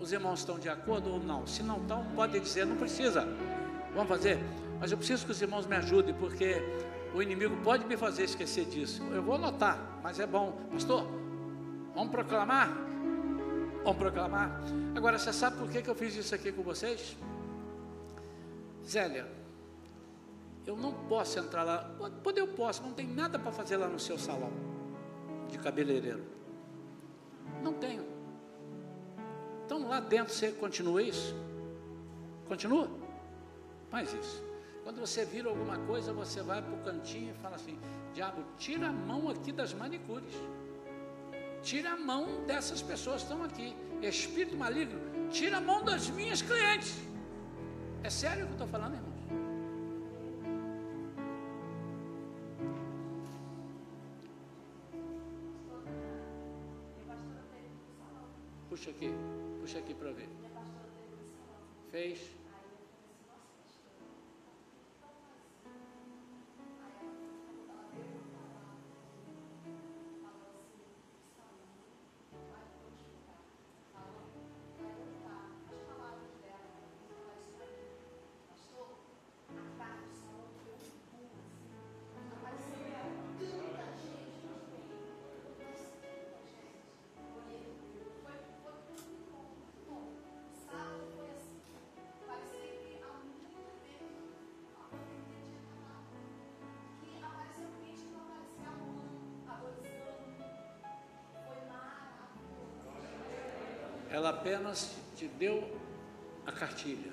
Os 0.00 0.10
irmãos 0.10 0.40
estão 0.40 0.58
de 0.58 0.68
acordo 0.68 1.10
ou 1.10 1.20
não? 1.20 1.46
Se 1.46 1.62
não 1.62 1.80
estão, 1.80 2.04
pode 2.16 2.40
dizer, 2.40 2.66
não 2.66 2.74
precisa. 2.74 3.24
Vamos 3.94 4.08
fazer? 4.08 4.36
Mas 4.80 4.90
eu 4.90 4.98
preciso 4.98 5.24
que 5.24 5.30
os 5.30 5.40
irmãos 5.40 5.64
me 5.64 5.76
ajudem, 5.76 6.12
porque 6.12 6.60
o 7.14 7.22
inimigo 7.22 7.56
pode 7.62 7.86
me 7.86 7.96
fazer 7.96 8.24
esquecer 8.24 8.64
disso. 8.64 9.00
Eu 9.12 9.22
vou 9.22 9.36
anotar, 9.36 9.78
mas 10.02 10.18
é 10.18 10.26
bom. 10.26 10.58
Pastor, 10.72 11.06
vamos 11.94 12.10
proclamar? 12.10 12.68
Vamos 13.84 13.96
proclamar. 13.96 14.60
Agora, 14.96 15.20
você 15.20 15.32
sabe 15.32 15.56
por 15.56 15.70
que, 15.70 15.82
que 15.82 15.88
eu 15.88 15.94
fiz 15.94 16.16
isso 16.16 16.34
aqui 16.34 16.50
com 16.50 16.64
vocês? 16.64 17.16
Zélia, 18.86 19.26
eu 20.66 20.76
não 20.76 20.92
posso 20.92 21.38
entrar 21.38 21.62
lá. 21.64 21.78
Poder 22.22 22.40
eu 22.40 22.48
posso, 22.48 22.82
não 22.82 22.92
tem 22.92 23.06
nada 23.06 23.38
para 23.38 23.52
fazer 23.52 23.76
lá 23.76 23.88
no 23.88 23.98
seu 23.98 24.18
salão 24.18 24.52
de 25.48 25.58
cabeleireiro. 25.58 26.24
Não 27.62 27.72
tenho. 27.72 28.04
Então 29.64 29.88
lá 29.88 30.00
dentro 30.00 30.32
você 30.32 30.52
continua 30.52 31.02
isso? 31.02 31.34
Continua? 32.46 32.88
Faz 33.90 34.12
isso. 34.12 34.44
Quando 34.84 35.00
você 35.00 35.24
vira 35.24 35.48
alguma 35.48 35.78
coisa, 35.78 36.12
você 36.12 36.42
vai 36.42 36.62
para 36.62 36.72
o 36.72 36.78
cantinho 36.78 37.34
e 37.34 37.42
fala 37.42 37.56
assim: 37.56 37.78
Diabo, 38.14 38.44
tira 38.56 38.88
a 38.88 38.92
mão 38.92 39.28
aqui 39.28 39.50
das 39.50 39.74
manicures. 39.74 40.34
Tira 41.62 41.92
a 41.92 41.96
mão 41.96 42.44
dessas 42.46 42.80
pessoas 42.82 43.22
que 43.22 43.32
estão 43.32 43.42
aqui. 43.42 43.74
Espírito 44.00 44.56
maligno, 44.56 45.00
tira 45.30 45.56
a 45.56 45.60
mão 45.60 45.84
das 45.84 46.08
minhas 46.10 46.40
clientes. 46.40 46.94
É 48.06 48.10
sério 48.10 48.44
o 48.44 48.46
que 48.46 48.52
eu 48.52 48.66
estou 48.66 48.68
falando, 48.68 48.94
irmãos? 48.94 49.16
Puxa 58.68 58.90
aqui. 58.90 59.10
Puxa 59.60 59.78
aqui 59.80 59.92
para 59.92 60.12
ver. 60.12 60.28
Fez. 61.90 62.45
Ela 104.16 104.30
apenas 104.30 104.92
te 105.14 105.28
deu 105.28 105.78
a 106.46 106.50
cartilha. 106.50 107.12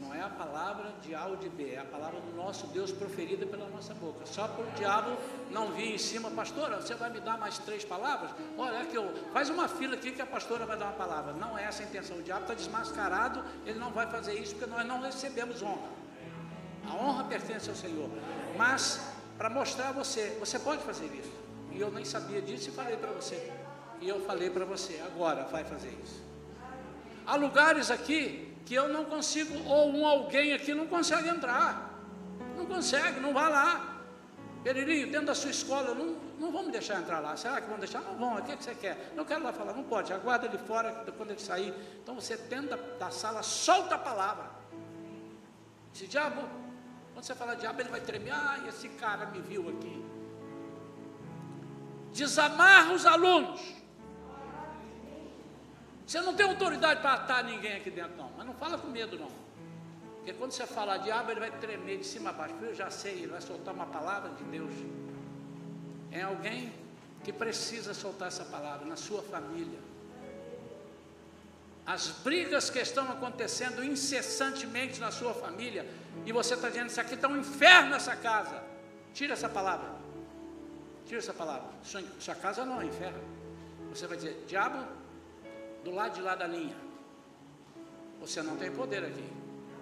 Não 0.00 0.12
é 0.12 0.20
a 0.20 0.28
palavra 0.28 0.92
de 1.00 1.14
A 1.14 1.26
ou 1.26 1.36
de 1.36 1.48
B, 1.48 1.74
é 1.74 1.78
a 1.78 1.84
palavra 1.84 2.18
do 2.18 2.34
nosso 2.34 2.66
Deus 2.66 2.90
proferida 2.90 3.46
pela 3.46 3.68
nossa 3.68 3.94
boca. 3.94 4.26
Só 4.26 4.48
para 4.48 4.64
o 4.64 4.70
diabo 4.72 5.16
não 5.52 5.70
vir 5.70 5.94
em 5.94 5.98
cima, 5.98 6.28
pastora, 6.28 6.80
você 6.80 6.96
vai 6.96 7.08
me 7.08 7.20
dar 7.20 7.38
mais 7.38 7.58
três 7.58 7.84
palavras? 7.84 8.32
Olha 8.58 8.84
que 8.84 8.96
eu 8.96 9.14
faz 9.32 9.48
uma 9.48 9.68
fila 9.68 9.94
aqui 9.94 10.10
que 10.10 10.20
a 10.20 10.26
pastora 10.26 10.66
vai 10.66 10.76
dar 10.76 10.86
uma 10.86 10.94
palavra. 10.94 11.34
Não 11.34 11.56
é 11.56 11.62
essa 11.66 11.84
a 11.84 11.86
intenção. 11.86 12.16
O 12.16 12.22
diabo 12.22 12.42
está 12.42 12.54
desmascarado, 12.54 13.44
ele 13.64 13.78
não 13.78 13.92
vai 13.92 14.08
fazer 14.08 14.34
isso 14.34 14.56
porque 14.56 14.68
nós 14.68 14.84
não 14.84 15.00
recebemos 15.00 15.62
honra. 15.62 15.88
A 16.84 16.94
honra 16.96 17.24
pertence 17.28 17.70
ao 17.70 17.76
Senhor. 17.76 18.10
Mas 18.56 19.00
para 19.38 19.48
mostrar 19.48 19.90
a 19.90 19.92
você, 19.92 20.36
você 20.40 20.58
pode 20.58 20.82
fazer 20.82 21.06
isso. 21.14 21.32
E 21.70 21.80
eu 21.80 21.92
nem 21.92 22.04
sabia 22.04 22.42
disso 22.42 22.70
e 22.70 22.72
falei 22.72 22.96
para 22.96 23.12
você. 23.12 23.52
E 24.00 24.08
eu 24.08 24.18
falei 24.26 24.50
para 24.50 24.64
você, 24.64 25.00
agora 25.06 25.44
vai 25.44 25.62
fazer 25.62 25.96
isso. 26.02 26.28
Há 27.26 27.36
lugares 27.36 27.90
aqui 27.90 28.54
que 28.64 28.74
eu 28.74 28.88
não 28.88 29.04
consigo, 29.04 29.58
ou 29.68 29.90
um 29.90 30.06
alguém 30.06 30.52
aqui 30.52 30.74
não 30.74 30.86
consegue 30.86 31.28
entrar. 31.28 31.90
Não 32.56 32.66
consegue, 32.66 33.20
não 33.20 33.32
vá 33.32 33.48
lá. 33.48 34.00
Peririnho, 34.62 35.10
dentro 35.10 35.26
da 35.26 35.34
sua 35.34 35.50
escola, 35.50 35.94
não, 35.94 36.16
não 36.38 36.52
vão 36.52 36.64
me 36.64 36.70
deixar 36.70 37.00
entrar 37.00 37.20
lá. 37.20 37.36
Será 37.36 37.60
que 37.60 37.68
vão 37.68 37.78
deixar? 37.78 38.00
Não 38.02 38.16
vão, 38.16 38.36
o 38.36 38.42
que, 38.42 38.52
é 38.52 38.56
que 38.56 38.64
você 38.64 38.74
quer? 38.74 39.12
Não 39.16 39.24
quero 39.24 39.42
lá 39.42 39.52
falar, 39.52 39.72
não 39.72 39.84
pode, 39.84 40.12
aguarda 40.12 40.46
ele 40.46 40.58
fora 40.58 41.04
quando 41.16 41.30
ele 41.30 41.40
sair. 41.40 41.74
Então 42.02 42.14
você 42.14 42.36
dentro 42.36 42.70
da, 42.70 42.76
da 42.76 43.10
sala, 43.10 43.42
solta 43.42 43.94
a 43.94 43.98
palavra. 43.98 44.50
Esse 45.94 46.06
diabo, 46.06 46.42
quando 47.14 47.24
você 47.24 47.34
fala 47.34 47.56
diabo, 47.56 47.80
ele 47.80 47.88
vai 47.88 48.00
tremer, 48.00 48.32
ah, 48.32 48.60
esse 48.68 48.88
cara 48.90 49.26
me 49.26 49.40
viu 49.40 49.68
aqui. 49.68 50.04
Desamarra 52.12 52.92
os 52.92 53.06
alunos. 53.06 53.60
Você 56.10 56.20
não 56.22 56.34
tem 56.34 56.44
autoridade 56.44 57.00
para 57.00 57.12
atar 57.12 57.44
ninguém 57.44 57.76
aqui 57.76 57.88
dentro, 57.88 58.16
não. 58.16 58.32
Mas 58.36 58.44
não 58.44 58.54
fala 58.54 58.76
com 58.76 58.88
medo, 58.88 59.16
não. 59.16 59.30
Porque 60.16 60.32
quando 60.32 60.50
você 60.50 60.66
falar 60.66 60.96
diabo, 60.96 61.30
ele 61.30 61.38
vai 61.38 61.52
tremer 61.52 61.98
de 61.98 62.04
cima 62.04 62.30
a 62.30 62.32
baixo. 62.32 62.52
Eu 62.60 62.74
já 62.74 62.90
sei, 62.90 63.12
ele 63.12 63.28
vai 63.28 63.40
soltar 63.40 63.72
uma 63.72 63.86
palavra 63.86 64.30
de 64.30 64.42
Deus. 64.42 64.74
É 66.10 66.22
alguém 66.22 66.72
que 67.22 67.32
precisa 67.32 67.94
soltar 67.94 68.26
essa 68.26 68.44
palavra 68.44 68.84
na 68.84 68.96
sua 68.96 69.22
família. 69.22 69.78
As 71.86 72.08
brigas 72.08 72.68
que 72.70 72.80
estão 72.80 73.08
acontecendo 73.08 73.84
incessantemente 73.84 74.98
na 74.98 75.12
sua 75.12 75.32
família, 75.32 75.88
e 76.26 76.32
você 76.32 76.54
está 76.54 76.70
dizendo: 76.70 76.88
Isso 76.88 77.00
aqui 77.00 77.14
está 77.14 77.28
um 77.28 77.36
inferno 77.36 77.94
essa 77.94 78.16
casa. 78.16 78.60
Tira 79.14 79.34
essa 79.34 79.48
palavra. 79.48 79.92
Tira 81.06 81.18
essa 81.18 81.32
palavra. 81.32 81.68
Sua, 81.84 82.02
sua 82.18 82.34
casa 82.34 82.64
não 82.64 82.80
é 82.80 82.84
um 82.84 82.88
inferno. 82.88 83.22
Você 83.90 84.08
vai 84.08 84.16
dizer: 84.16 84.44
Diabo, 84.48 84.98
do 85.84 85.90
lado 85.90 86.14
de 86.14 86.20
lá 86.20 86.34
da 86.34 86.46
linha. 86.46 86.76
Você 88.20 88.42
não 88.42 88.56
tem 88.56 88.70
poder 88.70 89.04
aqui. 89.04 89.24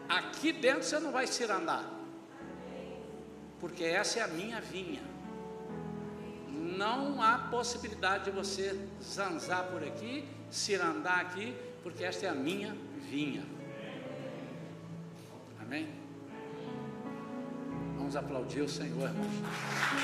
Aqui 0.09 0.53
dentro 0.53 0.85
você 0.85 0.99
não 0.99 1.11
vai 1.11 1.27
se 1.27 1.45
andar. 1.45 1.85
Porque 3.61 3.85
essa 3.85 4.21
é 4.21 4.23
a 4.23 4.29
minha 4.29 4.61
vinha. 4.61 5.03
Não 6.49 7.21
há 7.21 7.39
possibilidade 7.51 8.27
de 8.27 8.31
você 8.31 8.79
zanzar 9.03 9.65
por 9.65 9.83
aqui, 9.83 10.25
se 10.51 10.75
andar 10.77 11.21
aqui, 11.21 11.55
porque 11.83 12.05
esta 12.05 12.27
é 12.27 12.29
a 12.29 12.35
minha 12.35 12.77
vinha. 13.11 13.45
Amém? 15.61 15.89
Vamos 17.97 18.15
aplaudir 18.15 18.61
o 18.61 18.69
Senhor, 18.69 19.09
irmãos. 19.09 19.33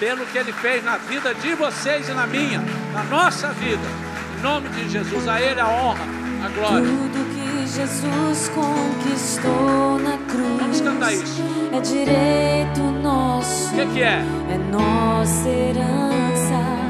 Pelo 0.00 0.26
que 0.26 0.36
Ele 0.36 0.52
fez 0.52 0.84
na 0.84 0.98
vida 0.98 1.32
de 1.34 1.54
vocês 1.54 2.08
e 2.08 2.12
na 2.12 2.26
minha, 2.26 2.60
na 2.92 3.04
nossa 3.04 3.52
vida 3.52 4.14
nome 4.44 4.68
de 4.68 4.90
Jesus, 4.90 5.26
a 5.26 5.40
Ele 5.40 5.58
a 5.58 5.66
honra, 5.66 6.04
a 6.44 6.48
glória. 6.50 6.86
Tudo 6.86 7.24
que 7.34 7.66
Jesus 7.66 8.50
conquistou 8.50 9.98
na 9.98 10.18
cruz. 10.30 10.60
Vamos 10.60 10.80
cantar 10.82 11.14
isso. 11.14 11.42
É 11.72 11.80
direito 11.80 12.82
nosso. 13.02 13.72
O 13.72 13.78
que, 13.78 13.86
que 13.86 14.02
é? 14.02 14.22
É 14.50 14.58
nossa 14.70 15.48
herança. 15.48 16.83